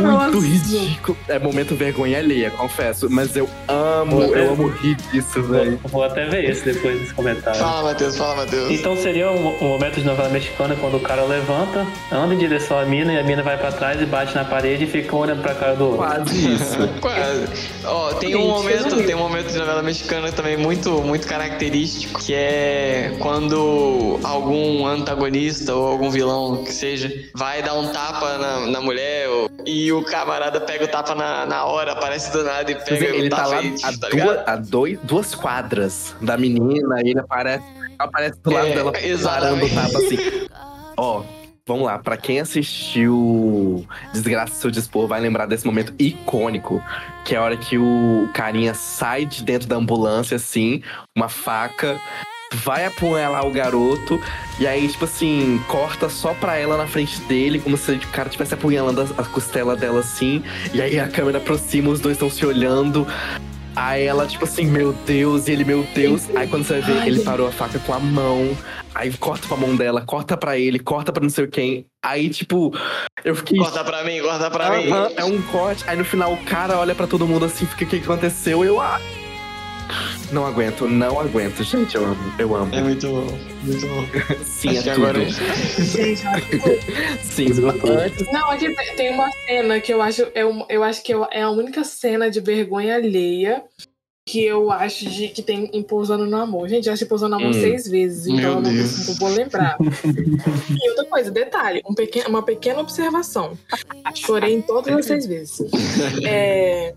muito 0.00 0.38
ridículo. 0.38 1.18
É 1.28 1.38
momento 1.38 1.74
vergonha 1.74 2.18
alheia, 2.18 2.50
confesso. 2.50 3.08
Mas 3.10 3.34
eu 3.36 3.48
amo, 3.66 4.22
eu 4.22 4.52
amo 4.52 4.68
rir 4.68 4.94
disso, 5.10 5.42
velho. 5.42 5.80
Vou 5.84 6.04
até 6.04 6.26
ver 6.26 6.48
esse 6.48 6.64
depois 6.64 7.00
desse 7.00 7.12
comentário. 7.12 7.58
Fala, 7.58 7.90
Matheus, 7.90 8.16
fala, 8.16 8.36
Matheus. 8.36 8.70
Então 8.70 8.96
seria 8.96 9.30
um, 9.30 9.64
um 9.64 9.68
momento 9.68 9.96
de 9.96 10.04
novela 10.04 10.28
mexicana 10.28 10.76
quando 10.76 10.96
o 10.96 11.00
cara 11.00 11.24
levanta, 11.24 11.84
anda 12.12 12.34
em 12.34 12.38
direção 12.38 12.78
à 12.78 12.84
mina 12.84 13.12
e 13.12 13.18
a 13.18 13.24
mina 13.24 13.42
vai 13.42 13.56
pra 13.56 13.72
trás 13.72 14.00
e 14.00 14.06
bate 14.06 14.34
na 14.34 14.44
parede 14.44 14.84
e 14.84 14.86
fica 14.86 15.16
olhando 15.16 15.42
pra 15.42 15.54
cara 15.54 15.74
do 15.74 15.84
outro. 15.84 15.98
Quase 15.98 16.54
isso. 16.54 16.88
Quase. 17.00 17.46
Ó, 17.84 18.14
tem 18.14 18.36
um 18.36 18.46
momento, 18.48 19.02
tem 19.04 19.14
um 19.14 19.18
momento 19.18 19.50
de 19.50 19.58
novela 19.58 19.82
mexicana 19.82 20.30
também 20.30 20.56
muito, 20.56 20.90
muito 21.02 21.26
característico, 21.26 22.20
que 22.20 22.32
é 22.32 23.16
quando 23.18 24.20
algum 24.22 24.86
antagonista 24.86 25.74
ou 25.74 25.88
algum 25.88 26.10
vilão 26.10 26.62
que 26.64 26.72
seja 26.72 27.12
vai 27.34 27.62
dar 27.62 27.74
um 27.74 27.88
tapa 27.88 28.35
na, 28.38 28.60
na 28.66 28.80
mulher 28.80 29.28
o- 29.28 29.50
e 29.66 29.92
o 29.92 30.02
camarada 30.04 30.60
pega 30.60 30.84
o 30.84 30.88
tapa 30.88 31.14
na, 31.14 31.44
na 31.46 31.64
hora, 31.64 31.92
aparece 31.92 32.30
do 32.32 32.42
nada 32.44 32.70
e 32.70 32.74
pega 32.74 32.92
dizer, 32.92 33.14
ele 33.14 33.26
o 33.26 33.30
tá 33.30 33.36
tapa 33.36 33.48
lá 33.48 33.62
e, 33.62 33.74
a, 33.82 33.98
tá 33.98 34.08
duas, 34.10 34.48
a 34.48 34.56
dois, 34.56 34.98
duas 35.02 35.34
quadras 35.34 36.14
da 36.20 36.36
menina 36.36 37.00
e 37.04 37.10
ele 37.10 37.20
aparece, 37.20 37.64
aparece 37.98 38.38
do 38.40 38.50
lado 38.52 38.66
É, 38.66 38.74
dela 38.74 38.92
parando 38.92 39.06
o 39.06 39.10
exatamente. 39.10 39.74
tapa 39.74 39.98
assim. 39.98 40.16
Ó, 40.98 41.22
vamos 41.66 41.84
lá. 41.86 41.98
Pra 41.98 42.16
quem 42.16 42.40
assistiu 42.40 43.86
Desgraça 44.12 44.54
Seu 44.54 44.70
Dispor, 44.70 45.06
vai 45.06 45.20
lembrar 45.20 45.46
desse 45.46 45.66
momento 45.66 45.92
icônico. 45.98 46.82
Que 47.24 47.34
é 47.34 47.38
a 47.38 47.42
hora 47.42 47.56
que 47.56 47.76
o 47.76 48.28
carinha 48.32 48.72
sai 48.74 49.26
de 49.26 49.42
dentro 49.42 49.68
da 49.68 49.76
ambulância, 49.76 50.36
assim, 50.36 50.82
uma 51.16 51.28
faca, 51.28 52.00
vai 52.54 52.86
apunhalar 52.86 53.46
o 53.46 53.50
garoto, 53.50 54.20
e 54.58 54.66
aí, 54.66 54.88
tipo 54.88 55.04
assim, 55.04 55.60
corta 55.68 56.08
só 56.08 56.32
pra 56.34 56.56
ela 56.56 56.76
na 56.76 56.86
frente 56.86 57.20
dele, 57.22 57.58
como 57.58 57.76
se 57.76 57.92
o 57.92 58.00
cara 58.08 58.28
estivesse 58.28 58.54
apunhalando 58.54 59.02
a, 59.02 59.22
a 59.22 59.24
costela 59.24 59.76
dela 59.76 60.00
assim, 60.00 60.42
e 60.72 60.80
aí 60.80 60.98
a 60.98 61.08
câmera 61.08 61.38
aproxima, 61.38 61.90
os 61.90 62.00
dois 62.00 62.16
estão 62.16 62.30
se 62.30 62.44
olhando. 62.44 63.06
Aí 63.76 64.04
ela, 64.04 64.26
tipo 64.26 64.44
assim, 64.44 64.64
meu 64.64 64.94
Deus, 65.04 65.48
e 65.48 65.52
ele, 65.52 65.62
meu 65.62 65.86
Deus. 65.94 66.34
Aí 66.34 66.48
quando 66.48 66.64
você 66.64 66.80
vê, 66.80 66.92
Ai, 66.92 67.08
ele 67.08 67.20
parou 67.20 67.46
a 67.46 67.52
faca 67.52 67.78
com 67.78 67.92
a 67.92 67.98
mão. 67.98 68.56
Aí 68.94 69.12
corta 69.12 69.46
pra 69.46 69.56
mão 69.58 69.76
dela, 69.76 70.00
corta 70.00 70.34
pra 70.34 70.56
ele, 70.56 70.78
corta 70.78 71.12
pra 71.12 71.22
não 71.22 71.28
sei 71.28 71.46
quem. 71.46 71.86
Aí, 72.02 72.30
tipo, 72.30 72.72
eu 73.22 73.36
fiquei. 73.36 73.58
Corta 73.58 73.84
pra 73.84 74.02
mim, 74.02 74.22
corta 74.22 74.50
pra 74.50 74.78
mim. 74.78 74.90
Aham, 74.90 75.10
é 75.14 75.24
um 75.24 75.42
corte. 75.42 75.84
Aí 75.86 75.94
no 75.94 76.06
final 76.06 76.32
o 76.32 76.38
cara 76.44 76.78
olha 76.78 76.94
pra 76.94 77.06
todo 77.06 77.26
mundo 77.26 77.44
assim, 77.44 77.66
fica 77.66 77.84
o 77.84 77.86
que 77.86 77.98
que 77.98 78.04
aconteceu? 78.04 78.64
Eu. 78.64 78.80
Ah, 78.80 78.98
não 80.32 80.46
aguento, 80.46 80.86
não 80.88 81.18
aguento. 81.20 81.62
Gente, 81.62 81.94
eu 81.96 82.04
amo, 82.04 82.32
eu 82.38 82.54
amo. 82.56 82.74
É 82.74 82.82
muito 82.82 83.06
bom, 83.06 83.26
muito 83.62 83.86
bom. 83.86 84.04
Sim, 84.44 84.70
Acho 84.78 84.90
é 84.90 84.94
tudo. 84.94 85.06
agora- 85.06 85.24
Gente, 85.24 86.20
Sim, 87.22 87.46
antes. 88.00 88.32
Não, 88.32 88.50
aqui 88.50 88.74
tem- 88.96 89.10
uma 89.12 89.28
cena 89.46 89.80
que 89.80 89.92
eu 89.92 90.02
acho, 90.02 90.26
é 90.34 90.44
um- 90.44 90.64
eu 90.68 90.82
acho 90.82 91.02
que 91.02 91.12
é 91.30 91.42
a 91.42 91.50
única 91.50 91.84
cena 91.84 92.30
de 92.30 92.40
vergonha 92.40 92.96
alheia 92.96 93.62
que 94.28 94.44
eu 94.44 94.72
acho 94.72 95.08
de, 95.08 95.28
que 95.28 95.40
tem 95.40 95.70
em 95.72 95.82
Pousando 95.84 96.26
no 96.26 96.36
Amor. 96.36 96.68
Gente, 96.68 96.88
eu 96.88 96.92
acho 96.92 97.04
que 97.04 97.08
Pousando 97.08 97.30
no 97.36 97.36
Amor 97.42 97.50
Hum. 97.56 97.60
seis 97.60 97.86
vezes, 97.86 98.26
então 98.26 98.36
Meu 98.36 98.50
eu 98.54 98.60
não, 98.60 98.72
Deus. 98.74 99.16
vou 99.18 99.28
lembrar. 99.28 99.76
e 100.82 100.90
outra 100.90 101.04
coisa, 101.04 101.30
detalhe, 101.30 101.80
um 101.88 101.94
pequeno, 101.94 102.28
uma 102.30 102.42
pequena 102.42 102.80
observação. 102.80 103.56
Chorei 104.16 104.54
em 104.54 104.62
todas 104.62 104.92
as 104.96 105.06
seis 105.06 105.26
vezes. 105.26 105.60
É, 106.24 106.92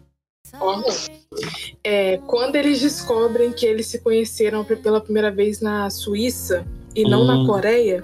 é, 1.83 2.17
quando 2.27 2.55
eles 2.55 2.79
descobrem 2.81 3.51
que 3.51 3.65
eles 3.65 3.87
se 3.87 3.99
conheceram 3.99 4.63
pe- 4.63 4.75
pela 4.75 4.99
primeira 5.01 5.31
vez 5.31 5.61
na 5.61 5.89
Suíça 5.89 6.65
e 6.95 7.03
não 7.03 7.23
na 7.23 7.35
Hum. 7.35 7.45
Coreia, 7.47 8.03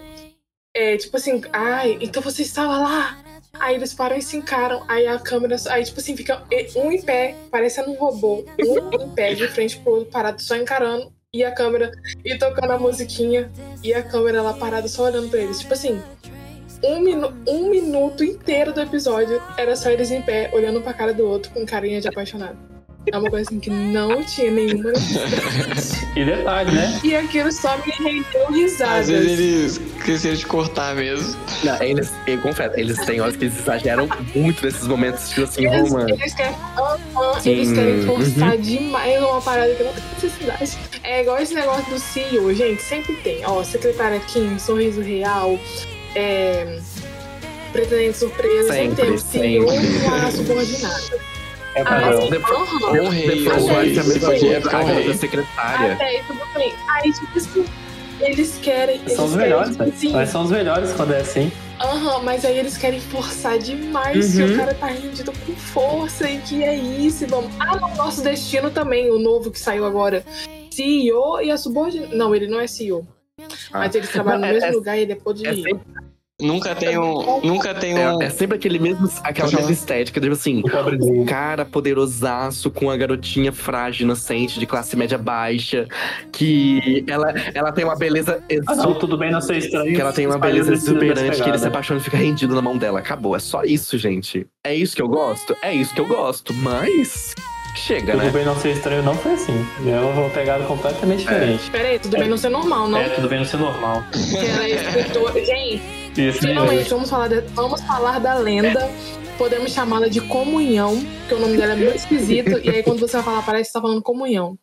é 0.74 0.98
tipo 0.98 1.18
assim, 1.18 1.41
ai, 1.52 1.98
então 2.02 2.22
você 2.22 2.41
estava 2.43 2.78
lá. 2.78 3.18
Aí 3.58 3.76
eles 3.76 3.93
param 3.93 4.18
e 4.18 4.22
se 4.22 4.36
encaram. 4.36 4.84
Aí 4.86 5.08
a 5.08 5.18
câmera. 5.18 5.56
Aí, 5.70 5.84
tipo 5.86 6.00
assim, 6.02 6.16
fica 6.18 6.43
um 6.76 6.91
em 6.91 7.02
pé, 7.02 7.36
parecendo 7.50 7.89
um 7.91 7.96
robô. 7.96 8.43
Um 8.60 9.02
em 9.02 9.10
pé, 9.12 9.34
de 9.34 9.48
frente 9.48 9.78
pro 9.80 9.93
outro, 9.93 10.12
parado, 10.12 10.41
só 10.41 10.58
encarando. 10.58 11.10
E 11.34 11.41
a 11.41 11.52
câmera. 11.54 11.89
E 12.24 12.38
tocando 12.38 12.72
a 12.72 12.78
musiquinha. 12.78 13.50
E 13.82 13.93
a 13.93 14.04
câmera 14.04 14.41
lá 14.41 14.52
parada, 14.54 14.89
só 14.89 15.04
olhando 15.04 15.30
pra 15.30 15.39
eles. 15.39 15.60
Tipo 15.60 15.74
assim. 15.74 16.02
Um, 16.84 17.00
minu 17.00 17.34
um 17.48 17.70
minuto 17.70 18.24
inteiro 18.24 18.74
do 18.74 18.82
episódio 18.82 19.42
era 19.58 19.76
só 19.76 19.90
eles 19.90 20.12
em 20.12 20.22
pé, 20.22 20.50
olhando 20.54 20.82
pra 20.82 20.94
cara 20.94 21.14
do 21.14 21.26
outro 21.26 21.52
com 21.52 21.66
carinha 21.66 22.02
de 22.02 22.08
apaixonado. 22.08 22.58
É 23.12 23.18
uma 23.18 23.30
coisa 23.30 23.48
assim 23.48 23.60
que 23.60 23.70
não 23.70 24.24
tinha 24.24 24.50
nenhuma 24.50 24.92
necessidade. 24.92 26.08
E 26.16 26.26
detalhe, 26.26 26.72
né? 26.72 27.00
E 27.04 27.16
aquilo 27.16 27.52
só 27.52 27.78
me 27.78 27.92
rendeu 27.92 28.52
risadas. 28.52 29.02
Às 29.02 29.08
vezes 29.10 29.40
eles 29.40 29.82
esqueceram 29.98 30.36
de 30.36 30.46
cortar 30.48 30.96
mesmo. 30.96 31.36
Não, 31.64 31.84
eles, 31.84 32.12
eu 32.26 32.42
confesso, 32.42 32.80
eles 32.80 32.98
têm 33.06 33.22
horas 33.22 33.36
que 33.36 33.46
eles 33.46 33.60
exageram 33.60 34.08
muito 34.34 34.66
nesses 34.66 34.88
momentos, 34.88 35.30
tipo 35.30 35.44
assim, 35.44 35.68
Eles, 35.68 35.92
romântico. 35.92 36.20
eles 36.20 36.34
querem, 36.34 36.56
eles 37.46 37.74
querem 37.74 38.02
forçar 38.04 38.56
uhum. 38.56 38.62
demais 38.62 39.24
uma 39.24 39.42
parada 39.42 39.76
que 39.76 39.84
não 39.84 39.94
tem 39.94 40.04
necessidade. 40.14 40.78
É 41.04 41.22
igual 41.22 41.38
esse 41.38 41.54
negócio 41.54 41.94
do 41.94 42.00
CEO, 42.00 42.54
gente, 42.56 42.82
sempre 42.82 43.16
tem. 43.18 43.46
Ó, 43.46 43.64
secretária 43.64 44.20
Kim, 44.22 44.58
sorriso 44.58 45.02
real, 45.02 45.60
é, 46.16 46.80
pretendente 47.72 48.18
surpresa, 48.18 48.74
sempre, 48.74 49.22
tem 49.32 49.59
o 49.59 49.70
a 49.70 50.32
subordinada. 50.32 51.20
É 51.76 51.82
Ah, 51.82 51.86
padrão. 51.86 52.24
assim, 52.24 52.36
aham. 52.36 53.01
Um 53.03 53.09
rei, 53.09 53.28
Depois 53.43 53.63
um 53.63 53.66
Até 53.66 53.74
vai 53.76 53.86
rei. 53.86 53.95
ser 53.95 53.99
a 53.99 54.03
é 54.03 54.39
coisa, 54.39 54.61
ficar 54.61 54.78
a 54.78 54.84
rei. 54.84 55.07
da 55.07 55.13
secretária. 55.13 55.93
Até 55.93 56.03
aí 56.05 56.24
tudo 56.26 56.39
bem. 56.53 56.74
Aí, 56.89 57.11
tipo 57.11 57.38
assim, 57.38 57.66
eles 58.22 58.59
querem. 58.61 58.95
Eles 59.01 59.11
São 59.13 59.26
os 59.26 59.36
melhores, 59.36 59.72
tipo 59.72 59.84
velho. 59.84 59.93
assim, 59.95 60.11
Mas 60.13 60.30
são 60.30 60.43
os 60.43 60.51
melhores 60.51 60.93
quando 60.93 61.13
é 61.13 61.20
assim. 61.20 61.51
Aham, 61.82 62.20
mas 62.24 62.45
aí 62.45 62.57
eles 62.57 62.78
querem 62.78 63.01
forçar 63.01 63.59
demais 63.59 64.34
que 64.36 64.41
Uhum. 64.41 64.53
o 64.53 64.57
cara 64.57 64.74
tá 64.74 64.88
rendido 64.88 65.34
com 65.45 65.53
força 65.57 66.30
e 66.30 66.38
que 66.39 66.63
é 66.63 66.74
isso. 66.76 67.26
e 67.26 67.28
Vamos... 67.28 67.51
Ah, 67.59 67.76
não, 67.76 67.93
nosso 67.95 68.24
destino 68.24 68.72
também, 68.72 69.11
o 69.11 69.20
novo 69.20 69.51
que 69.51 69.59
saiu 69.59 69.84
agora. 69.86 70.24
CEO 70.72 71.41
e 71.41 71.51
a 71.51 71.57
subordinada. 71.57 72.16
Não, 72.16 72.34
ele 72.34 72.47
não 72.47 72.61
é 72.61 72.68
CEO. 72.68 73.05
Ah. 73.74 73.80
Mas 73.80 73.93
eles 73.95 74.09
trabalham 74.09 74.39
Não, 74.39 74.47
no 74.47 74.53
é- 74.53 74.59
mesmo 74.59 74.70
é- 74.70 74.72
lugar 74.72 74.97
e 74.97 75.01
ele 75.01 75.11
é 75.11 75.16
poder. 75.16 75.47
É 75.49 75.53
sempre, 75.53 75.82
Nunca 76.42 76.76
tem 76.76 76.98
um. 77.00 77.40
Nunca 77.42 77.74
tem 77.74 77.94
um. 77.98 78.22
é, 78.22 78.26
é 78.26 78.30
sempre 78.30 78.58
aquele 78.58 78.78
mesmo, 78.78 79.10
aquela 79.24 79.50
mesma 79.50 79.72
estética, 79.72 80.20
tipo 80.20 80.34
assim, 80.34 80.62
O 80.62 81.22
um 81.22 81.26
cara 81.26 81.64
poderosaço 81.64 82.70
com 82.70 82.90
a 82.92 82.98
garotinha 82.98 83.54
frágil, 83.54 84.04
inocente, 84.04 84.60
de 84.60 84.66
classe 84.66 84.98
média 84.98 85.18
baixa, 85.18 85.88
que 86.34 87.06
ela, 87.08 87.34
ela 87.54 87.72
tem 87.72 87.86
uma 87.86 87.96
beleza 87.96 88.44
Ah, 88.44 88.54
não, 88.54 88.74
exuberante. 88.74 89.00
tudo 89.00 89.18
bem 89.18 89.32
não 89.32 89.40
ser 89.40 89.58
estranho. 89.58 89.96
Que 89.96 90.02
ela 90.02 90.12
tem 90.12 90.28
uma 90.28 90.38
beleza 90.38 90.74
exuberante, 90.74 91.42
que 91.42 91.50
ele 91.50 91.58
se 91.58 91.68
apaixona 91.68 92.02
e 92.02 92.04
fica 92.04 92.18
rendido 92.18 92.54
na 92.54 92.62
mão 92.62 92.78
dela. 92.78 93.00
Acabou. 93.00 93.34
É 93.34 93.40
só 93.40 93.64
isso, 93.64 93.98
gente. 93.98 94.46
É 94.66 94.76
isso 94.76 94.94
que 94.94 95.02
eu 95.02 95.08
gosto? 95.08 95.56
É 95.62 95.74
isso 95.74 95.94
que 95.94 96.02
eu 96.02 96.08
gosto. 96.08 96.54
Mas. 96.56 97.34
Chega, 97.78 98.14
Tudo 98.14 98.24
né? 98.24 98.32
bem 98.32 98.46
não 98.46 98.56
ser 98.58 98.72
estranho 98.72 99.04
não 99.04 99.16
foi 99.16 99.34
assim. 99.34 99.66
É 99.86 100.00
uma 100.00 100.30
pegada 100.30 100.64
completamente 100.64 101.20
diferente. 101.20 101.70
Pera 101.70 101.90
aí, 101.90 102.00
tudo 102.00 102.18
bem 102.18 102.30
não 102.30 102.38
ser 102.38 102.48
normal, 102.48 102.88
não? 102.88 103.00
É, 103.00 103.10
tudo 103.10 103.28
bem 103.28 103.40
não 103.40 103.46
ser 103.46 103.58
normal. 103.58 104.02
É. 104.14 105.46
Gente, 105.46 106.05
Isso 106.18 106.39
finalmente 106.39 106.89
vamos 106.89 107.09
falar, 107.09 107.28
de- 107.28 107.41
vamos 107.53 107.82
falar 107.82 108.20
da 108.20 108.36
lenda. 108.36 108.89
Podemos 109.38 109.74
chamá-la 109.74 110.07
de 110.07 110.22
comunhão, 110.22 110.95
porque 111.20 111.34
o 111.36 111.39
nome 111.39 111.57
dela 111.57 111.74
é 111.74 111.76
muito 111.76 111.95
esquisito. 111.97 112.57
e 112.63 112.70
aí, 112.70 112.84
quando 112.84 112.99
você 112.99 113.18
vai 113.18 113.24
falar, 113.26 113.41
parece 113.45 113.63
que 113.63 113.72
você 113.72 113.74
tá 113.74 113.82
falando 113.82 114.01
comunhão. 114.01 114.57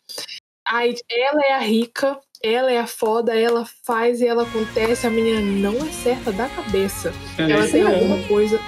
Aí, 0.66 0.94
ela 1.10 1.42
é 1.44 1.52
a 1.52 1.58
rica, 1.58 2.18
ela 2.42 2.72
é 2.72 2.78
a 2.78 2.86
foda, 2.86 3.38
ela 3.38 3.66
faz 3.84 4.20
e 4.22 4.26
ela 4.26 4.44
acontece. 4.44 5.06
A 5.06 5.10
menina 5.10 5.40
não 5.40 5.76
é 5.86 5.90
certa 5.90 6.32
da 6.32 6.48
cabeça. 6.48 7.12
Ela 7.36 7.68
tem 7.68 7.82
alguma 7.82 8.22
coisa. 8.26 8.58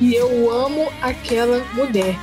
E 0.00 0.14
eu 0.14 0.50
amo 0.50 0.90
aquela 1.02 1.58
mulher. 1.74 2.14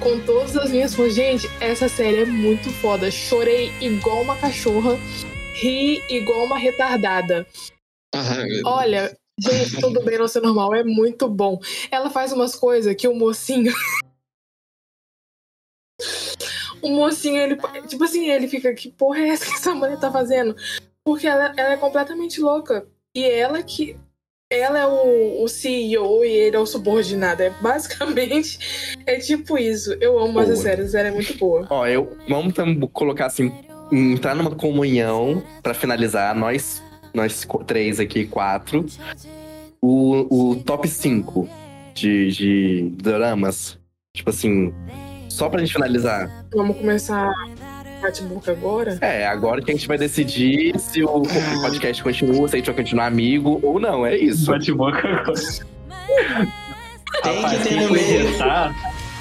Com 0.00 0.18
todas 0.20 0.56
as 0.56 0.68
minhas 0.70 0.92
forças. 0.92 1.14
Gente, 1.14 1.48
essa 1.60 1.88
série 1.88 2.22
é 2.22 2.24
muito 2.24 2.68
foda. 2.80 3.08
Chorei 3.12 3.70
igual 3.80 4.22
uma 4.22 4.34
cachorra. 4.36 4.98
Ri 5.54 6.02
igual 6.08 6.46
uma 6.46 6.58
retardada. 6.58 7.46
Meu 8.12 8.62
Olha, 8.66 9.16
gente, 9.38 9.80
tudo 9.80 10.02
bem 10.02 10.18
não 10.18 10.28
ser 10.28 10.40
normal. 10.40 10.74
É 10.74 10.84
muito 10.84 11.28
bom. 11.28 11.60
Ela 11.90 12.10
faz 12.10 12.32
umas 12.32 12.54
coisas 12.54 12.94
que 12.94 13.08
o 13.08 13.14
mocinho. 13.14 13.72
o 16.82 16.90
mocinho, 16.90 17.36
ele. 17.38 17.56
Tipo 17.86 18.04
assim, 18.04 18.28
ele 18.28 18.48
fica. 18.48 18.74
Que 18.74 18.90
porra 18.90 19.20
é 19.20 19.28
essa 19.28 19.46
que 19.46 19.52
essa 19.52 19.74
mulher 19.74 19.98
tá 19.98 20.10
fazendo? 20.10 20.54
Porque 21.04 21.26
ela, 21.26 21.52
ela 21.56 21.72
é 21.72 21.76
completamente 21.76 22.40
louca. 22.40 22.86
E 23.14 23.24
ela 23.24 23.62
que. 23.62 23.96
Ela 24.50 24.80
é 24.80 24.86
o, 24.86 25.42
o 25.42 25.48
CEO 25.48 26.26
e 26.26 26.28
ele 26.28 26.56
é 26.56 26.58
o 26.58 26.66
subordinado. 26.66 27.42
É 27.42 27.48
basicamente. 27.48 28.58
É 29.06 29.18
tipo 29.18 29.56
isso. 29.56 29.94
Eu 29.94 30.18
amo 30.18 30.38
essa 30.40 30.52
Boa. 30.52 30.62
série. 30.62 30.82
Essa 30.82 30.90
série 30.90 31.08
é 31.08 31.12
muito 31.12 31.34
boa. 31.38 31.66
Ó, 31.70 31.86
eu. 31.86 32.16
Vamos 32.28 32.52
colocar 32.92 33.26
assim. 33.26 33.50
Entrar 33.90 34.34
numa 34.34 34.54
comunhão 34.54 35.42
pra 35.62 35.72
finalizar. 35.72 36.34
Nós. 36.34 36.82
Nós 37.14 37.46
três 37.66 38.00
aqui, 38.00 38.26
quatro. 38.26 38.86
O, 39.80 40.50
o 40.52 40.56
top 40.56 40.88
5 40.88 41.48
de, 41.94 42.30
de 42.30 42.92
dramas. 42.96 43.78
Tipo 44.14 44.30
assim. 44.30 44.72
Só 45.28 45.48
pra 45.48 45.60
gente 45.60 45.72
finalizar. 45.72 46.46
Vamos 46.54 46.76
começar 46.76 47.32
bate-boca 48.02 48.50
agora? 48.50 48.98
É, 49.00 49.26
agora 49.26 49.62
que 49.62 49.70
a 49.70 49.74
gente 49.74 49.86
vai 49.86 49.96
decidir 49.96 50.78
se 50.78 51.02
o 51.04 51.22
podcast 51.62 52.02
continua, 52.02 52.48
se 52.48 52.56
a 52.56 52.58
gente 52.58 52.66
vai 52.66 52.74
continuar 52.74 53.06
amigo 53.06 53.60
ou 53.62 53.78
não. 53.78 54.04
É 54.04 54.16
isso. 54.16 54.50
Bate-boca 54.50 55.08
agora. 55.08 55.40
Tem 57.22 57.36
Rapaz, 57.36 57.62
que 57.62 57.68
ter 57.68 57.80
no 57.82 57.92
meio. 57.92 58.38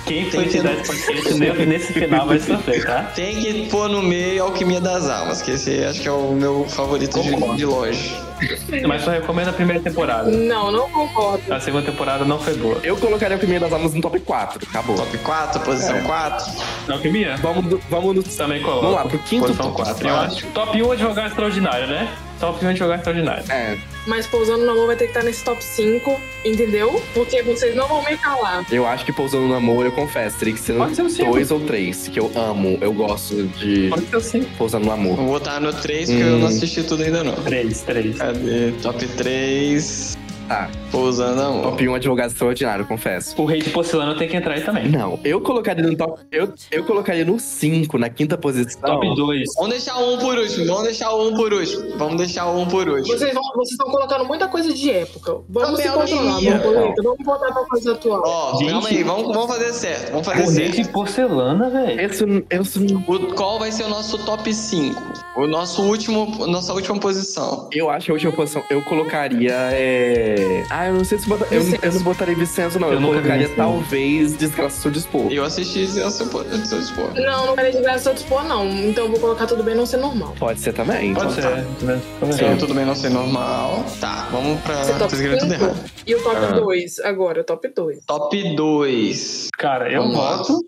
Quem 0.05 0.23
Tem 0.23 0.31
foi 0.31 0.43
editar 0.45 0.73
no- 0.73 0.81
esse 0.81 1.05
podcast 1.05 1.39
nesse, 1.65 1.93
final 1.93 2.27
vai 2.27 2.39
sofrer, 2.39 2.85
tá? 2.85 3.03
Tem 3.15 3.35
que 3.35 3.69
pôr 3.69 3.89
no 3.89 4.01
meio 4.01 4.43
Alquimia 4.43 4.81
das 4.81 5.09
Almas, 5.09 5.41
que 5.41 5.51
esse 5.51 5.83
acho 5.83 6.01
que 6.01 6.07
é 6.07 6.11
o 6.11 6.31
meu 6.33 6.65
favorito 6.69 7.21
de, 7.21 7.55
de 7.57 7.65
longe. 7.65 8.15
Mas 8.87 9.03
só 9.03 9.11
recomendo 9.11 9.49
a 9.49 9.53
primeira 9.53 9.79
temporada. 9.81 10.29
Não, 10.31 10.71
não 10.71 10.89
concordo. 10.89 11.53
A 11.53 11.59
segunda 11.59 11.85
temporada 11.85 12.25
não 12.25 12.39
foi 12.39 12.55
boa. 12.55 12.79
Eu 12.83 12.97
colocaria 12.97 13.35
o 13.37 13.39
primeiro 13.39 13.63
das 13.65 13.71
almas 13.73 13.93
no 13.93 14.01
top 14.01 14.19
4. 14.19 14.67
Acabou. 14.67 14.95
Top 14.95 15.15
4, 15.19 15.61
posição 15.61 15.95
É. 15.97 16.01
4. 16.01 16.51
Alquimia? 16.89 17.37
Vamos, 17.37 17.65
do- 17.65 17.81
vamos 17.89 18.15
no. 18.15 18.23
Também 18.23 18.61
coloco. 18.63 18.81
Vamos 18.81 18.95
lá, 18.95 19.05
pro 19.05 19.19
quinto 19.19 19.45
Posição 19.45 19.71
top. 19.71 19.83
4. 19.83 20.07
Eu 20.07 20.15
acho. 20.15 20.47
Top 20.47 20.81
1 20.81 20.91
advogado 20.91 21.27
extraordinário, 21.27 21.85
né? 21.87 22.07
Top 22.39 22.65
1 22.65 22.69
advogado 22.69 22.97
extraordinário. 22.97 23.43
É, 23.49 23.77
mas 24.07 24.25
Pousando 24.27 24.65
no 24.65 24.71
Amor 24.71 24.87
vai 24.87 24.95
ter 24.95 25.05
que 25.05 25.11
estar 25.11 25.23
nesse 25.23 25.43
top 25.43 25.63
5, 25.63 26.19
entendeu? 26.43 27.01
Porque 27.13 27.41
vocês 27.43 27.75
não 27.75 27.87
vão 27.87 28.03
me 28.03 28.17
calar. 28.17 28.65
Eu 28.71 28.85
acho 28.85 29.05
que 29.05 29.11
Pousando 29.11 29.47
no 29.47 29.53
Amor, 29.55 29.85
eu 29.85 29.91
confesso, 29.91 30.37
teria 30.39 30.53
que 30.53 30.59
ser 30.59 30.73
Pode 30.77 30.95
ser 30.95 31.03
o 31.03 31.09
cinco. 31.09 31.31
dois 31.31 31.51
ou 31.51 31.59
três, 31.59 32.07
que 32.07 32.19
eu 32.19 32.31
amo. 32.35 32.77
Eu 32.81 32.93
gosto 32.93 33.43
de 33.47 33.89
Pode 33.89 34.05
ser 34.07 34.15
assim. 34.15 34.43
Pousando 34.57 34.85
no 34.85 34.91
Amor. 34.91 35.15
Vou 35.17 35.27
botar 35.27 35.59
no 35.59 35.71
3 35.73 36.09
porque 36.09 36.23
eu 36.23 36.27
Hum. 36.35 36.39
não 36.39 36.47
assisti 36.47 36.83
tudo 36.83 37.03
ainda 37.03 37.23
não. 37.23 37.35
Três, 37.43 37.81
três. 37.81 38.17
Cadê? 38.17 38.71
Top 38.81 39.05
3. 39.07 40.17
Tá. 40.47 40.69
Pousando 40.91 41.41
amor. 41.41 41.63
Top 41.63 41.87
1 41.87 41.95
Advogado 41.95 42.29
Extraordinário, 42.31 42.85
confesso. 42.85 43.41
O 43.41 43.45
Rei 43.45 43.61
de 43.61 43.69
Porcelana 43.69 44.15
tem 44.17 44.27
que 44.27 44.35
entrar 44.35 44.55
aí 44.55 44.61
também. 44.61 44.89
Não, 44.89 45.17
eu 45.23 45.39
colocaria 45.39 45.81
no 45.83 45.95
top. 45.95 46.19
Eu, 46.31 46.53
eu 46.69 46.83
colocaria 46.83 47.23
no 47.23 47.39
5, 47.39 47.97
na 47.97 48.09
quinta 48.09 48.37
posição. 48.37 48.81
Top 48.81 49.15
2. 49.15 49.43
Vamos 49.55 49.69
deixar 49.71 49.97
um 49.97 50.17
por 50.17 50.37
último. 50.37 50.65
Vamos 50.65 50.83
deixar 50.83 51.15
um 51.15 51.33
por 51.35 51.53
último. 51.53 51.97
Vamos 51.97 52.17
deixar 52.17 52.47
um 52.51 52.65
por 52.67 52.87
último. 52.89 53.17
Vocês 53.17 53.33
vão- 53.33 53.41
vocês 53.55 53.71
estão 53.71 53.89
colocando 53.89 54.25
muita 54.25 54.47
coisa 54.49 54.73
de 54.73 54.91
época. 54.91 55.37
Vamos 55.49 55.79
se 55.79 55.89
controlar, 55.89 56.41
borboleta. 56.41 57.01
Vamos 57.03 57.25
voltar 57.25 57.53
pra 57.53 57.63
coisa 57.65 57.91
atual. 57.93 58.21
Ó, 58.25 58.57
Gente. 58.57 58.71
calma 58.71 58.87
aí. 58.89 59.03
Vamos, 59.03 59.27
vamos 59.33 59.47
fazer 59.47 59.73
certo. 59.73 60.11
Vamos 60.11 60.27
fazer 60.27 60.43
O 60.43 60.45
Rei 60.49 60.53
certo. 60.73 60.75
de 60.75 60.89
Porcelana, 60.89 61.69
velho. 61.69 62.01
Esse, 62.01 62.25
esse, 62.49 62.79
O, 63.07 63.33
qual 63.35 63.57
vai 63.59 63.71
ser 63.71 63.83
o 63.83 63.89
nosso 63.89 64.17
top 64.25 64.53
5? 64.53 65.01
O 65.37 65.47
nosso 65.47 65.81
último, 65.83 66.45
nossa 66.47 66.73
última 66.73 66.99
posição. 66.99 67.69
eu 67.71 67.89
acho 67.89 68.05
que 68.07 68.11
a 68.11 68.15
última 68.15 68.31
posição. 68.33 68.61
Eu 68.69 68.81
colocaria. 68.81 69.53
É... 69.71 70.40
Ah, 70.69 70.87
eu 70.87 70.93
não 70.93 71.03
sei 71.03 71.17
se 71.17 71.27
bota, 71.27 71.45
eu, 71.51 71.61
eu 71.81 71.91
não 71.93 72.01
botaria 72.01 72.35
Vicenzo, 72.35 72.79
não. 72.79 72.87
Eu 72.89 72.93
Eu, 72.95 72.99
nunca 73.01 73.15
vi 73.17 73.21
colocaria 73.21 73.47
Vicenzo. 73.47 73.57
talvez 73.57 74.37
Desgraça 74.37 74.81
Seu 74.81 74.91
Dispor. 74.91 75.31
Eu 75.31 75.43
assisti 75.43 75.87
seu 75.87 76.09
seu 76.11 76.79
dispor. 76.79 77.13
Não, 77.15 77.47
não 77.47 77.55
quero 77.55 77.71
de 77.71 77.81
graça 77.81 78.09
eu 78.09 78.13
dispor, 78.13 78.43
não. 78.43 78.67
Então 78.67 79.05
eu 79.05 79.11
vou 79.11 79.19
colocar 79.19 79.45
tudo 79.47 79.63
bem 79.63 79.75
não 79.75 79.85
ser 79.85 79.97
normal. 79.97 80.35
Pode 80.39 80.59
ser 80.59 80.73
também. 80.73 81.13
Pode 81.13 81.31
então 81.31 81.31
ser. 81.31 81.41
tá. 81.41 82.25
Sim, 82.31 82.37
ser. 82.37 82.57
tudo 82.57 82.73
bem 82.73 82.85
não 82.85 82.95
ser 82.95 83.09
normal. 83.09 83.83
Tá, 83.99 84.27
vamos 84.31 84.59
pra. 84.61 84.81
Esse 84.81 84.91
é 84.91 84.95
top 84.95 85.15
tudo 85.15 85.21
5 85.39 85.53
errado. 85.53 85.75
e 86.07 86.15
o 86.15 86.23
top 86.23 86.35
Ah. 86.37 86.51
2. 86.51 86.99
Agora, 86.99 87.43
top 87.43 87.67
2. 87.67 88.05
Top 88.05 88.55
2. 88.55 89.47
Cara, 89.57 89.91
eu 89.91 90.11
voto 90.11 90.59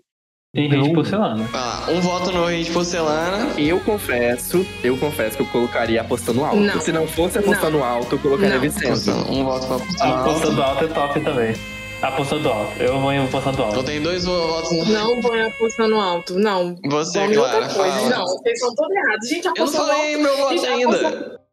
em 0.54 0.68
Rei 0.68 0.80
de 0.80 0.88
Não. 0.88 0.94
Porcelana. 0.94 1.48
Ah, 1.52 1.86
um 1.88 2.00
voto 2.00 2.30
no 2.32 2.44
Rei 2.46 2.62
de 2.62 2.70
Porcelana. 2.70 3.48
Eu 3.58 3.80
confesso, 3.80 4.64
eu 4.82 4.96
confesso 4.96 5.36
que 5.36 5.42
eu 5.42 5.46
colocaria 5.46 6.00
apostando 6.00 6.44
alto. 6.44 6.56
Não. 6.60 6.80
Se 6.80 6.92
não 6.92 7.06
fosse 7.06 7.38
apostando 7.38 7.82
alto, 7.82 8.14
eu 8.14 8.18
colocaria 8.18 8.54
Não. 8.54 8.60
Vicenzo. 8.60 9.10
Um 9.28 9.44
voto 9.44 9.66
pra 9.66 9.76
A 9.76 9.78
Porcelana. 9.80 10.20
apostando 10.20 10.62
alto 10.62 10.84
é 10.84 10.88
top 10.88 11.20
também. 11.20 11.54
Apostando 12.02 12.48
alto. 12.50 12.82
Eu 12.82 13.00
vou 13.00 13.12
em 13.12 13.24
apostando 13.24 13.58
Eu 13.58 13.64
alto. 13.64 13.82
tenho 13.82 14.02
dois 14.02 14.24
votos 14.26 14.70
no. 14.72 14.84
Não 14.84 15.20
põe 15.22 15.40
apostando 15.42 15.94
alto. 15.96 16.38
Não. 16.38 16.76
Você, 16.84 17.18
Vamos 17.20 17.34
em 17.36 17.38
outra 17.38 17.58
Clara. 17.68 17.74
coisa. 17.74 17.96
fala. 17.98 18.10
Não, 18.10 18.26
vocês 18.26 18.58
são 18.60 18.74
todos 18.74 18.96
errados. 18.96 19.28
Gente, 19.28 19.44
Eu 19.46 19.52
não 19.54 19.62
apostando 19.64 19.86
falei 19.88 20.14
alto. 20.14 20.22
meu 20.22 20.36
voto 20.36 20.52
Gente, 20.54 20.66
ainda. 20.66 20.96
apostando- 20.96 21.43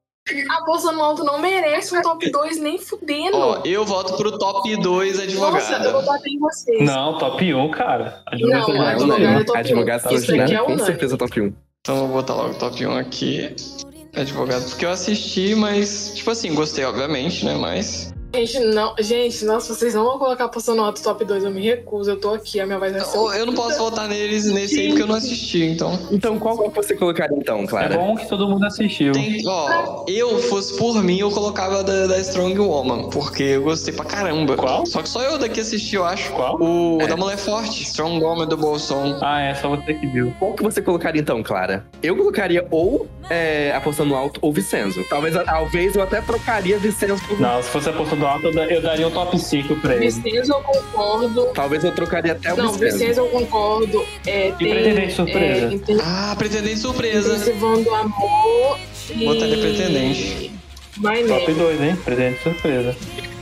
Apostando 0.49 1.01
alto 1.01 1.24
não 1.24 1.39
merece 1.39 1.97
um 1.97 2.01
top 2.01 2.30
2 2.32 2.59
nem 2.59 2.78
fudendo. 2.78 3.38
Ó, 3.38 3.61
eu 3.65 3.84
voto 3.84 4.15
pro 4.17 4.38
top 4.38 4.76
2 4.78 5.17
Nossa, 5.17 5.26
eu 5.34 5.39
vou 5.39 5.47
advogado. 5.47 6.05
bater 6.05 6.30
em 6.30 6.39
vocês. 6.39 6.86
Não, 6.86 7.17
top 7.17 7.53
1, 7.53 7.72
cara. 7.72 8.24
Não, 8.32 8.57
Advogado 8.59 8.61
advogado 8.61 8.97
Extraordinário. 9.01 9.41
é 9.41 9.43
top 9.43 9.57
1. 9.57 9.59
Advogado 9.59 9.97
Isso 9.99 10.07
aqui 10.07 10.15
Extraordinário, 10.15 10.72
é 10.72 10.78
com 10.78 10.86
certeza 10.86 11.17
top 11.17 11.41
1. 11.41 11.53
Então 11.82 11.95
eu 11.95 12.07
vou 12.07 12.17
botar 12.17 12.36
logo 12.36 12.51
o 12.51 12.57
top 12.59 12.86
1 12.86 12.95
aqui. 12.97 13.55
Advogado, 14.15 14.69
porque 14.69 14.86
eu 14.86 14.91
assisti, 14.91 15.55
mas, 15.55 16.13
tipo 16.15 16.30
assim, 16.30 16.53
gostei, 16.53 16.84
obviamente, 16.86 17.43
né? 17.45 17.55
Mas. 17.55 18.11
Gente, 18.34 18.60
não. 18.60 18.94
Gente, 19.00 19.44
nossa, 19.46 19.74
vocês 19.74 19.94
não 19.94 20.06
vão 20.06 20.18
colocar 20.18 20.46
apostando 20.46 20.82
alto 20.82 21.02
top 21.04 21.26
2. 21.26 21.44
Eu 21.44 21.52
me 21.52 21.62
recuso. 21.62 22.12
Eu 22.12 22.18
tô 22.20 22.34
aqui, 22.34 22.60
a 22.60 22.66
minha 22.66 22.80
voz 22.80 22.92
vai 22.94 23.02
ser. 23.02 23.18
Eu, 23.18 23.34
eu 23.34 23.46
não 23.46 23.54
posso 23.54 23.78
votar 23.78 24.08
neles 24.08 24.46
nesse 24.46 24.80
aí 24.80 24.88
porque 24.90 25.04
eu 25.04 25.08
não 25.08 25.16
assisti, 25.16 25.64
então. 25.64 26.00
Então, 26.12 26.40
qual 26.40 26.58
que 26.70 26.76
você 26.76 26.96
colocaria 26.96 27.36
então, 27.38 27.62
É 27.64 27.68
Clara? 27.68 27.96
bom 27.98 28.16
que 28.16 28.28
todo 28.30 28.48
mundo 28.48 28.66
assistiu. 28.66 29.12
Tem, 29.12 29.42
ó, 29.46 30.06
eu 30.08 30.40
fosse 30.44 30.78
por 30.78 31.04
mim, 31.04 31.20
eu 31.20 31.30
colocava 31.32 31.84
da, 31.84 32.08
da 32.08 32.20
Strong 32.20 32.58
Woman, 32.60 33.10
porque 33.10 33.44
eu 33.44 33.64
gostei 33.64 33.94
pra 33.94 34.06
caramba. 34.06 34.56
Qual? 34.56 34.86
Só 34.86 35.02
que 35.02 35.10
só 35.10 35.22
eu 35.22 35.38
daqui 35.38 35.60
assisti, 35.60 35.96
eu 35.96 36.06
acho. 36.06 36.32
Qual? 36.32 36.58
O 36.62 37.00
É. 37.02 37.08
da 37.08 37.18
Mulher 37.18 37.38
Forte, 37.38 37.84
Strong 37.84 38.24
Woman 38.24 38.48
do 38.48 38.56
Bolson. 38.58 39.18
Ah, 39.22 39.42
é 39.42 39.54
só 39.56 39.70
você 39.70 39.94
que 39.94 40.08
viu. 40.08 40.34
Qual 40.40 40.54
que 40.54 40.64
você 40.64 40.82
colocaria 40.82 41.22
então, 41.22 41.44
Clara? 41.44 41.86
Eu 42.02 42.16
colocaria 42.16 42.66
ou 42.72 43.08
é, 43.30 43.74
apostando 43.76 44.16
alto 44.16 44.40
ou 44.42 44.54
Vicenzo. 44.54 45.04
Talvez, 45.10 45.36
talvez 45.44 45.96
eu 45.96 46.04
até 46.04 46.22
trocaria 46.22 46.78
Vicenzo 46.80 47.22
por. 47.28 47.40
Não, 47.40 47.62
se 47.62 47.70
fosse 47.70 47.90
apostando 47.90 48.20
eu 48.43 48.51
da- 48.53 48.65
eu 48.65 48.82
daria 48.82 49.07
um 49.07 49.11
top 49.11 49.38
5 49.39 49.76
pra 49.78 49.95
ele. 49.95 50.09
Vicenzo, 50.09 50.51
eu 50.53 50.61
concordo. 50.61 51.45
Talvez 51.53 51.84
eu 51.84 51.91
trocaria 51.93 52.34
até 52.34 52.53
o 52.53 52.57
Não, 52.57 52.72
Vicenzo. 52.74 52.97
Vicenzo, 52.97 53.19
eu 53.22 53.28
concordo. 53.28 54.05
É, 54.26 54.51
tem, 54.51 54.69
Pretendente 54.69 55.13
Surpresa? 55.13 55.76
É, 55.76 55.78
tem 55.78 55.97
Ah, 56.01 56.36
Pretendente 56.38 56.78
Surpresa. 56.80 57.34
Intensivando 57.36 57.84
do 57.84 57.93
Amor 57.93 58.80
e... 59.09 59.26
Botaria 59.26 59.57
Pretendente. 59.57 60.51
My 60.97 61.24
Top 61.24 61.41
Name. 61.47 61.53
2, 61.59 61.82
hein? 61.82 61.97
Presente 62.03 62.43
surpresa. 62.43 62.95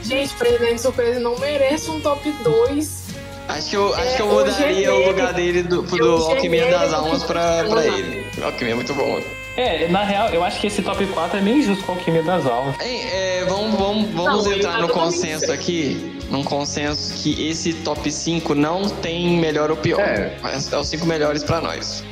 Gente, 0.04 0.34
Pretendente 0.36 0.82
Surpresa 0.82 1.20
não 1.20 1.38
merece 1.40 1.90
um 1.90 2.00
top 2.00 2.32
2. 2.44 3.10
Acho 3.50 3.70
que 3.72 3.76
eu, 3.76 3.94
acho 3.96 4.02
É, 4.08 4.16
que 4.16 4.22
eu 4.22 4.28
o 4.28 4.34
mudaria 4.34 4.54
o 4.54 4.74
genérico. 4.76 5.10
lugar 5.10 5.34
dele 5.34 5.64
do, 5.64 5.80
O 5.80 5.84
do 5.84 6.12
Alquimia 6.28 6.68
das 6.68 6.94
Almas 6.94 7.24
pra, 7.24 7.64
pra 7.64 7.86
ele. 7.86 8.24
Alquimia 8.44 8.74
é 8.74 8.76
muito 8.76 8.94
bom. 8.94 9.20
É, 9.60 9.90
na 9.90 10.06
real, 10.06 10.30
eu 10.30 10.42
acho 10.42 10.58
que 10.62 10.68
esse 10.68 10.82
top 10.82 11.06
4 11.06 11.38
é 11.38 11.42
meio 11.42 11.58
injusto 11.58 11.84
com 11.84 11.92
a 11.92 11.96
alquimia 11.96 12.24
das 12.24 12.46
almas. 12.46 12.80
Hein, 12.80 13.02
é, 13.12 13.44
vamos 13.44 13.78
vamos, 13.78 14.10
vamos 14.12 14.46
Não, 14.46 14.54
entrar 14.54 14.80
no 14.80 14.88
consenso 14.88 15.52
aqui. 15.52 16.18
Num 16.30 16.46
consenso 16.46 17.14
que 17.16 17.50
esse 17.50 17.74
top 17.74 18.10
5 18.10 18.56
não 18.56 18.88
tem 18.88 19.38
melhor 19.38 19.70
ou 19.70 19.76
pior. 19.76 20.00
É. 20.00 20.38
Mas 20.42 20.72
é 20.72 20.78
os 20.78 20.88
5 20.88 21.06
melhores 21.06 21.44
pra 21.44 21.60
nós. 21.60 22.06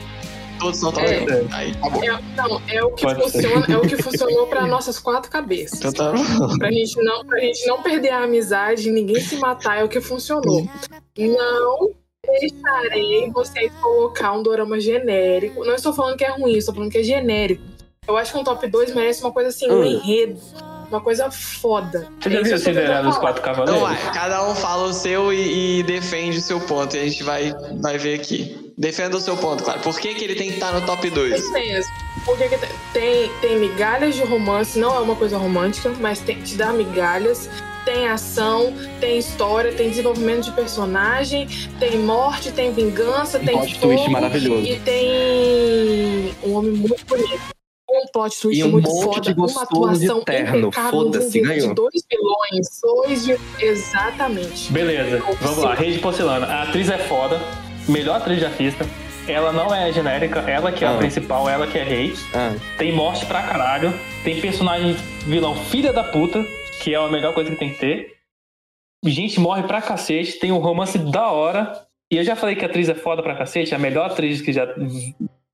Todos 0.60 0.78
são 0.78 0.92
top 0.92 1.06
É. 1.08 1.22
1. 1.22 1.48
Aí, 1.54 1.74
tá 1.74 1.90
bom. 1.90 2.04
É, 2.04 2.20
não, 2.36 2.62
é 2.68 2.84
o 2.84 2.92
que 2.92 3.04
Pode 3.04 3.32
ser. 3.32 3.44
funciona, 3.44 3.66
é 3.70 3.78
o 3.78 3.82
que 3.82 4.04
funcionou 4.04 4.48
para 4.48 4.68
nossas 4.68 5.00
quatro 5.00 5.32
cabeças. 5.32 5.80
Então 5.80 5.94
tá 5.94 6.12
bom. 6.12 6.58
Pra 6.58 6.70
gente, 6.70 7.02
não, 7.02 7.26
pra 7.26 7.40
gente 7.40 7.66
não 7.66 7.82
perder 7.82 8.10
a 8.10 8.24
amizade, 8.24 8.92
ninguém 8.92 9.22
se 9.22 9.38
matar, 9.38 9.80
é 9.80 9.86
o 9.86 9.88
que 9.88 10.02
funcionou. 10.02 10.68
Não 11.18 11.92
deixarei 12.40 13.32
vocês 13.32 13.72
colocar 13.82 14.34
um 14.34 14.44
dorama 14.44 14.80
genérico. 14.80 15.64
Não 15.66 15.76
estou 15.76 15.94
falando 15.94 16.18
que 16.18 16.26
é 16.26 16.30
ruim, 16.32 16.56
estou 16.58 16.74
falando 16.76 16.92
que 16.92 16.98
é 17.00 17.04
genérico. 17.04 17.64
Eu 18.08 18.16
acho 18.18 18.32
que 18.32 18.38
um 18.38 18.44
top 18.44 18.68
2 18.68 18.94
merece 18.96 19.22
uma 19.22 19.32
coisa 19.32 19.50
assim, 19.50 19.70
um 19.70 19.82
Hum. 19.82 19.86
enredo. 19.86 20.40
Uma 20.90 21.02
coisa 21.02 21.30
foda. 21.30 22.08
Você 22.22 22.30
já 22.30 22.40
É 22.40 22.44
viu 22.44 22.58
Cinderela 22.58 23.02
dos. 23.04 23.18
Quatro 23.18 23.42
Então 23.42 23.54
Cavaleiros? 23.56 23.82
vai, 24.04 24.14
cada 24.14 24.50
um 24.50 24.56
fala 24.56 24.84
o 24.88 24.94
seu 24.94 25.34
e, 25.34 25.80
e 25.80 25.84
defende 25.84 26.38
o 26.38 26.42
seu 26.42 26.62
ponto. 26.62 26.96
E 26.96 27.00
a 27.00 27.04
gente 27.04 27.24
vai, 27.24 27.54
vai 27.82 27.98
ver 27.98 28.14
aqui. 28.18 28.67
Defenda 28.78 29.18
o 29.18 29.20
seu 29.20 29.36
ponto, 29.38 29.64
claro. 29.64 29.80
Por 29.80 30.00
que, 30.00 30.14
que 30.14 30.24
ele 30.24 30.36
tem 30.36 30.50
que 30.50 30.54
estar 30.56 30.72
no 30.72 30.86
top 30.86 31.10
2? 31.10 31.34
Isso 31.40 31.52
mesmo. 31.52 31.92
Porque 32.26 32.48
que 32.48 32.58
tem, 32.94 33.32
tem 33.42 33.58
migalhas 33.60 34.14
de 34.16 34.22
romance, 34.24 34.78
não 34.78 34.96
é 34.96 35.00
uma 35.00 35.16
coisa 35.16 35.36
romântica, 35.38 35.90
mas 36.00 36.20
tem, 36.20 36.40
te 36.42 36.56
dá 36.56 36.72
migalhas. 36.72 37.50
Tem 37.86 38.08
ação, 38.10 38.74
tem 39.00 39.18
história, 39.18 39.72
tem 39.72 39.90
desenvolvimento 39.90 40.44
de 40.44 40.52
personagem, 40.52 41.48
tem 41.80 41.98
morte, 42.00 42.52
tem 42.52 42.72
vingança, 42.74 43.40
Um 43.40 43.46
tem 43.46 43.58
plot 43.58 43.76
fogo, 43.80 43.94
twist 43.94 44.10
maravilhoso. 44.12 44.68
E 44.68 44.80
tem 44.82 46.36
um 46.44 46.54
homem 46.58 46.72
muito 46.74 47.06
bonito. 47.06 47.42
Um 47.90 48.06
plot 48.12 48.38
twist 48.42 48.60
E 48.60 48.64
um 48.66 48.72
muito 48.72 48.90
monte 48.90 49.04
foda, 49.06 49.22
de 49.34 49.40
uma 49.40 49.48
gostoso 49.48 50.00
de 50.00 50.06
atuação 50.06 50.22
terno. 50.26 50.68
impecável 50.68 50.92
Foda-se, 50.92 51.28
de, 51.32 51.40
de 51.42 51.48
ganhou. 51.48 51.74
dois 51.74 52.04
vilões, 52.12 52.68
dois 52.84 53.26
vi- 53.26 53.40
exatamente. 53.66 54.72
Beleza, 54.72 55.24
vamos 55.42 55.64
lá. 55.64 55.74
Rei 55.74 55.94
de 55.94 56.00
Porcelana. 56.00 56.46
A 56.46 56.64
atriz 56.64 56.90
é 56.90 56.98
foda. 56.98 57.40
Melhor 57.88 58.18
atriz 58.18 58.40
já 58.40 58.50
vista. 58.50 58.86
Ela 59.28 59.52
não 59.52 59.74
é 59.74 59.92
genérica, 59.92 60.40
ela 60.50 60.72
que 60.72 60.86
é 60.86 60.88
a 60.88 60.96
Ah. 60.96 60.98
principal, 60.98 61.50
ela 61.50 61.68
que 61.68 61.78
é 61.78 61.84
rei. 61.84 62.14
Ah, 62.34 62.56
Tem 62.78 62.92
morte 62.94 63.26
pra 63.26 63.44
caralho. 63.44 63.94
Tem 64.24 64.40
personagem 64.40 64.94
vilão 65.26 65.56
filha 65.56 65.92
da 65.92 66.04
puta, 66.04 66.44
que 66.82 66.94
é 66.94 66.98
a 66.98 67.08
melhor 67.10 67.34
coisa 67.34 67.50
que 67.52 67.58
tem 67.58 67.74
que 67.74 67.80
ter. 67.80 68.16
Gente 69.06 69.40
morre 69.40 69.64
pra 69.64 69.82
cacete, 69.82 70.40
tem 70.40 70.52
um 70.52 70.58
romance 70.60 70.98
da 70.98 71.30
hora. 71.30 71.74
E 72.12 72.16
eu 72.18 72.24
já 72.24 72.36
falei 72.38 72.56
que 72.56 72.64
a 72.64 72.68
atriz 72.70 72.88
é 72.88 72.96
foda 72.96 73.22
pra 73.22 73.36
cacete, 73.36 73.76
a 73.76 73.80
melhor 73.80 74.06
atriz 74.10 74.42
que 74.42 74.54
já 74.54 74.66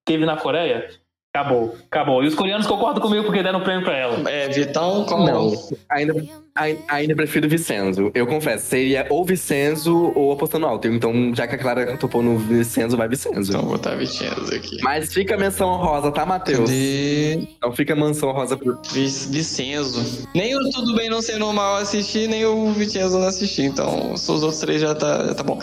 teve 0.06 0.24
na 0.26 0.38
Coreia. 0.38 0.88
Acabou, 1.36 1.76
acabou. 1.90 2.24
E 2.24 2.28
os 2.28 2.36
coreanos 2.36 2.68
concordam 2.68 3.02
comigo 3.02 3.24
porque 3.24 3.42
deram 3.42 3.60
prêmio 3.62 3.84
pra 3.84 3.98
ela. 3.98 4.30
É, 4.30 4.48
Vitão, 4.50 5.04
como. 5.06 5.26
não, 5.26 5.52
ainda, 5.90 6.14
ai- 6.54 6.78
ainda 6.88 7.16
prefiro 7.16 7.50
Vicenzo. 7.50 8.12
Eu 8.14 8.28
confesso, 8.28 8.68
seria 8.68 9.08
ou 9.10 9.26
Vicenzo 9.26 10.12
ou 10.16 10.32
apostando 10.32 10.68
alto. 10.68 10.88
Então, 10.88 11.34
já 11.34 11.48
que 11.48 11.56
a 11.56 11.58
Clara 11.58 11.98
topou 11.98 12.22
no 12.22 12.38
Vicenzo, 12.38 12.96
vai 12.96 13.08
Vicenzo. 13.08 13.50
Então, 13.50 13.62
vou 13.64 13.72
botar 13.72 13.96
Vicenzo 13.96 14.54
aqui. 14.54 14.78
Mas 14.84 15.12
fica 15.12 15.34
a 15.34 15.38
menção 15.40 15.70
honrosa, 15.70 16.12
tá, 16.12 16.24
Matheus? 16.24 16.60
Cadê? 16.70 17.34
Então 17.58 17.72
fica 17.74 17.94
a 17.94 17.96
menção 17.96 18.30
honrosa 18.30 18.56
pro. 18.56 18.78
Vic- 18.92 19.28
Vicenzo. 19.32 20.28
Nem 20.36 20.56
o 20.56 20.70
Tudo 20.70 20.94
Bem 20.94 21.10
Não 21.10 21.20
Ser 21.24 21.40
Normal 21.40 21.78
eu 21.78 21.82
assisti, 21.82 22.28
nem 22.28 22.46
o 22.46 22.72
Vicenzo 22.74 23.18
não 23.18 23.26
assisti. 23.28 23.64
Então, 23.64 24.14
os 24.14 24.30
outros 24.30 24.60
três 24.60 24.80
já 24.80 24.94
tá, 24.94 25.26
já 25.26 25.34
tá 25.34 25.42
bom. 25.42 25.58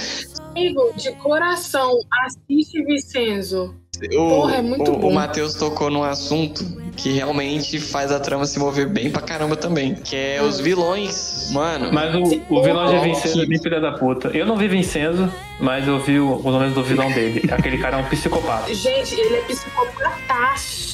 Amigo, 0.50 0.92
de 0.96 1.12
coração, 1.12 1.92
assiste 2.24 2.82
Vicenzo. 2.84 3.72
O, 4.16 4.28
Porra, 4.28 4.56
é 4.56 4.62
muito 4.62 4.90
o, 4.90 4.98
bom. 4.98 5.08
o 5.08 5.14
Matheus 5.14 5.54
tocou 5.54 5.90
num 5.90 6.02
assunto 6.02 6.64
que 7.02 7.10
realmente 7.12 7.80
faz 7.80 8.12
a 8.12 8.20
trama 8.20 8.44
se 8.46 8.58
mover 8.58 8.86
bem 8.88 9.10
pra 9.10 9.22
caramba 9.22 9.56
também. 9.56 9.94
Que 9.94 10.16
é 10.16 10.42
os 10.42 10.60
vilões, 10.60 11.50
mano. 11.52 11.90
Mas 11.92 12.14
o, 12.14 12.42
o 12.48 12.62
vilão 12.62 12.86
de 12.92 12.98
Vincenzo 13.04 13.42
é 13.42 13.46
bem 13.46 13.58
filha 13.60 13.80
da 13.80 13.92
puta. 13.92 14.28
Eu 14.28 14.44
não 14.46 14.56
vi 14.56 14.68
Vincenzo, 14.68 15.32
mas 15.58 15.86
eu 15.88 15.98
vi 15.98 16.18
o, 16.18 16.40
o 16.44 16.50
nome 16.50 16.70
do 16.70 16.82
vilão 16.82 17.10
dele. 17.10 17.48
Aquele 17.52 17.78
cara 17.78 17.96
é 17.98 18.00
um 18.00 18.04
psicopata. 18.04 18.72
Gente, 18.74 19.14
ele 19.14 19.36
é 19.36 19.40
psicopataço. 19.42 20.90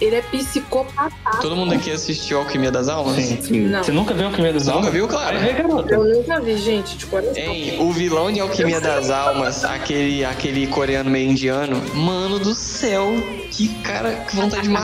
Ele 0.00 0.14
é 0.16 0.22
psicopataço. 0.22 1.40
Todo 1.40 1.56
mundo 1.56 1.74
aqui 1.74 1.90
assistiu 1.90 2.38
Alquimia 2.38 2.70
das 2.70 2.88
Almas? 2.88 3.16
Sim. 3.16 3.42
Sim. 3.42 3.60
Não. 3.62 3.82
Você 3.82 3.90
nunca 3.90 4.14
viu 4.14 4.26
Alquimia 4.26 4.52
das 4.52 4.62
Você 4.64 4.68
nunca 4.70 4.78
Almas? 4.80 4.94
viu, 4.94 5.08
claro? 5.08 5.38
Vai 5.38 5.46
ver, 5.46 5.62
garota. 5.62 5.94
Eu 5.94 6.04
nunca 6.04 6.40
vi, 6.40 6.56
gente, 6.56 6.96
de 6.96 7.06
coração. 7.06 7.34
Hein, 7.36 7.76
o 7.80 7.90
vilão 7.92 8.30
de 8.30 8.38
Alquimia 8.40 8.80
das 8.80 9.10
Almas, 9.10 9.64
aquele, 9.64 10.24
aquele 10.24 10.66
coreano 10.68 11.10
meio 11.10 11.30
indiano, 11.30 11.82
mano 11.94 12.38
do 12.38 12.54
céu, 12.54 13.12
que 13.50 13.68
cara, 13.82 14.12
que 14.28 14.36
vontade 14.36 14.62
de 14.62 14.68
ma- 14.68 14.80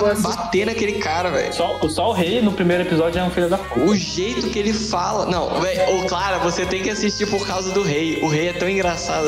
naquele 0.65 0.95
cara, 0.95 1.31
velho. 1.31 1.53
Só, 1.53 1.79
só 1.89 2.11
o 2.11 2.13
rei 2.13 2.41
no 2.43 2.53
primeiro 2.53 2.83
episódio 2.85 3.19
é 3.21 3.25
um 3.25 3.31
filho 3.31 3.49
da 3.49 3.59
puta. 3.59 3.81
O 3.81 3.97
jeito 3.97 4.49
que 4.49 4.59
ele 4.59 4.73
fala. 4.73 5.27
Não, 5.27 5.61
velho, 5.61 5.97
ô 5.97 6.05
Clara, 6.07 6.39
você 6.39 6.65
tem 6.67 6.83
que 6.83 6.91
assistir 6.91 7.27
por 7.27 7.47
causa 7.47 7.73
do 7.73 7.83
rei. 7.83 8.21
O 8.23 8.29
rei 8.29 8.49
é 8.49 8.53
tão 8.53 8.69
engraçado, 8.69 9.27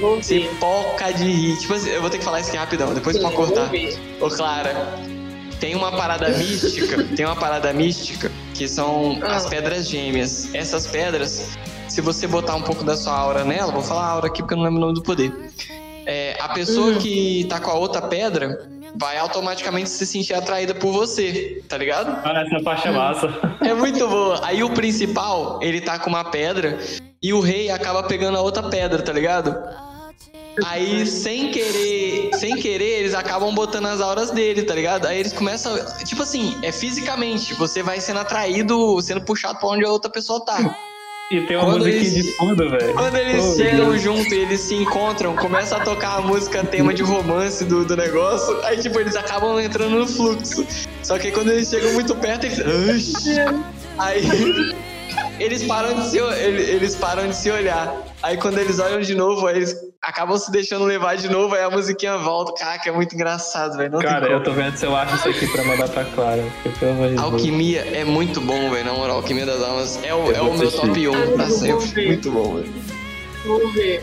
vou 0.00 0.16
Você 0.22 0.40
ver. 0.40 0.50
poca 0.60 1.12
de 1.12 1.24
rir. 1.24 1.56
Tipo 1.58 1.74
assim, 1.74 1.90
eu 1.90 2.00
vou 2.00 2.10
ter 2.10 2.18
que 2.18 2.24
falar 2.24 2.40
isso 2.40 2.48
aqui 2.50 2.58
rapidão, 2.58 2.92
depois 2.94 3.16
Sim, 3.16 3.22
pode 3.22 3.34
cortar. 3.36 3.70
Ô, 4.20 4.28
Clara, 4.28 4.94
tem 5.60 5.74
uma 5.74 5.92
parada 5.92 6.28
mística, 6.36 7.02
tem 7.16 7.24
uma 7.26 7.36
parada 7.36 7.72
mística 7.72 8.30
que 8.54 8.66
são 8.68 9.18
Ah. 9.22 9.36
as 9.36 9.46
pedras 9.46 9.88
gêmeas. 9.88 10.54
Essas 10.54 10.86
pedras, 10.86 11.50
se 11.88 12.00
você 12.00 12.26
botar 12.26 12.54
um 12.54 12.62
pouco 12.62 12.82
da 12.84 12.96
sua 12.96 13.14
aura 13.16 13.44
nela, 13.44 13.70
vou 13.72 13.82
falar 13.82 14.06
aura 14.06 14.26
aqui 14.26 14.42
porque 14.42 14.54
eu 14.54 14.58
não 14.58 14.64
lembro 14.64 14.78
o 14.78 14.80
nome 14.82 14.94
do 14.94 15.02
poder. 15.02 15.32
É, 16.06 16.36
a 16.40 16.50
pessoa 16.50 16.94
que 16.94 17.44
tá 17.48 17.58
com 17.58 17.70
a 17.70 17.74
outra 17.74 18.00
pedra 18.00 18.68
vai 18.94 19.18
automaticamente 19.18 19.90
se 19.90 20.06
sentir 20.06 20.34
atraída 20.34 20.72
por 20.74 20.92
você, 20.92 21.62
tá 21.68 21.76
ligado? 21.76 22.16
Ah, 22.24 22.44
essa 22.46 22.62
parte 22.62 22.86
é 22.86 22.92
massa. 22.92 23.28
É 23.60 23.74
muito 23.74 24.06
boa. 24.08 24.40
Aí 24.46 24.62
o 24.62 24.70
principal, 24.70 25.58
ele 25.60 25.80
tá 25.80 25.98
com 25.98 26.08
uma 26.08 26.24
pedra 26.24 26.78
e 27.20 27.32
o 27.32 27.40
rei 27.40 27.70
acaba 27.70 28.04
pegando 28.04 28.38
a 28.38 28.40
outra 28.40 28.62
pedra, 28.62 29.02
tá 29.02 29.12
ligado? 29.12 29.54
Aí, 30.64 31.06
sem 31.06 31.50
querer, 31.50 32.30
sem 32.34 32.56
querer, 32.56 33.00
eles 33.00 33.14
acabam 33.14 33.54
botando 33.54 33.86
as 33.86 34.00
auras 34.00 34.30
dele, 34.30 34.62
tá 34.62 34.74
ligado? 34.74 35.06
Aí 35.06 35.18
eles 35.18 35.32
começam, 35.32 35.76
tipo 36.04 36.22
assim, 36.22 36.56
é 36.62 36.72
fisicamente, 36.72 37.52
você 37.54 37.82
vai 37.82 38.00
sendo 38.00 38.20
atraído, 38.20 39.00
sendo 39.02 39.20
puxado 39.20 39.58
pra 39.58 39.68
onde 39.68 39.84
a 39.84 39.90
outra 39.90 40.10
pessoa 40.10 40.42
tá. 40.44 40.56
E 41.30 41.40
tem 41.40 41.56
uma 41.56 41.64
Quando 41.66 41.78
musiquinha 41.78 42.02
eles- 42.02 42.24
de 42.24 42.32
fundo, 42.36 42.70
velho. 42.70 42.94
Quando 42.94 43.16
eles 43.16 43.44
Oh, 43.44 43.56
chegam 43.56 43.90
Deus. 43.90 44.02
junto 44.02 44.32
e 44.32 44.38
eles 44.38 44.60
se 44.60 44.74
encontram, 44.76 45.34
começa 45.34 45.76
a 45.76 45.80
tocar 45.80 46.18
a 46.18 46.20
música 46.20 46.62
tema 46.64 46.94
de 46.94 47.02
romance 47.02 47.64
do, 47.64 47.84
do 47.84 47.96
negócio, 47.96 48.60
aí 48.64 48.78
tipo, 48.78 49.00
eles 49.00 49.16
acabam 49.16 49.58
entrando 49.58 49.98
no 49.98 50.06
fluxo. 50.06 50.64
Só 51.02 51.18
que 51.18 51.32
quando 51.32 51.50
eles 51.50 51.68
chegam 51.68 51.92
muito 51.94 52.14
perto, 52.14 52.46
eles. 52.46 53.12
Aí 53.98 54.22
eles 55.40 55.64
param 55.64 55.94
de 56.00 56.10
se, 56.10 56.18
ele- 56.18 56.62
eles 56.62 56.94
param 56.94 57.28
de 57.28 57.34
se 57.36 57.50
olhar. 57.50 57.92
Aí 58.22 58.36
quando 58.36 58.58
eles 58.58 58.78
olham 58.78 59.00
de 59.00 59.14
novo, 59.16 59.48
aí 59.48 59.56
eles 59.56 59.74
acabam 60.06 60.38
se 60.38 60.50
deixando 60.50 60.84
levar 60.84 61.16
de 61.16 61.28
novo, 61.28 61.54
aí 61.54 61.62
a 61.62 61.70
musiquinha 61.70 62.16
volta. 62.16 62.52
Caraca, 62.52 62.88
é 62.88 62.92
muito 62.92 63.14
engraçado, 63.14 63.76
velho. 63.76 63.98
Cara, 63.98 64.28
eu 64.30 64.42
tô 64.42 64.52
vendo 64.52 64.76
se 64.76 64.86
eu 64.86 64.94
acho 64.94 65.16
isso 65.16 65.28
aqui 65.28 65.46
pra 65.48 65.64
mandar 65.64 65.88
pra 65.88 66.04
Clara. 66.04 66.44
Porque. 66.62 66.84
Alquimia 67.18 67.80
é 67.80 68.04
muito 68.04 68.40
bom, 68.40 68.70
velho. 68.70 68.84
Na 68.84 68.92
moral, 68.92 69.16
Alquimia 69.16 69.44
das 69.44 69.60
Almas 69.62 69.98
é 70.04 70.14
o, 70.14 70.26
Eu 70.30 70.36
é 70.36 70.40
o 70.42 70.56
meu 70.56 70.70
top 70.70 71.08
1 71.08 71.12
pra 71.12 71.44
Eu 71.44 71.48
vou 71.48 71.58
sempre. 71.58 71.86
ver. 72.02 72.06
Muito 72.08 72.30
bom, 72.30 72.54
velho. 72.54 72.72
Vou 73.44 73.72
ver. 73.72 74.02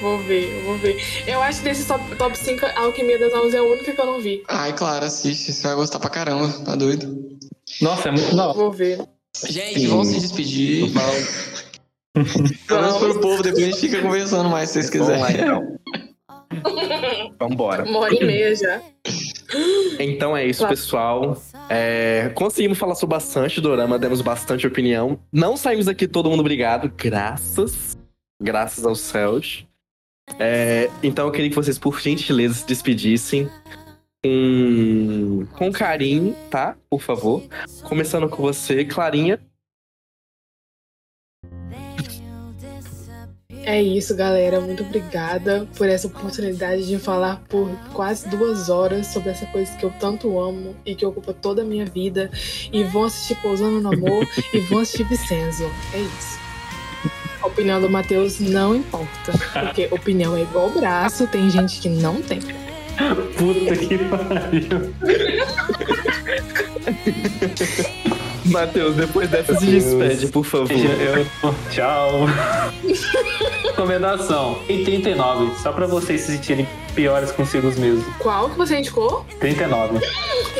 Vou 0.00 0.18
ver, 0.18 0.62
vou 0.64 0.76
ver. 0.78 1.02
Eu 1.26 1.40
acho 1.42 1.58
que 1.60 1.64
desse 1.64 1.86
top, 1.86 2.14
top 2.16 2.36
5, 2.38 2.66
a 2.66 2.80
Alquimia 2.80 3.18
das 3.18 3.32
Almas 3.32 3.54
é 3.54 3.58
a 3.58 3.62
única 3.62 3.92
que 3.92 4.00
eu 4.00 4.06
não 4.06 4.20
vi. 4.20 4.42
Ai, 4.48 4.72
claro, 4.72 5.04
assiste. 5.04 5.52
Você 5.52 5.66
vai 5.66 5.76
gostar 5.76 5.98
pra 5.98 6.10
caramba. 6.10 6.48
Tá 6.64 6.74
doido? 6.76 7.36
Nossa, 7.80 8.08
é 8.08 8.12
muito 8.12 8.34
da 8.36 8.48
hora. 8.48 8.58
Vou 8.58 8.70
ver. 8.70 9.00
Gente, 9.48 9.80
Sim. 9.80 9.88
vamos 9.88 10.08
se 10.08 10.20
despedir. 10.20 10.92
Vamos 12.68 12.98
pro 12.98 13.20
povo, 13.20 13.42
depois 13.42 13.62
a 13.62 13.66
gente 13.66 13.80
fica 13.80 14.00
conversando 14.00 14.48
mais 14.48 14.70
se 14.70 14.82
vocês 14.82 15.04
Vamos 15.04 15.20
lá, 15.20 15.26
quiserem. 15.26 15.44
então. 15.52 15.78
Vambora. 17.40 17.84
Uma 17.84 17.98
hora 18.00 18.14
e 18.14 18.24
meia 18.24 18.54
já. 18.54 18.80
Então 19.98 20.36
é 20.36 20.46
isso, 20.46 20.60
Claro. 20.60 20.74
pessoal. 20.76 21.42
É, 21.68 22.30
conseguimos 22.34 22.78
falar 22.78 22.94
sobre 22.94 23.16
bastante 23.16 23.60
dorama, 23.60 23.98
demos 23.98 24.20
bastante 24.20 24.66
opinião. 24.66 25.18
Não 25.32 25.56
saímos 25.56 25.88
aqui 25.88 26.06
todo 26.06 26.30
mundo 26.30 26.40
obrigado, 26.40 26.92
graças, 26.96 27.96
graças 28.40 28.84
aos 28.86 29.00
céus. 29.00 29.66
É, 30.38 30.88
então 31.02 31.26
eu 31.26 31.32
queria 31.32 31.50
que 31.50 31.56
vocês, 31.56 31.78
por 31.78 32.00
gentileza, 32.00 32.54
se 32.54 32.66
despedissem 32.66 33.48
com, 34.22 35.46
com 35.52 35.72
carinho, 35.72 36.34
tá? 36.50 36.76
Por 36.88 37.02
favor. 37.02 37.42
Começando 37.82 38.28
com 38.28 38.42
você, 38.42 38.84
Clarinha. 38.84 39.38
É 43.66 43.82
isso, 43.82 44.14
galera. 44.14 44.60
Muito 44.60 44.82
obrigada 44.82 45.66
por 45.76 45.88
essa 45.88 46.06
oportunidade 46.06 46.86
de 46.86 46.98
falar 46.98 47.42
por 47.48 47.70
quase 47.92 48.28
duas 48.28 48.68
horas 48.68 49.06
sobre 49.06 49.30
essa 49.30 49.46
coisa 49.46 49.74
que 49.76 49.84
eu 49.84 49.92
tanto 49.98 50.38
amo 50.38 50.76
e 50.84 50.94
que 50.94 51.04
ocupa 51.06 51.32
toda 51.32 51.62
a 51.62 51.64
minha 51.64 51.86
vida. 51.86 52.30
E 52.72 52.84
vão 52.84 53.04
assistir 53.04 53.36
Pousando 53.36 53.80
no 53.80 53.92
Amor 53.92 54.28
e 54.52 54.60
vão 54.60 54.80
assistir 54.80 55.04
Vicenzo. 55.04 55.64
É 55.92 55.98
isso. 55.98 56.38
A 57.42 57.46
opinião 57.46 57.80
do 57.80 57.88
Matheus 57.88 58.38
não 58.40 58.74
importa. 58.74 59.32
Porque 59.52 59.88
opinião 59.90 60.36
é 60.36 60.42
igual 60.42 60.70
braço, 60.70 61.26
tem 61.26 61.48
gente 61.50 61.80
que 61.80 61.88
não 61.88 62.20
tem. 62.20 62.40
Puta 63.36 63.76
que 63.76 63.98
pariu. 63.98 64.94
Matheus, 68.44 68.94
depois 68.94 69.28
dessa 69.28 69.54
se 69.58 69.66
despede, 69.66 70.26
por 70.28 70.44
favor. 70.44 70.70
Eu, 70.70 71.54
tchau. 71.70 72.26
Recomendação. 73.64 74.58
Em 74.68 74.84
39, 74.84 75.58
só 75.62 75.72
pra 75.72 75.86
vocês 75.86 76.20
se 76.20 76.32
sentirem 76.32 76.66
piores 76.94 77.32
consigo 77.32 77.66
mesmos. 77.78 78.04
Qual 78.18 78.50
que 78.50 78.56
você 78.56 78.78
indicou? 78.78 79.24
39. 79.40 80.00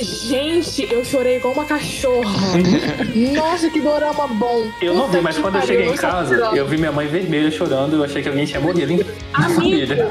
Gente, 0.00 0.92
eu 0.92 1.04
chorei 1.04 1.36
igual 1.36 1.54
uma 1.54 1.64
cachorra. 1.64 2.58
Nossa, 3.34 3.70
que 3.70 3.80
dorama 3.80 4.26
bom. 4.26 4.66
Eu 4.82 4.94
não 4.94 5.06
vi, 5.06 5.10
Puta 5.12 5.22
mas 5.22 5.38
quando 5.38 5.54
eu 5.54 5.60
pariu, 5.60 5.66
cheguei 5.66 5.86
em 5.86 5.94
eu 5.94 5.96
casa, 5.96 6.34
eu 6.34 6.66
vi 6.66 6.76
minha 6.76 6.92
mãe 6.92 7.06
vermelha 7.06 7.50
chorando. 7.50 7.96
Eu 7.96 8.04
achei 8.04 8.22
que 8.22 8.28
alguém 8.28 8.44
tinha 8.44 8.60
morrido 8.60 8.92
em 8.92 9.00
Amigo, 9.32 9.54
família. 9.54 10.08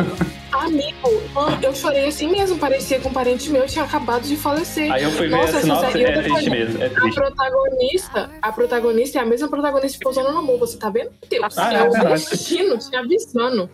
Amigo, 0.66 1.22
ah, 1.36 1.58
eu 1.62 1.74
chorei 1.76 2.08
assim 2.08 2.30
mesmo. 2.30 2.58
Parecia 2.58 3.00
que 3.00 3.08
um 3.08 3.14
parente 3.14 3.50
meu 3.50 3.66
tinha 3.66 3.84
acabado 3.86 4.24
de 4.24 4.36
falecer. 4.36 4.92
Aí 4.92 5.04
eu 5.04 5.12
fui 5.12 5.28
ver 5.28 5.36
Nossa, 5.36 5.58
a 5.58 5.62
sinopse, 5.62 5.84
essa 5.86 5.92
série 5.92 6.04
é 6.06 6.22
triste 6.22 6.50
mesmo, 6.50 6.82
é 6.84 6.86
A 6.88 6.90
triste. 6.90 7.16
protagonista, 7.16 8.30
a 8.42 8.52
protagonista 8.52 9.20
é 9.20 9.22
a 9.22 9.26
mesma 9.26 9.48
protagonista 9.48 9.98
de 9.98 10.04
Pousando 10.04 10.32
no 10.32 10.38
Amor, 10.40 10.60
você 10.60 10.78
tá 10.78 10.90
vendo? 10.90 11.10
Deus, 11.30 11.58
Ah, 11.58 11.74
é 11.74 11.78
é 11.78 11.84
o 11.90 12.14
destino, 12.14 12.78
te 12.78 12.96
avisando. 12.96 13.70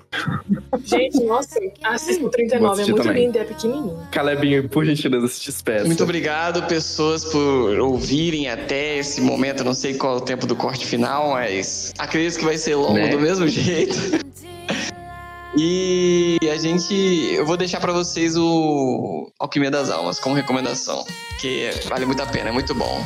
Gente, 0.83 1.23
nossa, 1.23 1.59
assista 1.83 2.19
o 2.19 2.23
Vou 2.23 2.29
39, 2.31 2.81
é 2.81 2.85
muito 2.85 3.03
também. 3.03 3.25
lindo, 3.25 3.37
é 3.37 3.43
pequenininho. 3.43 3.99
Calebinho, 4.11 4.69
por 4.69 4.85
gentileza, 4.85 5.27
se 5.27 5.45
despeça. 5.45 5.85
Muito 5.85 6.03
obrigado, 6.03 6.63
pessoas, 6.67 7.25
por 7.25 7.79
ouvirem 7.79 8.49
até 8.49 8.97
esse 8.97 9.21
momento. 9.21 9.59
Eu 9.59 9.65
não 9.65 9.73
sei 9.73 9.93
qual 9.93 10.15
é 10.15 10.17
o 10.17 10.21
tempo 10.21 10.45
do 10.45 10.55
corte 10.55 10.85
final, 10.85 11.31
mas 11.31 11.93
acredito 11.97 12.37
que 12.39 12.45
vai 12.45 12.57
ser 12.57 12.75
longo 12.75 12.93
Né? 12.93 13.09
do 13.09 13.19
mesmo 13.19 13.47
jeito. 13.47 13.95
E 15.57 16.37
a 16.51 16.57
gente. 16.57 16.93
Eu 17.33 17.45
vou 17.45 17.57
deixar 17.57 17.79
pra 17.79 17.91
vocês 17.91 18.37
o 18.37 19.31
Alquimia 19.39 19.71
das 19.71 19.89
Almas 19.89 20.19
como 20.19 20.35
recomendação. 20.35 21.03
Que 21.39 21.71
vale 21.87 22.05
muito 22.05 22.21
a 22.21 22.25
pena, 22.25 22.49
é 22.49 22.51
muito 22.51 22.75
bom. 22.75 23.03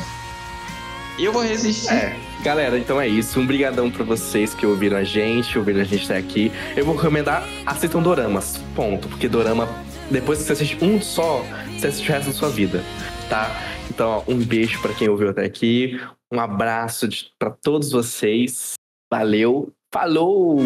E 1.16 1.24
eu 1.24 1.32
vou 1.32 1.42
resistir. 1.42 1.92
É, 1.92 2.16
galera, 2.42 2.78
então 2.78 3.00
é 3.00 3.06
isso. 3.06 3.38
Um 3.38 3.46
brigadão 3.46 3.90
pra 3.90 4.04
vocês 4.04 4.52
que 4.52 4.66
ouviram 4.66 4.96
a 4.96 5.04
gente, 5.04 5.56
ouviram 5.56 5.80
a 5.80 5.84
gente 5.84 6.04
até 6.04 6.18
aqui. 6.18 6.50
Eu 6.76 6.84
vou 6.84 6.96
recomendar, 6.96 7.48
assistam 7.64 8.02
doramas, 8.02 8.60
ponto. 8.74 9.08
Porque 9.08 9.28
dorama, 9.28 9.68
depois 10.10 10.40
que 10.40 10.44
você 10.44 10.52
assiste 10.52 10.84
um 10.84 11.00
só, 11.00 11.44
você 11.78 11.86
assiste 11.86 12.10
o 12.10 12.12
resto 12.12 12.26
da 12.26 12.32
sua 12.32 12.50
vida, 12.50 12.84
tá? 13.28 13.50
Então, 13.88 14.24
ó, 14.26 14.30
um 14.30 14.38
beijo 14.38 14.80
pra 14.82 14.92
quem 14.92 15.08
ouviu 15.08 15.30
até 15.30 15.44
aqui. 15.44 16.00
Um 16.32 16.40
abraço 16.40 17.08
pra 17.38 17.50
todos 17.50 17.92
vocês. 17.92 18.74
Valeu. 19.10 19.72
Falou! 19.92 20.58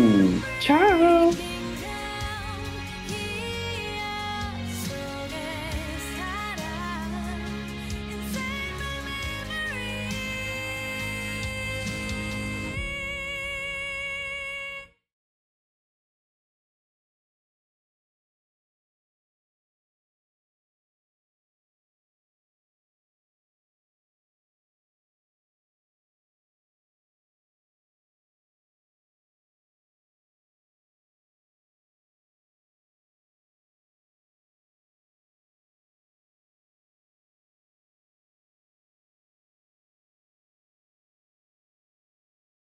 Tchau! 0.60 1.57